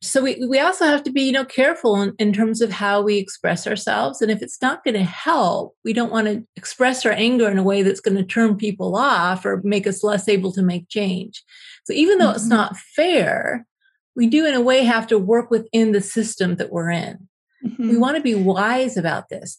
So 0.00 0.22
we, 0.22 0.44
we 0.46 0.60
also 0.60 0.84
have 0.84 1.02
to 1.04 1.10
be, 1.10 1.22
you 1.22 1.32
know, 1.32 1.44
careful 1.44 2.00
in, 2.00 2.14
in 2.20 2.32
terms 2.32 2.60
of 2.60 2.70
how 2.70 3.02
we 3.02 3.18
express 3.18 3.66
ourselves. 3.66 4.22
And 4.22 4.30
if 4.30 4.42
it's 4.42 4.62
not 4.62 4.84
going 4.84 4.94
to 4.94 5.02
help, 5.02 5.74
we 5.84 5.92
don't 5.92 6.12
want 6.12 6.28
to 6.28 6.46
express 6.54 7.04
our 7.04 7.12
anger 7.12 7.48
in 7.48 7.58
a 7.58 7.64
way 7.64 7.82
that's 7.82 8.00
going 8.00 8.16
to 8.16 8.22
turn 8.22 8.56
people 8.56 8.94
off 8.94 9.44
or 9.44 9.60
make 9.64 9.88
us 9.88 10.04
less 10.04 10.28
able 10.28 10.52
to 10.52 10.62
make 10.62 10.88
change. 10.88 11.42
So 11.84 11.92
even 11.94 12.18
though 12.18 12.26
mm-hmm. 12.26 12.36
it's 12.36 12.46
not 12.46 12.76
fair, 12.76 13.66
we 14.14 14.28
do 14.28 14.46
in 14.46 14.54
a 14.54 14.60
way 14.60 14.84
have 14.84 15.08
to 15.08 15.18
work 15.18 15.50
within 15.50 15.90
the 15.90 16.00
system 16.00 16.56
that 16.56 16.70
we're 16.70 16.90
in. 16.90 17.28
Mm-hmm. 17.64 17.88
We 17.88 17.96
want 17.96 18.16
to 18.16 18.22
be 18.22 18.36
wise 18.36 18.96
about 18.96 19.30
this. 19.30 19.58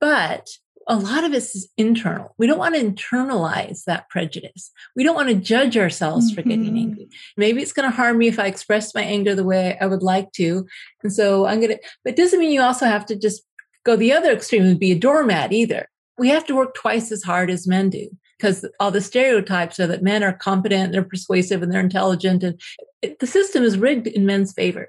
But 0.00 0.48
a 0.86 0.96
lot 0.96 1.24
of 1.24 1.32
it 1.32 1.38
is 1.38 1.68
internal. 1.76 2.34
We 2.38 2.46
don't 2.46 2.58
want 2.58 2.74
to 2.74 2.84
internalize 2.84 3.84
that 3.84 4.08
prejudice. 4.08 4.70
We 4.94 5.04
don't 5.04 5.14
want 5.14 5.28
to 5.28 5.34
judge 5.34 5.76
ourselves 5.76 6.26
mm-hmm. 6.26 6.34
for 6.34 6.42
getting 6.42 6.66
mm-hmm. 6.66 6.76
angry. 6.76 7.08
Maybe 7.36 7.62
it's 7.62 7.72
going 7.72 7.88
to 7.88 7.94
harm 7.94 8.18
me 8.18 8.28
if 8.28 8.38
I 8.38 8.46
express 8.46 8.94
my 8.94 9.02
anger 9.02 9.34
the 9.34 9.44
way 9.44 9.78
I 9.80 9.86
would 9.86 10.02
like 10.02 10.32
to. 10.32 10.66
And 11.02 11.12
so 11.12 11.46
I'm 11.46 11.60
going 11.60 11.72
to, 11.72 11.80
but 12.04 12.12
it 12.12 12.16
doesn't 12.16 12.38
mean 12.38 12.50
you 12.50 12.62
also 12.62 12.86
have 12.86 13.06
to 13.06 13.16
just 13.16 13.42
go 13.84 13.96
the 13.96 14.12
other 14.12 14.32
extreme 14.32 14.64
and 14.64 14.78
be 14.78 14.92
a 14.92 14.98
doormat 14.98 15.52
either. 15.52 15.88
We 16.18 16.28
have 16.28 16.46
to 16.46 16.54
work 16.54 16.74
twice 16.74 17.10
as 17.10 17.22
hard 17.22 17.50
as 17.50 17.66
men 17.66 17.90
do 17.90 18.08
because 18.38 18.66
all 18.80 18.90
the 18.90 19.00
stereotypes 19.00 19.80
are 19.80 19.86
that 19.86 20.02
men 20.02 20.22
are 20.22 20.32
competent, 20.32 20.92
they're 20.92 21.02
persuasive, 21.02 21.62
and 21.62 21.72
they're 21.72 21.80
intelligent. 21.80 22.42
And 22.42 22.60
it, 23.02 23.18
the 23.18 23.26
system 23.26 23.62
is 23.62 23.78
rigged 23.78 24.06
in 24.06 24.26
men's 24.26 24.52
favor. 24.52 24.88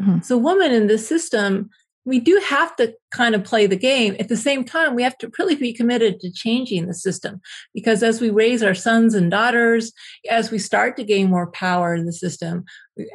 Mm-hmm. 0.00 0.20
So, 0.20 0.36
women 0.36 0.72
in 0.72 0.86
this 0.86 1.06
system 1.06 1.70
we 2.04 2.20
do 2.20 2.40
have 2.46 2.76
to 2.76 2.94
kind 3.10 3.34
of 3.34 3.44
play 3.44 3.66
the 3.66 3.76
game. 3.76 4.14
At 4.18 4.28
the 4.28 4.36
same 4.36 4.64
time, 4.64 4.94
we 4.94 5.02
have 5.02 5.16
to 5.18 5.30
really 5.38 5.54
be 5.54 5.72
committed 5.72 6.20
to 6.20 6.32
changing 6.32 6.86
the 6.86 6.94
system 6.94 7.40
because 7.72 8.02
as 8.02 8.20
we 8.20 8.30
raise 8.30 8.62
our 8.62 8.74
sons 8.74 9.14
and 9.14 9.30
daughters, 9.30 9.92
as 10.30 10.50
we 10.50 10.58
start 10.58 10.96
to 10.96 11.04
gain 11.04 11.30
more 11.30 11.50
power 11.50 11.94
in 11.94 12.04
the 12.04 12.12
system, 12.12 12.64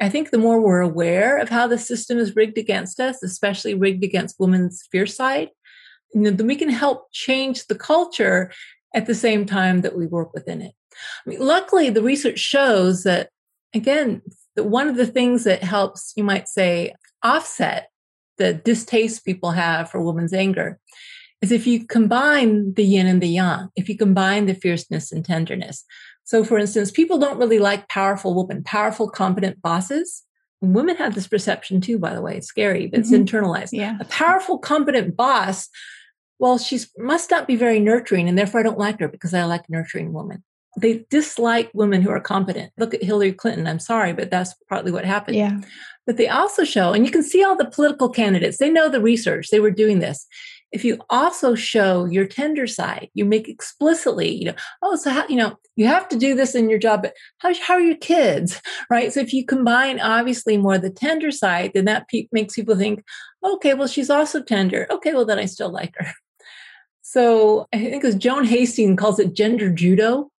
I 0.00 0.08
think 0.08 0.30
the 0.30 0.38
more 0.38 0.60
we're 0.60 0.80
aware 0.80 1.38
of 1.38 1.48
how 1.48 1.66
the 1.66 1.78
system 1.78 2.18
is 2.18 2.36
rigged 2.36 2.58
against 2.58 2.98
us, 3.00 3.22
especially 3.22 3.74
rigged 3.74 4.02
against 4.02 4.40
women's 4.40 4.86
fierce 4.90 5.16
side, 5.16 5.50
then 6.12 6.46
we 6.46 6.56
can 6.56 6.70
help 6.70 7.12
change 7.12 7.66
the 7.66 7.76
culture 7.76 8.50
at 8.94 9.06
the 9.06 9.14
same 9.14 9.46
time 9.46 9.82
that 9.82 9.96
we 9.96 10.06
work 10.06 10.34
within 10.34 10.60
it. 10.60 10.72
I 11.24 11.30
mean, 11.30 11.40
luckily, 11.40 11.90
the 11.90 12.02
research 12.02 12.40
shows 12.40 13.04
that, 13.04 13.30
again, 13.72 14.22
that 14.56 14.64
one 14.64 14.88
of 14.88 14.96
the 14.96 15.06
things 15.06 15.44
that 15.44 15.62
helps, 15.62 16.12
you 16.16 16.24
might 16.24 16.48
say, 16.48 16.94
offset 17.22 17.88
the 18.40 18.54
distaste 18.54 19.24
people 19.24 19.50
have 19.50 19.90
for 19.90 20.00
women's 20.00 20.32
anger 20.32 20.80
is 21.42 21.52
if 21.52 21.66
you 21.66 21.86
combine 21.86 22.72
the 22.74 22.82
yin 22.82 23.06
and 23.06 23.22
the 23.22 23.28
yang, 23.28 23.68
if 23.76 23.88
you 23.88 23.96
combine 23.96 24.46
the 24.46 24.54
fierceness 24.54 25.12
and 25.12 25.24
tenderness. 25.24 25.84
So, 26.24 26.42
for 26.42 26.58
instance, 26.58 26.90
people 26.90 27.18
don't 27.18 27.38
really 27.38 27.58
like 27.58 27.88
powerful 27.88 28.34
women, 28.34 28.64
powerful, 28.64 29.10
competent 29.10 29.60
bosses. 29.60 30.24
women 30.62 30.96
have 30.96 31.14
this 31.14 31.28
perception 31.28 31.80
too, 31.80 31.98
by 31.98 32.14
the 32.14 32.22
way. 32.22 32.36
It's 32.36 32.46
scary, 32.46 32.86
but 32.86 33.00
it's 33.00 33.12
mm-hmm. 33.12 33.24
internalized. 33.24 33.70
Yeah. 33.72 33.98
A 34.00 34.04
powerful, 34.06 34.58
competent 34.58 35.16
boss, 35.16 35.68
well, 36.38 36.56
she 36.56 36.80
must 36.96 37.30
not 37.30 37.46
be 37.46 37.56
very 37.56 37.78
nurturing, 37.78 38.26
and 38.26 38.38
therefore 38.38 38.60
I 38.60 38.62
don't 38.62 38.78
like 38.78 39.00
her 39.00 39.08
because 39.08 39.34
I 39.34 39.44
like 39.44 39.68
nurturing 39.68 40.14
women. 40.14 40.42
They 40.76 41.04
dislike 41.10 41.70
women 41.74 42.02
who 42.02 42.10
are 42.10 42.20
competent. 42.20 42.72
Look 42.78 42.94
at 42.94 43.02
Hillary 43.02 43.32
Clinton. 43.32 43.66
I'm 43.66 43.80
sorry, 43.80 44.12
but 44.12 44.30
that's 44.30 44.54
partly 44.68 44.92
what 44.92 45.04
happened. 45.04 45.36
Yeah. 45.36 45.60
But 46.06 46.16
they 46.16 46.28
also 46.28 46.64
show, 46.64 46.92
and 46.92 47.04
you 47.04 47.12
can 47.12 47.22
see 47.22 47.42
all 47.44 47.56
the 47.56 47.70
political 47.70 48.08
candidates, 48.08 48.58
they 48.58 48.70
know 48.70 48.88
the 48.88 49.00
research, 49.00 49.48
they 49.50 49.60
were 49.60 49.70
doing 49.70 49.98
this. 49.98 50.26
If 50.72 50.84
you 50.84 50.98
also 51.10 51.56
show 51.56 52.04
your 52.04 52.26
tender 52.26 52.66
side, 52.68 53.08
you 53.14 53.24
make 53.24 53.48
explicitly, 53.48 54.32
you 54.32 54.46
know, 54.46 54.54
oh, 54.82 54.94
so 54.94 55.10
how, 55.10 55.26
you 55.26 55.36
know, 55.36 55.56
you 55.74 55.86
have 55.86 56.08
to 56.10 56.16
do 56.16 56.36
this 56.36 56.54
in 56.54 56.70
your 56.70 56.78
job, 56.78 57.02
but 57.02 57.14
how, 57.38 57.52
how 57.60 57.74
are 57.74 57.80
your 57.80 57.96
kids? 57.96 58.60
Right. 58.90 59.12
So 59.12 59.20
if 59.20 59.32
you 59.32 59.46
combine 59.46 60.00
obviously 60.00 60.56
more 60.56 60.76
the 60.76 60.90
tender 60.90 61.30
side, 61.30 61.72
then 61.74 61.84
that 61.84 62.08
pe- 62.08 62.26
makes 62.32 62.54
people 62.54 62.76
think, 62.76 63.04
okay, 63.44 63.74
well, 63.74 63.86
she's 63.86 64.10
also 64.10 64.42
tender. 64.42 64.88
Okay, 64.90 65.12
well, 65.12 65.24
then 65.24 65.38
I 65.38 65.44
still 65.44 65.70
like 65.70 65.94
her. 65.96 66.12
So 67.02 67.66
I 67.72 67.78
think 67.78 68.04
as 68.04 68.14
Joan 68.14 68.44
Hastings 68.44 68.98
calls 68.98 69.18
it 69.18 69.34
gender 69.34 69.70
judo. 69.70 70.30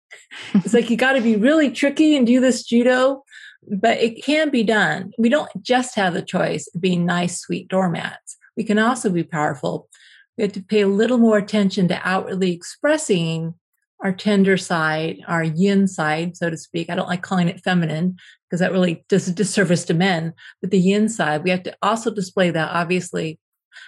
It's 0.55 0.75
like 0.75 0.91
you 0.91 0.97
got 0.97 1.13
to 1.13 1.21
be 1.21 1.37
really 1.37 1.71
tricky 1.71 2.17
and 2.17 2.27
do 2.27 2.41
this 2.41 2.65
judo 2.65 3.23
but 3.67 3.99
it 3.99 4.25
can 4.25 4.51
be 4.51 4.63
done. 4.63 5.13
We 5.19 5.29
don't 5.29 5.51
just 5.63 5.95
have 5.97 6.15
the 6.15 6.23
choice 6.23 6.69
of 6.75 6.81
being 6.81 7.05
nice, 7.05 7.41
sweet 7.41 7.69
doormats. 7.69 8.37
We 8.57 8.65
can 8.65 8.79
also 8.79 9.11
be 9.11 9.23
powerful. 9.23 9.89
We 10.37 10.43
have 10.43 10.53
to 10.53 10.63
pay 10.63 10.81
a 10.81 10.89
little 10.89 11.19
more 11.19 11.39
attention 11.39 11.89
to 11.89 12.01
outwardly 12.03 12.53
expressing 12.53 13.55
our 14.03 14.13
tender 14.13 14.57
side, 14.57 15.19
our 15.29 15.45
yin 15.45 15.87
side, 15.87 16.37
so 16.37 16.49
to 16.49 16.57
speak. 16.57 16.89
I 16.89 16.95
don't 16.95 17.09
like 17.09 17.23
calling 17.23 17.49
it 17.49 17.63
feminine 17.63 18.17
because 18.49 18.61
that 18.61 18.73
really 18.73 19.05
does 19.09 19.29
a 19.29 19.33
disservice 19.33 19.85
to 19.87 19.95
men. 19.95 20.33
But 20.63 20.71
the 20.71 20.79
yin 20.79 21.09
side, 21.09 21.45
we 21.45 21.51
have 21.51 21.63
to 21.65 21.77
also 21.83 22.13
display 22.13 22.51
that, 22.51 22.71
obviously. 22.73 23.39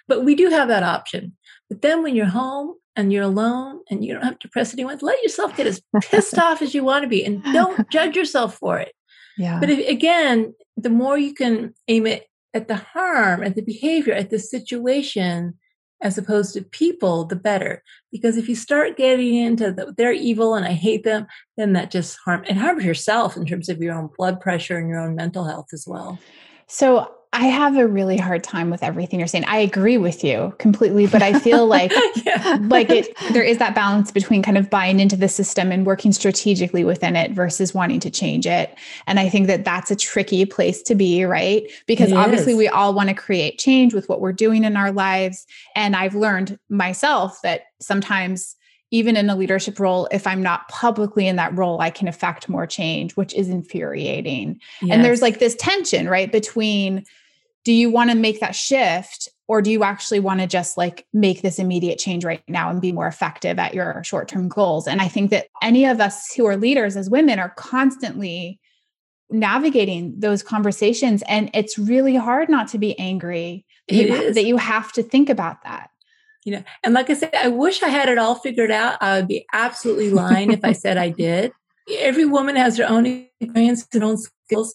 But 0.07 0.25
we 0.25 0.35
do 0.35 0.51
have 0.51 0.69
that 0.69 0.83
option. 0.83 1.37
But 1.71 1.81
then 1.81 2.03
when 2.03 2.15
you're 2.15 2.27
home 2.27 2.75
and 2.97 3.13
you're 3.13 3.25
alone 3.25 3.81
and 3.91 4.05
you 4.05 4.15
don't 4.15 4.25
have 4.25 4.39
to 4.41 4.49
press 4.49 4.73
anyone, 4.73 4.99
let 5.01 5.23
yourself 5.23 5.57
get 5.57 5.67
as 5.67 5.83
pissed 6.03 6.39
off 6.39 6.63
as 6.63 6.75
you 6.75 6.85
want 6.85 7.03
to 7.03 7.09
be 7.09 7.25
and 7.25 7.43
don't 7.45 7.89
judge 7.91 8.17
yourself 8.17 8.57
for 8.57 8.79
it. 8.79 8.95
Yeah. 9.39 9.61
But 9.61 9.71
if, 9.71 9.89
again, 9.89 10.55
the 10.77 10.91
more 10.91 11.17
you 11.17 11.35
can 11.35 11.75
aim 11.89 12.07
it 12.07 12.27
at 12.55 12.69
the 12.69 12.77
harm, 12.77 13.43
at 13.43 13.55
the 13.55 13.63
behavior, 13.63 14.13
at 14.13 14.31
the 14.31 14.39
situation, 14.39 15.59
as 16.03 16.19
opposed 16.19 16.53
to 16.55 16.63
people, 16.63 17.25
the 17.25 17.37
better. 17.37 17.83
Because 18.11 18.37
if 18.37 18.49
you 18.49 18.57
start 18.57 18.97
getting 18.97 19.37
into 19.37 19.73
the, 19.73 19.95
they're 19.97 20.13
evil 20.13 20.55
and 20.55 20.67
I 20.67 20.73
hate 20.73 21.05
them, 21.05 21.27
then 21.57 21.73
that 21.75 21.91
just 21.91 22.19
harm 22.25 22.45
and 22.49 22.59
harms 22.59 22.85
yourself 22.85 23.37
in 23.37 23.47
terms 23.47 23.69
of 23.69 23.81
your 23.81 23.95
own 23.95 24.11
blood 24.19 24.41
pressure 24.41 24.77
and 24.77 24.89
your 24.89 24.99
own 24.99 25.15
mental 25.15 25.45
health 25.45 25.69
as 25.73 25.87
well. 25.87 26.19
So 26.67 27.13
I 27.35 27.47
have 27.47 27.77
a 27.77 27.87
really 27.87 28.19
hard 28.19 28.45
time 28.45 28.69
with 28.69 28.83
everything 28.83 29.19
you're 29.19 29.27
saying. 29.27 29.47
I 29.47 29.57
agree 29.57 29.97
with 29.97 30.23
you 30.23 30.55
completely, 30.59 31.07
but 31.07 31.23
I 31.23 31.39
feel 31.39 31.67
like 31.73 31.91
yeah. 32.25 32.59
like 32.63 32.91
it 32.91 33.17
there 33.33 33.43
is 33.43 33.59
that 33.59 33.75
balance 33.75 34.11
between 34.11 34.43
kind 34.43 34.59
of 34.59 34.69
buying 34.69 35.01
into 35.01 35.17
the 35.17 35.29
system 35.29 35.73
and 35.73 35.87
working 35.87 36.13
strategically 36.13 36.85
within 36.85 37.17
it 37.17 37.33
versus 37.33 37.73
wanting 37.73 38.01
to 38.01 38.11
change 38.11 38.47
it. 38.47 38.77
And 39.07 39.19
I 39.19 39.31
think 39.31 39.47
that 39.47 39.65
that's 39.65 39.91
a 39.91 39.97
tricky 39.97 40.45
place 40.45 40.83
to 40.83 40.95
be, 40.95 41.25
right? 41.25 41.63
Because 41.87 42.13
it 42.13 42.17
obviously 42.17 42.53
is. 42.53 42.59
we 42.59 42.69
all 42.69 42.93
want 42.93 43.09
to 43.09 43.15
create 43.15 43.59
change 43.59 43.95
with 43.95 44.09
what 44.09 44.21
we're 44.21 44.33
doing 44.33 44.65
in 44.65 44.77
our 44.77 44.93
lives, 44.93 45.47
and 45.75 45.97
I've 45.97 46.15
learned 46.15 46.59
myself 46.69 47.41
that 47.43 47.63
sometimes 47.81 48.57
even 48.93 49.17
in 49.17 49.31
a 49.31 49.35
leadership 49.35 49.81
role, 49.81 50.07
if 50.13 50.27
I'm 50.27 50.43
not 50.43 50.69
publicly 50.69 51.27
in 51.27 51.37
that 51.37 51.57
role, 51.57 51.81
I 51.81 51.89
can 51.89 52.09
affect 52.09 52.51
more 52.51 52.67
change, 52.67 53.17
which 53.17 53.33
is 53.33 53.49
infuriating. 53.49 54.61
Yes. 54.83 54.91
And 54.91 55.03
there's 55.03 55.23
like 55.23 55.39
this 55.39 55.55
tension, 55.55 56.11
right, 56.11 56.31
between 56.31 57.05
do 57.65 57.73
you 57.73 57.91
want 57.91 58.11
to 58.11 58.17
make 58.17 58.41
that 58.41 58.55
shift 58.55 59.29
or 59.49 59.63
do 59.63 59.71
you 59.71 59.85
actually 59.85 60.21
want 60.21 60.41
to 60.41 60.47
just 60.47 60.77
like 60.77 61.07
make 61.13 61.43
this 61.43 61.59
immediate 61.59 61.99
change 61.99 62.25
right 62.25 62.43
now 62.49 62.71
and 62.71 62.81
be 62.81 62.93
more 62.93 63.07
effective 63.07 63.59
at 63.59 63.75
your 63.75 64.03
short-term 64.05 64.49
goals? 64.49 64.87
And 64.87 65.01
i 65.01 65.09
think 65.09 65.31
that 65.31 65.49
any 65.63 65.85
of 65.85 66.01
us 66.01 66.33
who 66.35 66.47
are 66.47 66.57
leaders 66.57 66.97
as 66.97 67.11
women 67.11 67.39
are 67.39 67.51
constantly 67.51 68.61
navigating 69.31 70.15
those 70.19 70.43
conversations 70.43 71.23
and 71.27 71.51
it's 71.55 71.79
really 71.79 72.17
hard 72.17 72.49
not 72.49 72.69
to 72.69 72.79
be 72.79 72.99
angry 72.99 73.65
that 73.89 73.95
you, 73.97 74.35
that 74.35 74.45
you 74.45 74.57
have 74.59 74.93
to 74.93 75.03
think 75.03 75.29
about 75.31 75.63
that. 75.65 75.91
You 76.45 76.55
know 76.55 76.65
and 76.83 76.93
like 76.93 77.09
i 77.09 77.15
said 77.15 77.35
i 77.37 77.47
wish 77.47 77.85
i 77.85 77.89
had 77.89 78.09
it 78.09 78.19
all 78.19 78.35
figured 78.35 78.73
out. 78.73 78.99
I 79.01 79.19
would 79.19 79.29
be 79.29 79.47
absolutely 79.53 80.11
lying 80.11 80.51
if 80.51 80.65
i 80.65 80.73
said 80.73 80.97
i 80.97 81.09
did. 81.27 81.53
Every 81.99 82.25
woman 82.25 82.57
has 82.57 82.77
her 82.79 82.89
own 82.89 83.27
experience 83.41 83.87
and 83.93 84.03
own 84.03 84.17
skills 84.17 84.75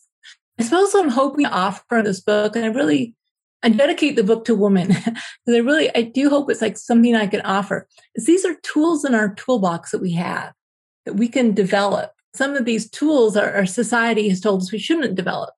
I 0.60 0.64
suppose 0.64 0.94
I'm 0.96 1.10
hoping 1.10 1.46
to 1.46 1.52
offer 1.52 2.02
this 2.04 2.20
book, 2.20 2.56
and 2.56 2.66
I 2.66 2.70
really 2.70 3.16
I 3.64 3.70
dedicate 3.70 4.16
the 4.16 4.24
book 4.24 4.46
to 4.46 4.56
women 4.56 4.88
because 4.88 5.16
I 5.48 5.58
really 5.58 5.94
I 5.96 6.04
do 6.04 6.30
hope 6.30 6.50
it's 6.50 6.62
like 6.62 6.78
something 6.78 7.16
I 7.16 7.28
can 7.28 7.42
offer. 7.42 7.88
Is 8.16 8.26
these 8.26 8.46
are 8.46 8.56
tools 8.64 9.06
in 9.06 9.16
our 9.16 9.34
toolbox 9.36 9.92
that 9.92 10.02
we 10.02 10.14
have 10.14 10.54
that 11.06 11.16
we 11.16 11.28
can 11.28 11.54
develop. 11.54 12.12
Some 12.36 12.56
of 12.56 12.66
these 12.66 12.90
tools 12.90 13.36
our, 13.36 13.52
our 13.54 13.66
society 13.66 14.30
has 14.30 14.42
told 14.42 14.62
us 14.62 14.72
we 14.72 14.80
shouldn't 14.80 15.16
develop. 15.16 15.54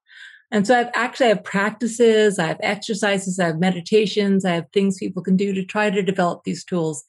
And 0.52 0.66
so 0.66 0.80
I've 0.80 0.90
actually 0.96 1.28
I 1.28 1.30
have 1.30 1.44
practices, 1.44 2.40
I 2.40 2.48
have 2.48 2.60
exercises, 2.62 3.40
I 3.40 3.48
have 3.48 3.60
meditations, 3.60 4.46
I 4.46 4.52
have 4.52 4.66
things 4.74 4.98
people 4.98 5.22
can 5.22 5.36
do 5.36 5.54
to 5.54 5.64
try 5.64 5.90
to 5.90 6.02
develop 6.02 6.44
these 6.44 6.64
tools. 6.64 7.04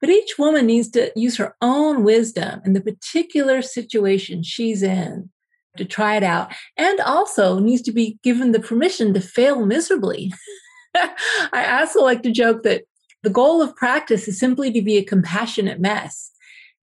But 0.00 0.10
each 0.10 0.38
woman 0.38 0.66
needs 0.66 0.88
to 0.92 1.12
use 1.16 1.36
her 1.36 1.56
own 1.60 2.04
wisdom 2.04 2.60
in 2.64 2.72
the 2.72 2.80
particular 2.80 3.62
situation 3.62 4.42
she's 4.42 4.82
in 4.82 5.30
to 5.76 5.84
try 5.84 6.16
it 6.16 6.22
out 6.22 6.52
and 6.76 7.00
also 7.00 7.58
needs 7.58 7.82
to 7.82 7.92
be 7.92 8.18
given 8.22 8.52
the 8.52 8.60
permission 8.60 9.14
to 9.14 9.20
fail 9.20 9.64
miserably. 9.64 10.32
I 10.94 11.80
also 11.80 12.02
like 12.02 12.22
to 12.22 12.32
joke 12.32 12.62
that 12.64 12.84
the 13.22 13.30
goal 13.30 13.62
of 13.62 13.76
practice 13.76 14.28
is 14.28 14.38
simply 14.38 14.72
to 14.72 14.82
be 14.82 14.96
a 14.96 15.04
compassionate 15.04 15.80
mess. 15.80 16.30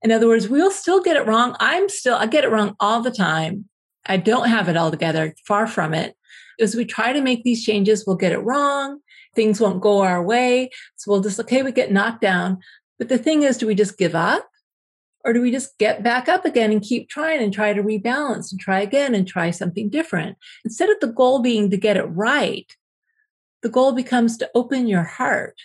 In 0.01 0.11
other 0.11 0.27
words, 0.27 0.47
we'll 0.47 0.71
still 0.71 1.01
get 1.01 1.17
it 1.17 1.25
wrong. 1.25 1.55
I'm 1.59 1.89
still, 1.89 2.15
I 2.15 2.27
get 2.27 2.43
it 2.43 2.51
wrong 2.51 2.75
all 2.79 3.01
the 3.01 3.11
time. 3.11 3.65
I 4.05 4.17
don't 4.17 4.49
have 4.49 4.69
it 4.69 4.77
all 4.77 4.91
together, 4.91 5.33
far 5.47 5.65
from 5.65 5.93
it. 5.93 6.15
As 6.59 6.75
we 6.75 6.85
try 6.85 7.11
to 7.11 7.21
make 7.21 7.43
these 7.43 7.63
changes, 7.63 8.05
we'll 8.05 8.15
get 8.15 8.31
it 8.31 8.39
wrong. 8.39 8.99
Things 9.33 9.59
won't 9.59 9.81
go 9.81 10.01
our 10.01 10.23
way. 10.23 10.69
So 10.95 11.11
we'll 11.11 11.21
just, 11.21 11.39
okay, 11.39 11.63
we 11.63 11.71
get 11.71 11.91
knocked 11.91 12.21
down. 12.21 12.59
But 12.99 13.09
the 13.09 13.17
thing 13.17 13.43
is, 13.43 13.57
do 13.57 13.67
we 13.67 13.75
just 13.75 13.97
give 13.97 14.15
up? 14.15 14.47
Or 15.25 15.33
do 15.33 15.41
we 15.41 15.51
just 15.51 15.77
get 15.79 16.03
back 16.03 16.29
up 16.29 16.45
again 16.45 16.71
and 16.71 16.81
keep 16.81 17.09
trying 17.09 17.41
and 17.41 17.51
try 17.51 17.73
to 17.73 17.81
rebalance 17.81 18.51
and 18.51 18.59
try 18.59 18.79
again 18.79 19.15
and 19.15 19.27
try 19.27 19.51
something 19.51 19.89
different? 19.89 20.37
Instead 20.63 20.89
of 20.89 20.99
the 21.01 21.07
goal 21.07 21.39
being 21.39 21.69
to 21.71 21.77
get 21.77 21.97
it 21.97 22.03
right, 22.03 22.71
the 23.63 23.69
goal 23.69 23.93
becomes 23.93 24.37
to 24.37 24.49
open 24.53 24.87
your 24.87 25.03
heart 25.03 25.59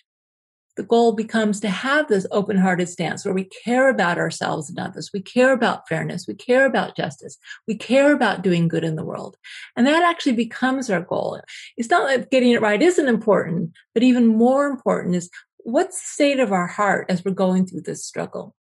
the 0.81 0.87
goal 0.87 1.13
becomes 1.13 1.61
to 1.61 1.69
have 1.69 2.09
this 2.09 2.27
open 2.31 2.57
hearted 2.57 2.89
stance 2.89 3.23
where 3.23 3.35
we 3.35 3.45
care 3.45 3.91
about 3.91 4.17
ourselves 4.17 4.71
and 4.71 4.79
others. 4.79 5.11
We 5.13 5.21
care 5.21 5.53
about 5.53 5.87
fairness. 5.87 6.27
We 6.27 6.35
care 6.35 6.65
about 6.65 6.97
justice. 6.97 7.37
We 7.69 7.77
care 7.77 8.15
about 8.15 8.43
doing 8.43 8.67
good 8.67 8.83
in 8.83 8.97
the 8.97 9.05
world. 9.05 9.37
And 9.77 9.87
that 9.87 10.03
actually 10.03 10.37
becomes 10.37 10.89
our 10.89 11.03
goal. 11.03 11.39
It's 11.77 11.91
not 11.91 12.09
that 12.09 12.31
getting 12.31 12.53
it 12.53 12.63
right 12.63 12.81
isn't 12.81 13.09
important, 13.09 13.73
but 13.93 14.03
even 14.03 14.27
more 14.27 14.67
important 14.69 15.17
is 15.17 15.29
what's 15.59 16.01
the 16.01 16.07
state 16.07 16.41
of 16.41 16.51
our 16.51 16.67
heart 16.67 17.07
as 17.11 17.25
we're 17.27 17.33
going 17.33 17.67
through 17.67 17.83
this 17.83 18.03
struggle? 18.03 18.55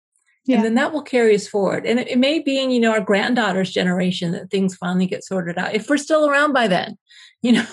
Yeah. 0.50 0.56
And 0.56 0.66
then 0.66 0.74
that 0.76 0.92
will 0.92 1.04
carry 1.04 1.36
us 1.36 1.48
forward. 1.48 1.86
And 1.86 2.00
it, 2.00 2.08
it 2.08 2.18
may 2.18 2.40
be 2.40 2.60
in, 2.60 2.72
you 2.72 2.80
know, 2.80 2.92
our 2.92 3.02
granddaughter's 3.02 3.70
generation 3.70 4.32
that 4.32 4.50
things 4.50 4.76
finally 4.76 5.06
get 5.06 5.24
sorted 5.24 5.60
out. 5.60 5.76
If 5.76 5.88
we're 5.88 5.98
still 5.98 6.28
around 6.28 6.54
by 6.54 6.68
then, 6.68 6.98
you 7.44 7.52
know, 7.52 7.66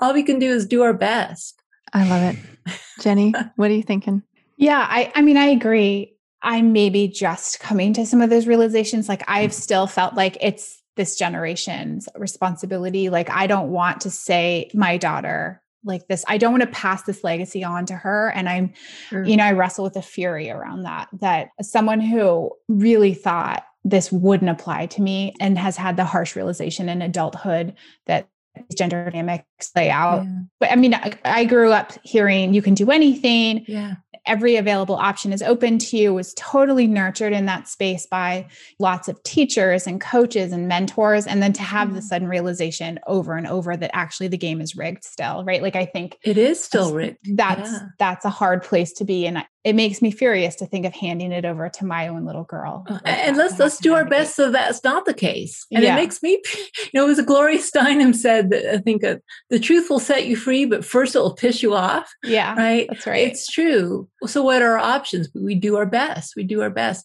all 0.00 0.12
we 0.12 0.24
can 0.24 0.40
do 0.40 0.50
is 0.50 0.66
do 0.66 0.82
our 0.82 0.92
best. 0.92 1.62
I 1.92 2.08
love 2.08 2.34
it. 2.34 2.74
Jenny, 3.00 3.32
what 3.54 3.70
are 3.70 3.74
you 3.74 3.84
thinking? 3.84 4.24
Yeah, 4.56 4.84
I, 4.90 5.12
I 5.14 5.22
mean, 5.22 5.36
I 5.36 5.46
agree. 5.46 6.16
I'm 6.42 6.72
maybe 6.72 7.06
just 7.06 7.60
coming 7.60 7.92
to 7.92 8.04
some 8.04 8.20
of 8.20 8.28
those 8.28 8.48
realizations. 8.48 9.08
Like, 9.08 9.22
I've 9.28 9.54
still 9.54 9.86
felt 9.86 10.14
like 10.14 10.36
it's 10.40 10.82
this 10.96 11.16
generation's 11.16 12.08
responsibility. 12.16 13.08
Like, 13.08 13.30
I 13.30 13.46
don't 13.46 13.70
want 13.70 14.00
to 14.00 14.10
say 14.10 14.68
my 14.74 14.96
daughter 14.96 15.62
like 15.86 16.06
this. 16.08 16.24
I 16.28 16.38
don't 16.38 16.52
want 16.52 16.62
to 16.62 16.70
pass 16.70 17.02
this 17.02 17.24
legacy 17.24 17.64
on 17.64 17.86
to 17.86 17.94
her. 17.94 18.32
And 18.34 18.48
I'm, 18.48 18.72
you 19.10 19.36
know, 19.36 19.44
I 19.44 19.52
wrestle 19.52 19.84
with 19.84 19.96
a 19.96 20.02
fury 20.02 20.50
around 20.50 20.82
that. 20.82 21.08
That 21.20 21.48
someone 21.62 22.00
who 22.00 22.50
really 22.68 23.14
thought 23.14 23.64
this 23.84 24.10
wouldn't 24.10 24.50
apply 24.50 24.86
to 24.86 25.02
me 25.02 25.34
and 25.40 25.56
has 25.58 25.76
had 25.76 25.96
the 25.96 26.04
harsh 26.04 26.34
realization 26.34 26.88
in 26.88 27.02
adulthood 27.02 27.74
that 28.06 28.28
these 28.56 28.76
gender 28.76 29.04
dynamics 29.04 29.70
play 29.72 29.90
out. 29.90 30.24
Yeah. 30.24 30.38
But 30.58 30.72
I 30.72 30.76
mean, 30.76 30.94
I, 30.94 31.12
I, 31.24 31.44
grew 31.44 31.72
up 31.72 31.92
hearing 32.02 32.54
you 32.54 32.62
can 32.62 32.74
do 32.74 32.90
anything. 32.90 33.64
Yeah 33.68 33.96
every 34.26 34.56
available 34.56 34.96
option 34.96 35.32
is 35.32 35.42
open 35.42 35.78
to 35.78 35.96
you 35.96 36.12
was 36.12 36.34
totally 36.34 36.86
nurtured 36.86 37.32
in 37.32 37.46
that 37.46 37.68
space 37.68 38.06
by 38.06 38.46
lots 38.78 39.08
of 39.08 39.22
teachers 39.22 39.86
and 39.86 40.00
coaches 40.00 40.52
and 40.52 40.68
mentors 40.68 41.26
and 41.26 41.42
then 41.42 41.52
to 41.52 41.62
have 41.62 41.88
the 41.92 42.00
mm-hmm. 42.00 42.06
sudden 42.06 42.28
realization 42.28 42.98
over 43.06 43.34
and 43.34 43.46
over 43.46 43.76
that 43.76 43.90
actually 43.94 44.28
the 44.28 44.36
game 44.36 44.60
is 44.60 44.76
rigged 44.76 45.04
still 45.04 45.44
right 45.44 45.62
like 45.62 45.76
i 45.76 45.84
think 45.84 46.18
it 46.22 46.38
is 46.38 46.62
still 46.62 46.94
rigged 46.94 47.18
that's 47.36 47.70
yeah. 47.70 47.86
that's 47.98 48.24
a 48.24 48.30
hard 48.30 48.62
place 48.62 48.92
to 48.92 49.04
be 49.04 49.26
and 49.26 49.44
it 49.66 49.74
makes 49.74 50.00
me 50.00 50.10
furious 50.10 50.54
to 50.56 50.66
think 50.66 50.86
of 50.86 50.94
handing 50.94 51.32
it 51.32 51.44
over 51.44 51.68
to 51.68 51.84
my 51.84 52.08
own 52.08 52.24
little 52.24 52.44
girl 52.44 52.84
uh, 52.88 52.98
like 53.04 53.18
and 53.18 53.36
let's 53.36 53.58
let's 53.58 53.78
do 53.78 53.94
our 53.94 54.04
best 54.04 54.34
so 54.36 54.50
that's 54.50 54.82
not 54.84 55.04
the 55.04 55.14
case 55.14 55.66
and 55.72 55.82
yeah. 55.82 55.92
it 55.92 55.96
makes 55.96 56.22
me 56.22 56.30
you 56.78 56.90
know 56.94 57.04
it 57.04 57.08
was 57.08 57.20
gloria 57.22 57.58
steinem 57.58 58.14
said 58.14 58.50
that 58.50 58.74
i 58.74 58.78
think 58.78 59.04
uh, 59.04 59.16
the 59.50 59.58
truth 59.58 59.90
will 59.90 59.98
set 59.98 60.26
you 60.26 60.36
free 60.36 60.64
but 60.64 60.84
first 60.84 61.14
it 61.14 61.18
will 61.18 61.34
piss 61.34 61.62
you 61.62 61.74
off 61.74 62.10
yeah 62.22 62.54
right 62.54 62.86
that's 62.88 63.06
right 63.06 63.26
it's 63.26 63.50
true 63.50 64.08
so 64.24 64.42
what 64.42 64.62
are 64.62 64.72
our 64.72 64.78
options? 64.78 65.28
We 65.34 65.54
do 65.54 65.76
our 65.76 65.86
best. 65.86 66.34
We 66.36 66.44
do 66.44 66.62
our 66.62 66.70
best. 66.70 67.04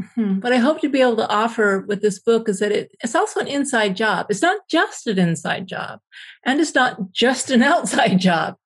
Mm-hmm. 0.00 0.40
What 0.40 0.52
I 0.52 0.56
hope 0.56 0.80
to 0.80 0.88
be 0.88 1.00
able 1.00 1.16
to 1.16 1.28
offer 1.28 1.84
with 1.86 2.02
this 2.02 2.18
book 2.18 2.48
is 2.48 2.58
that 2.58 2.72
it, 2.72 2.90
it's 3.02 3.14
also 3.14 3.40
an 3.40 3.46
inside 3.46 3.94
job. 3.94 4.26
It's 4.28 4.42
not 4.42 4.60
just 4.68 5.06
an 5.06 5.18
inside 5.18 5.68
job 5.68 6.00
and 6.44 6.60
it's 6.60 6.74
not 6.74 7.12
just 7.12 7.50
an 7.50 7.62
outside 7.72 8.18
job, 8.18 8.56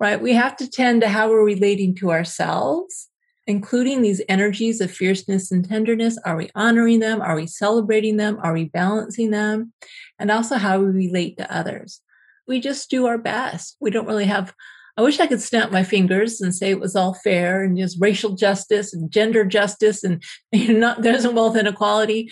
right? 0.00 0.20
We 0.20 0.32
have 0.32 0.56
to 0.56 0.68
tend 0.68 1.02
to 1.02 1.08
how 1.08 1.28
we're 1.28 1.44
relating 1.44 1.94
to 1.96 2.10
ourselves, 2.10 3.08
including 3.46 4.00
these 4.00 4.22
energies 4.28 4.80
of 4.80 4.90
fierceness 4.90 5.52
and 5.52 5.68
tenderness. 5.68 6.18
Are 6.24 6.36
we 6.36 6.50
honoring 6.54 7.00
them? 7.00 7.20
Are 7.20 7.36
we 7.36 7.46
celebrating 7.46 8.16
them? 8.16 8.38
Are 8.42 8.54
we 8.54 8.64
balancing 8.64 9.30
them? 9.30 9.72
And 10.18 10.30
also 10.30 10.56
how 10.56 10.80
we 10.80 10.86
relate 10.86 11.36
to 11.36 11.54
others. 11.54 12.00
We 12.48 12.60
just 12.60 12.90
do 12.90 13.06
our 13.06 13.18
best. 13.18 13.76
We 13.80 13.90
don't 13.90 14.08
really 14.08 14.24
have 14.24 14.54
I 14.96 15.02
wish 15.02 15.18
I 15.18 15.26
could 15.26 15.40
snap 15.40 15.70
my 15.70 15.82
fingers 15.82 16.42
and 16.42 16.54
say 16.54 16.70
it 16.70 16.80
was 16.80 16.94
all 16.94 17.14
fair 17.14 17.62
and 17.62 17.78
just 17.78 17.98
racial 18.00 18.32
justice 18.32 18.92
and 18.92 19.10
gender 19.10 19.46
justice 19.46 20.04
and 20.04 20.22
you 20.52 20.74
know, 20.74 20.78
not 20.78 21.02
there 21.02 21.14
isn't 21.14 21.34
wealth 21.34 21.56
inequality. 21.56 22.30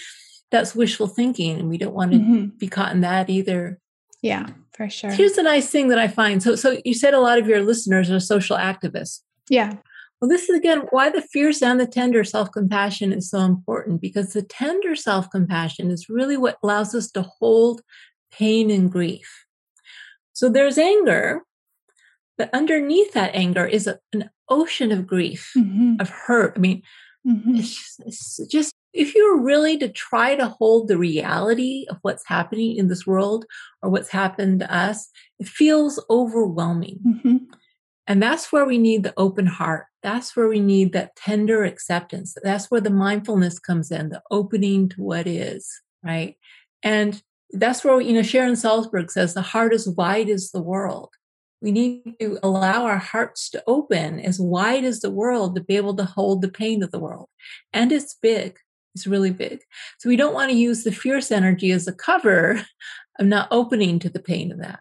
That's 0.51 0.75
wishful 0.75 1.07
thinking, 1.07 1.59
and 1.59 1.69
we 1.69 1.79
don't 1.79 1.95
want 1.95 2.13
to 2.13 2.19
mm-hmm. 2.19 2.47
be 2.59 2.69
caught 2.69 2.93
in 2.93 3.03
that 3.03 3.31
either. 3.31 3.79
Yeah, 4.23 4.49
for 4.79 4.89
sure. 4.89 5.11
Here's 5.11 5.33
the 5.33 5.43
nice 5.43 5.69
thing 5.69 5.89
that 5.89 5.99
I 5.99 6.07
find. 6.07 6.41
So, 6.41 6.55
so 6.55 6.81
you 6.85 6.95
said 6.95 7.13
a 7.13 7.21
lot 7.21 7.41
of 7.41 7.49
your 7.49 7.63
listeners 7.63 8.13
are 8.13 8.21
social 8.21 8.57
activists. 8.57 9.23
Yeah. 9.51 9.75
Well, 10.21 10.29
this 10.29 10.49
is 10.49 10.57
again 10.57 10.83
why 10.91 11.11
the 11.11 11.21
fierce 11.21 11.63
and 11.63 11.81
the 11.81 11.87
tender 11.87 12.23
self 12.23 12.53
compassion 12.53 13.13
is 13.13 13.29
so 13.29 13.41
important 13.41 14.01
because 14.01 14.33
the 14.33 14.43
tender 14.43 14.95
self 14.95 15.29
compassion 15.31 15.91
is 15.91 16.09
really 16.09 16.37
what 16.37 16.59
allows 16.63 16.95
us 16.95 17.11
to 17.13 17.23
hold 17.23 17.83
pain 18.31 18.71
and 18.71 18.91
grief. 18.91 19.47
So 20.33 20.49
there's 20.49 20.79
anger, 20.79 21.43
but 22.37 22.49
underneath 22.53 23.13
that 23.15 23.35
anger 23.35 23.67
is 23.67 23.89
a, 23.89 23.99
an 24.13 24.31
ocean 24.49 24.93
of 24.93 25.09
grief, 25.09 25.51
mm-hmm. 25.57 25.95
of 25.99 26.09
hurt. 26.09 26.53
I 26.55 26.61
mean, 26.61 26.83
mm-hmm. 27.27 27.57
it's, 27.57 27.75
just, 27.75 28.01
it's 28.07 28.53
just 28.53 28.75
if 28.99 29.15
you're 29.15 29.41
really 29.41 29.79
to 29.79 29.89
try 29.89 30.35
to 30.35 30.49
hold 30.49 30.89
the 30.89 30.99
reality 30.99 31.87
of 31.89 31.99
what's 32.03 32.27
happening 32.27 32.77
in 32.77 32.89
this 32.89 33.07
world 33.07 33.45
or 33.81 33.91
what's 33.91 34.09
happened 34.09 34.59
to 34.59 34.75
us, 34.75 35.09
it 35.39 35.47
feels 35.47 36.05
overwhelming. 36.11 36.99
Mm-hmm. 37.07 37.37
And 38.09 38.21
that's 38.21 38.51
where 38.51 38.65
we 38.65 38.77
need 38.77 39.05
the 39.05 39.15
open 39.17 39.47
heart. 39.47 39.87
That's 40.03 40.35
where 40.35 40.49
we 40.49 40.59
need 40.59 40.93
that 40.95 41.15
tender 41.15 41.63
acceptance. 41.63 42.35
That's 42.43 42.73
where 42.73 42.81
the 42.81 42.91
mindfulness 42.91 43.61
comes 43.61 43.93
in, 43.93 44.09
the 44.09 44.23
opening 44.33 44.89
to 44.89 45.03
what 45.03 45.29
is, 45.29 45.71
right? 46.03 46.37
And 46.83 47.23
that's 47.53 47.85
where, 47.85 48.01
you 48.01 48.15
know, 48.15 48.23
Sharon 48.23 48.55
Salzberg 48.55 49.13
says 49.13 49.33
the 49.33 49.43
heart 49.43 49.73
is 49.73 49.89
wide 49.89 50.29
as 50.29 50.51
the 50.51 50.63
world. 50.63 51.11
We 51.63 51.71
need 51.71 52.15
to 52.21 52.39
allow 52.43 52.85
our 52.85 52.99
hearts 52.99 53.49
to 53.51 53.63
open 53.69 54.19
as 54.19 54.41
wide 54.41 54.85
as 54.85 55.01
the 55.01 55.11
world 55.11 55.55
to 55.55 55.63
be 55.63 55.77
able 55.77 55.95
to 55.97 56.05
hold 56.05 56.43
the 56.43 56.49
pain 56.49 56.83
of 56.83 56.91
the 56.91 56.99
world. 56.99 57.29
And 57.73 57.93
it's 57.93 58.15
big. 58.15 58.59
It's 58.95 59.07
really 59.07 59.31
big. 59.31 59.61
So 59.99 60.09
we 60.09 60.17
don't 60.17 60.35
want 60.35 60.51
to 60.51 60.57
use 60.57 60.85
the 60.85 60.93
fierce 60.93 61.31
energy 61.31 61.71
as 61.71 61.87
a 61.87 61.93
cover 61.93 62.63
of 63.19 63.27
not 63.27 63.49
opening 63.51 63.99
to 64.01 64.09
the 64.09 64.21
pain 64.21 64.53
of 64.53 64.59
that. 64.59 64.81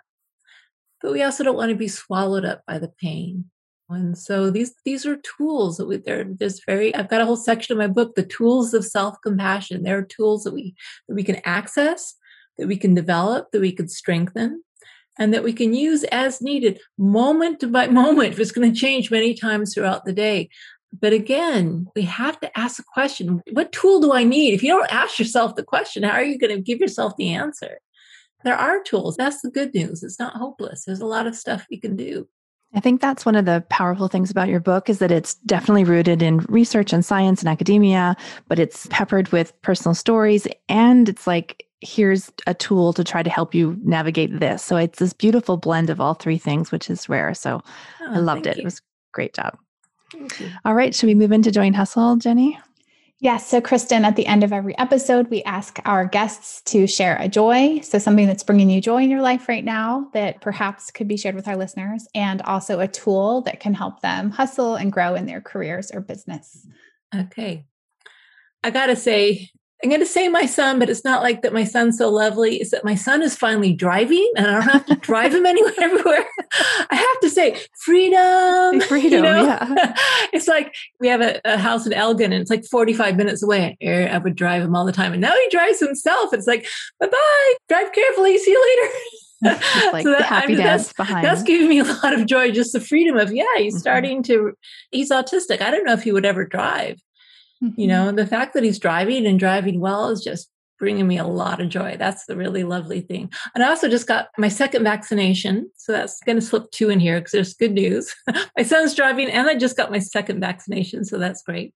But 1.02 1.12
we 1.12 1.22
also 1.22 1.44
don't 1.44 1.58
want 1.58 1.70
to 1.70 1.76
be 1.76 1.88
swallowed 1.88 2.46
up 2.46 2.64
by 2.68 2.80
the 2.80 2.92
pain. 3.00 3.46
And 3.90 4.18
so 4.18 4.50
these 4.50 4.74
these 4.84 5.06
are 5.06 5.18
tools 5.38 5.78
that 5.78 5.86
we 5.86 5.98
they're 5.98 6.26
just 6.26 6.66
very 6.66 6.94
I've 6.94 7.08
got 7.10 7.22
a 7.22 7.26
whole 7.26 7.38
section 7.38 7.74
of 7.74 7.78
my 7.78 7.88
book, 7.88 8.16
the 8.16 8.24
tools 8.24 8.74
of 8.74 8.86
self-compassion. 8.86 9.84
There 9.84 9.98
are 9.98 10.04
tools 10.04 10.44
that 10.44 10.54
we 10.54 10.76
that 11.08 11.16
we 11.16 11.24
can 11.24 11.40
access, 11.46 12.16
that 12.58 12.68
we 12.68 12.76
can 12.76 12.94
develop, 12.94 13.52
that 13.52 13.62
we 13.62 13.72
can 13.72 13.88
strengthen 13.88 14.62
and 15.18 15.34
that 15.34 15.44
we 15.44 15.54
can 15.54 15.74
use 15.74 16.04
as 16.06 16.42
needed, 16.42 16.80
moment 16.98 17.72
by 17.72 17.88
moment. 17.88 18.38
It's 18.38 18.52
going 18.52 18.72
to 18.72 18.80
change 18.80 19.10
many 19.10 19.34
times 19.34 19.74
throughout 19.74 20.06
the 20.06 20.14
day. 20.14 20.50
But 21.00 21.14
again, 21.14 21.88
we 21.96 22.04
have 22.04 22.40
to 22.40 22.58
ask 22.58 22.78
the 22.78 22.84
question 22.94 23.42
what 23.52 23.72
tool 23.72 24.00
do 24.00 24.14
I 24.14 24.24
need? 24.24 24.54
If 24.54 24.64
you 24.64 24.70
don't 24.70 24.92
ask 24.92 25.20
yourself 25.20 25.56
the 25.56 25.64
question, 25.64 26.04
how 26.04 26.12
are 26.12 26.24
you 26.24 26.40
going 26.40 26.56
to 26.56 26.62
give 26.62 26.80
yourself 26.80 27.14
the 27.18 27.34
answer? 27.34 27.80
There 28.44 28.56
are 28.56 28.82
tools. 28.84 29.18
That's 29.18 29.42
the 29.42 29.52
good 29.52 29.74
news. 29.74 30.04
It's 30.04 30.20
not 30.20 30.36
hopeless. 30.36 30.86
There's 30.86 31.02
a 31.02 31.06
lot 31.06 31.28
of 31.28 31.36
stuff 31.36 31.66
you 31.70 31.80
can 31.80 31.96
do. 31.96 32.28
I 32.74 32.80
think 32.80 33.02
that's 33.02 33.26
one 33.26 33.36
of 33.36 33.46
the 33.46 33.66
powerful 33.70 34.08
things 34.08 34.30
about 34.30 34.50
your 34.50 34.60
book 34.60 34.90
is 34.90 35.00
that 35.00 35.12
it's 35.12 35.36
definitely 35.36 35.86
rooted 35.86 36.22
in 36.22 36.40
research 36.50 36.94
and 36.94 37.04
science 37.04 37.42
and 37.42 37.50
academia, 37.50 38.16
but 38.48 38.60
it's 38.60 38.88
peppered 38.88 39.30
with 39.30 39.60
personal 39.62 39.96
stories 39.96 40.48
and 40.68 41.08
it's 41.10 41.26
like 41.26 41.66
here's 41.82 42.32
a 42.48 42.54
tool 42.54 42.92
to 42.92 43.04
try 43.04 43.22
to 43.22 43.30
help 43.30 43.54
you 43.54 43.78
navigate 43.84 44.40
this. 44.40 44.64
So 44.64 44.78
it's 44.78 45.00
this 45.00 45.14
beautiful 45.14 45.58
blend 45.58 45.90
of 45.90 46.02
all 46.02 46.16
three 46.16 46.38
things, 46.38 46.72
which 46.72 46.90
is 46.90 47.08
rare. 47.08 47.34
So 47.34 47.62
oh, 48.02 48.06
I 48.06 48.18
ah, 48.18 48.20
loved 48.20 48.48
it. 48.48 48.58
You. 48.58 48.62
It 48.62 48.66
was 48.66 48.82
great 49.14 49.34
job. 49.34 49.58
All 50.66 50.74
right. 50.74 50.94
Should 50.94 51.08
we 51.08 51.16
move 51.16 51.32
into 51.32 51.52
Join 51.52 51.74
Hustle, 51.74 52.16
Jenny? 52.18 52.60
Yes. 53.20 53.50
So, 53.50 53.60
Kristin, 53.60 54.04
at 54.04 54.16
the 54.16 54.28
end 54.28 54.44
of 54.44 54.54
every 54.54 54.78
episode, 54.78 55.30
we 55.30 55.42
ask 55.44 55.80
our 55.86 56.06
guests 56.06 56.62
to 56.72 56.86
share 56.86 57.18
a 57.20 57.28
joy. 57.28 57.80
So, 57.80 57.98
something 57.98 58.28
that's 58.28 58.44
bringing 58.44 58.70
you 58.70 58.80
joy 58.80 59.04
in 59.04 59.10
your 59.10 59.24
life 59.24 59.50
right 59.50 59.66
now 59.66 60.10
that 60.14 60.40
perhaps 60.40 60.92
could 60.92 61.08
be 61.08 61.18
shared 61.18 61.34
with 61.34 61.48
our 61.48 61.58
listeners, 61.58 62.08
and 62.14 62.44
also 62.44 62.80
a 62.80 62.88
tool 62.88 63.42
that 63.42 63.60
can 63.60 63.74
help 63.74 64.02
them 64.02 64.30
hustle 64.30 64.76
and 64.76 64.92
grow 64.92 65.16
in 65.16 65.26
their 65.26 65.42
careers 65.42 65.90
or 65.92 66.00
business. 66.00 66.68
Okay. 67.16 67.66
I 68.64 68.70
got 68.70 68.88
to 68.88 68.96
say, 68.96 69.50
I'm 69.84 69.90
going 69.90 70.02
to 70.02 70.08
say 70.08 70.28
my 70.28 70.48
son, 70.48 70.80
but 70.80 70.90
it's 70.90 71.04
not 71.04 71.22
like 71.22 71.44
that 71.44 71.54
my 71.54 71.64
son's 71.64 72.00
so 72.00 72.10
lovely. 72.10 72.56
It's 72.56 72.72
that 72.72 72.84
my 72.84 72.96
son 72.96 73.22
is 73.22 73.36
finally 73.36 73.74
driving 73.74 74.28
and 74.36 74.48
I 74.48 74.52
don't 74.54 74.62
have 74.64 74.86
to 74.88 74.96
drive 75.02 75.36
him 75.36 75.46
anywhere, 75.46 75.74
everywhere. 75.80 76.26
I 76.90 76.96
have 76.96 77.20
to 77.22 77.30
say, 77.30 77.60
freedom. 77.82 78.82
Freedom, 78.88 79.12
you 79.12 79.22
know? 79.22 79.44
yeah. 79.44 79.96
it's 80.34 80.48
like 80.48 80.74
we 81.00 81.08
have 81.08 81.22
a, 81.22 81.40
a, 81.46 81.58
house 81.58 81.86
in 81.86 81.94
Elgin 81.94 82.34
and 82.34 82.42
it's 82.42 82.50
like 82.50 82.66
45 82.66 83.18
minutes 83.18 83.44
away. 83.44 83.78
I 83.86 84.18
would 84.18 84.36
drive 84.36 84.64
him 84.64 84.76
all 84.76 84.86
the 84.86 84.92
time. 84.92 85.14
And 85.14 85.22
now 85.22 85.34
he 85.34 85.48
drives 85.52 85.80
himself. 85.80 86.34
It's 86.34 86.48
like, 86.48 86.68
bye 87.00 87.08
bye, 87.08 87.54
drive 87.70 87.92
carefully, 87.92 88.38
see 88.40 88.52
you 88.52 88.80
later. 88.80 89.54
like 89.94 90.04
so 90.04 90.12
that, 90.12 90.24
happy 90.24 90.46
I 90.46 90.48
mean, 90.48 90.58
that's, 90.58 90.94
behind. 90.94 91.24
That's 91.24 91.44
giving 91.44 91.70
me 91.70 91.80
a 91.80 91.84
lot 91.84 92.14
of 92.14 92.26
joy, 92.26 92.50
just 92.52 92.74
the 92.74 92.80
freedom 92.80 93.18
of, 93.18 93.32
yeah, 93.32 93.46
he's 93.58 93.74
mm-hmm. 93.74 93.80
starting 93.80 94.24
to, 94.24 94.54
he's 94.90 95.12
autistic. 95.12 95.62
I 95.62 95.70
don't 95.70 95.86
know 95.86 95.94
if 95.94 96.02
he 96.02 96.12
would 96.12 96.26
ever 96.26 96.46
drive 96.46 97.00
Mm-hmm. 97.64 97.80
You 97.80 97.88
know, 97.88 98.12
the 98.12 98.28
fact 98.28 98.54
that 98.54 98.64
he's 98.64 98.80
driving 98.80 99.26
and 99.26 99.40
driving 99.40 99.80
well 99.80 100.10
is 100.10 100.24
just 100.24 100.50
bringing 100.80 101.08
me 101.08 101.18
a 101.18 101.26
lot 101.26 101.60
of 101.60 101.70
joy. 101.70 101.96
That's 101.98 102.26
the 102.26 102.38
really 102.38 102.64
lovely 102.64 103.02
thing. 103.02 103.32
And 103.56 103.64
I 103.64 103.70
also 103.70 103.90
just 103.90 104.08
got 104.08 104.30
my 104.38 104.48
second 104.48 104.84
vaccination. 104.84 105.72
So 105.76 105.92
that's 105.92 106.20
going 106.22 106.38
to 106.38 106.46
slip 106.46 106.70
two 106.72 106.90
in 106.90 107.00
here 107.00 107.20
because 107.20 107.32
there's 107.32 107.54
good 107.54 107.72
news. 107.72 108.14
my 108.58 108.64
son's 108.64 108.94
driving 108.94 109.30
and 109.30 109.50
I 109.50 109.56
just 109.56 109.78
got 109.78 109.92
my 109.92 110.00
second 110.00 110.40
vaccination. 110.40 111.04
So 111.04 111.18
that's 111.18 111.42
great. 111.42 111.74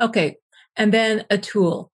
Okay. 0.00 0.36
And 0.76 0.92
then 0.92 1.24
a 1.30 1.38
tool. 1.38 1.90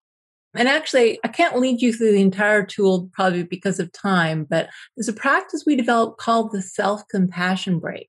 And 0.55 0.69
actually, 0.69 1.19
I 1.25 1.29
can't 1.29 1.59
lead 1.59 1.83
you 1.83 1.93
through 1.93 2.13
the 2.13 2.23
entire 2.23 2.65
tool 2.65 3.11
probably 3.13 3.43
because 3.43 3.79
of 3.79 3.93
time, 3.93 4.47
but 4.49 4.69
there's 4.97 5.09
a 5.09 5.13
practice 5.13 5.65
we 5.67 5.77
developed 5.77 6.19
called 6.19 6.53
the 6.53 6.63
self 6.63 7.07
compassion 7.09 7.79
break 7.79 8.09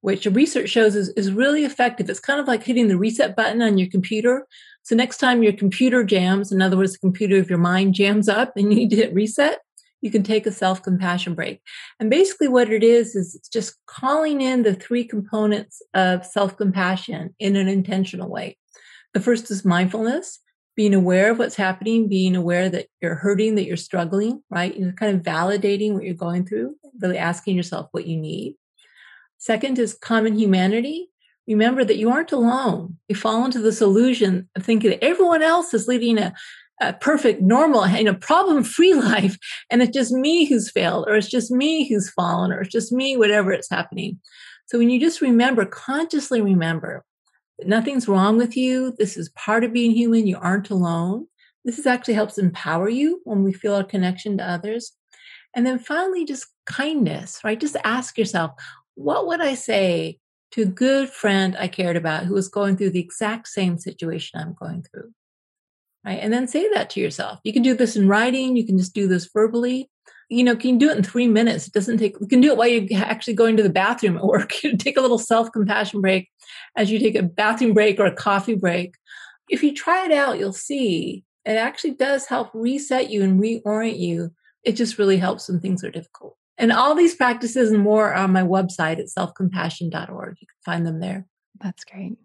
which 0.00 0.26
research 0.26 0.70
shows 0.70 0.96
is, 0.96 1.10
is 1.10 1.32
really 1.32 1.64
effective. 1.64 2.08
It's 2.08 2.20
kind 2.20 2.40
of 2.40 2.48
like 2.48 2.62
hitting 2.62 2.88
the 2.88 2.96
reset 2.96 3.36
button 3.36 3.62
on 3.62 3.78
your 3.78 3.88
computer. 3.88 4.46
So 4.82 4.94
next 4.94 5.18
time 5.18 5.42
your 5.42 5.52
computer 5.52 6.04
jams, 6.04 6.52
in 6.52 6.62
other 6.62 6.76
words, 6.76 6.92
the 6.92 6.98
computer 6.98 7.38
of 7.38 7.50
your 7.50 7.58
mind 7.58 7.94
jams 7.94 8.28
up 8.28 8.56
and 8.56 8.72
you 8.72 8.78
need 8.80 8.90
to 8.90 8.96
hit 8.96 9.14
reset, 9.14 9.58
you 10.00 10.10
can 10.10 10.22
take 10.22 10.46
a 10.46 10.52
self 10.52 10.82
compassion 10.82 11.34
break. 11.34 11.60
And 11.98 12.08
basically 12.08 12.48
what 12.48 12.70
it 12.70 12.82
is, 12.82 13.14
is 13.14 13.34
it's 13.34 13.48
just 13.48 13.76
calling 13.86 14.40
in 14.40 14.62
the 14.62 14.74
three 14.74 15.04
components 15.04 15.82
of 15.94 16.24
self 16.24 16.56
compassion 16.56 17.34
in 17.38 17.56
an 17.56 17.68
intentional 17.68 18.30
way. 18.30 18.56
The 19.12 19.20
first 19.20 19.50
is 19.50 19.64
mindfulness, 19.64 20.38
being 20.76 20.94
aware 20.94 21.30
of 21.30 21.38
what's 21.38 21.56
happening, 21.56 22.08
being 22.08 22.36
aware 22.36 22.70
that 22.70 22.86
you're 23.02 23.16
hurting, 23.16 23.56
that 23.56 23.66
you're 23.66 23.76
struggling, 23.76 24.42
right? 24.48 24.74
You're 24.76 24.92
kind 24.92 25.14
of 25.14 25.22
validating 25.22 25.92
what 25.92 26.04
you're 26.04 26.14
going 26.14 26.46
through, 26.46 26.76
really 27.00 27.18
asking 27.18 27.56
yourself 27.56 27.88
what 27.90 28.06
you 28.06 28.16
need. 28.16 28.56
Second 29.40 29.78
is 29.78 29.94
common 29.94 30.38
humanity. 30.38 31.08
Remember 31.48 31.82
that 31.82 31.96
you 31.96 32.10
aren't 32.10 32.30
alone. 32.30 32.98
You 33.08 33.16
fall 33.16 33.46
into 33.46 33.58
this 33.58 33.80
illusion 33.80 34.50
of 34.54 34.64
thinking 34.64 34.90
that 34.90 35.02
everyone 35.02 35.42
else 35.42 35.72
is 35.72 35.88
leading 35.88 36.18
a, 36.18 36.34
a 36.82 36.92
perfect, 36.92 37.40
normal, 37.40 37.88
you 37.88 38.04
know, 38.04 38.14
problem-free 38.14 38.92
life, 39.14 39.38
and 39.70 39.80
it's 39.80 39.96
just 39.96 40.12
me 40.12 40.44
who's 40.44 40.70
failed, 40.70 41.06
or 41.08 41.16
it's 41.16 41.30
just 41.30 41.50
me 41.50 41.88
who's 41.88 42.10
fallen, 42.10 42.52
or 42.52 42.60
it's 42.60 42.70
just 42.70 42.92
me, 42.92 43.16
whatever 43.16 43.50
it's 43.50 43.70
happening. 43.70 44.20
So 44.66 44.76
when 44.76 44.90
you 44.90 45.00
just 45.00 45.22
remember, 45.22 45.64
consciously 45.64 46.42
remember 46.42 47.02
that 47.58 47.66
nothing's 47.66 48.08
wrong 48.08 48.36
with 48.36 48.58
you. 48.58 48.94
This 48.98 49.16
is 49.16 49.30
part 49.30 49.64
of 49.64 49.72
being 49.72 49.92
human. 49.92 50.26
You 50.26 50.36
aren't 50.38 50.68
alone. 50.68 51.28
This 51.64 51.78
is 51.78 51.86
actually 51.86 52.14
helps 52.14 52.36
empower 52.36 52.90
you 52.90 53.22
when 53.24 53.42
we 53.42 53.54
feel 53.54 53.74
our 53.74 53.84
connection 53.84 54.36
to 54.36 54.48
others. 54.48 54.92
And 55.56 55.66
then 55.66 55.78
finally, 55.78 56.24
just 56.24 56.46
kindness, 56.66 57.40
right? 57.42 57.58
Just 57.58 57.76
ask 57.82 58.16
yourself, 58.16 58.52
what 59.00 59.26
would 59.26 59.40
I 59.40 59.54
say 59.54 60.18
to 60.52 60.62
a 60.62 60.66
good 60.66 61.08
friend 61.08 61.56
I 61.58 61.68
cared 61.68 61.96
about 61.96 62.24
who 62.24 62.34
was 62.34 62.48
going 62.48 62.76
through 62.76 62.90
the 62.90 63.00
exact 63.00 63.48
same 63.48 63.78
situation 63.78 64.38
I'm 64.38 64.54
going 64.54 64.82
through? 64.82 65.12
Right. 66.04 66.18
And 66.20 66.32
then 66.32 66.46
say 66.46 66.68
that 66.74 66.90
to 66.90 67.00
yourself. 67.00 67.40
You 67.42 67.52
can 67.52 67.62
do 67.62 67.74
this 67.74 67.96
in 67.96 68.08
writing. 68.08 68.56
You 68.56 68.66
can 68.66 68.76
just 68.76 68.94
do 68.94 69.08
this 69.08 69.28
verbally. 69.32 69.90
You 70.28 70.44
know, 70.44 70.54
can 70.54 70.70
you 70.70 70.78
do 70.78 70.90
it 70.90 70.98
in 70.98 71.02
three 71.02 71.28
minutes? 71.28 71.66
It 71.66 71.72
doesn't 71.72 71.98
take, 71.98 72.14
you 72.20 72.26
can 72.26 72.40
do 72.40 72.52
it 72.52 72.56
while 72.56 72.68
you're 72.68 73.02
actually 73.02 73.34
going 73.34 73.56
to 73.56 73.62
the 73.62 73.70
bathroom 73.70 74.16
at 74.16 74.24
work. 74.24 74.52
take 74.78 74.96
a 74.96 75.00
little 75.00 75.18
self 75.18 75.50
compassion 75.50 76.00
break 76.00 76.28
as 76.76 76.90
you 76.90 76.98
take 76.98 77.16
a 77.16 77.22
bathroom 77.22 77.72
break 77.72 77.98
or 77.98 78.06
a 78.06 78.14
coffee 78.14 78.54
break. 78.54 78.94
If 79.48 79.62
you 79.62 79.74
try 79.74 80.04
it 80.04 80.12
out, 80.12 80.38
you'll 80.38 80.52
see 80.52 81.24
it 81.46 81.52
actually 81.52 81.92
does 81.92 82.26
help 82.26 82.50
reset 82.52 83.10
you 83.10 83.22
and 83.22 83.40
reorient 83.40 83.98
you. 83.98 84.32
It 84.62 84.72
just 84.72 84.98
really 84.98 85.16
helps 85.16 85.48
when 85.48 85.60
things 85.60 85.82
are 85.82 85.90
difficult. 85.90 86.36
And 86.60 86.72
all 86.72 86.94
these 86.94 87.14
practices 87.14 87.72
and 87.72 87.82
more 87.82 88.12
are 88.12 88.22
on 88.22 88.32
my 88.32 88.42
website 88.42 88.98
at 88.98 89.06
selfcompassion.org. 89.06 90.36
You 90.40 90.46
can 90.46 90.56
find 90.62 90.86
them 90.86 91.00
there. 91.00 91.26
That's 91.58 91.84
great. 91.84 92.18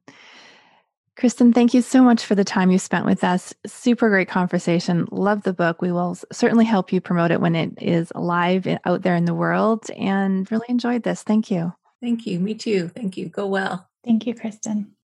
Kristin, 1.17 1.53
thank 1.53 1.73
you 1.73 1.81
so 1.81 2.03
much 2.03 2.25
for 2.25 2.35
the 2.35 2.43
time 2.43 2.69
you 2.69 2.77
spent 2.77 3.05
with 3.05 3.23
us. 3.23 3.53
Super 3.65 4.09
great 4.09 4.27
conversation. 4.27 5.07
Love 5.09 5.43
the 5.43 5.53
book. 5.53 5.81
We 5.81 5.93
will 5.93 6.17
certainly 6.33 6.65
help 6.65 6.91
you 6.91 6.99
promote 6.99 7.31
it 7.31 7.39
when 7.39 7.55
it 7.55 7.81
is 7.81 8.11
live 8.13 8.67
eh, 8.67 8.77
out 8.83 9.03
there 9.03 9.15
in 9.15 9.23
the 9.23 9.33
world 9.33 9.89
and 9.91 10.51
really 10.51 10.65
enjoyed 10.67 11.03
this. 11.03 11.23
Thank 11.23 11.49
you. 11.49 11.73
Thank 12.01 12.27
you. 12.27 12.37
Me 12.41 12.53
too. 12.53 12.89
Thank 12.89 13.15
you. 13.15 13.29
Go 13.29 13.47
well. 13.47 13.87
Thank 14.03 14.27
you, 14.27 14.35
Kristin. 14.35 14.87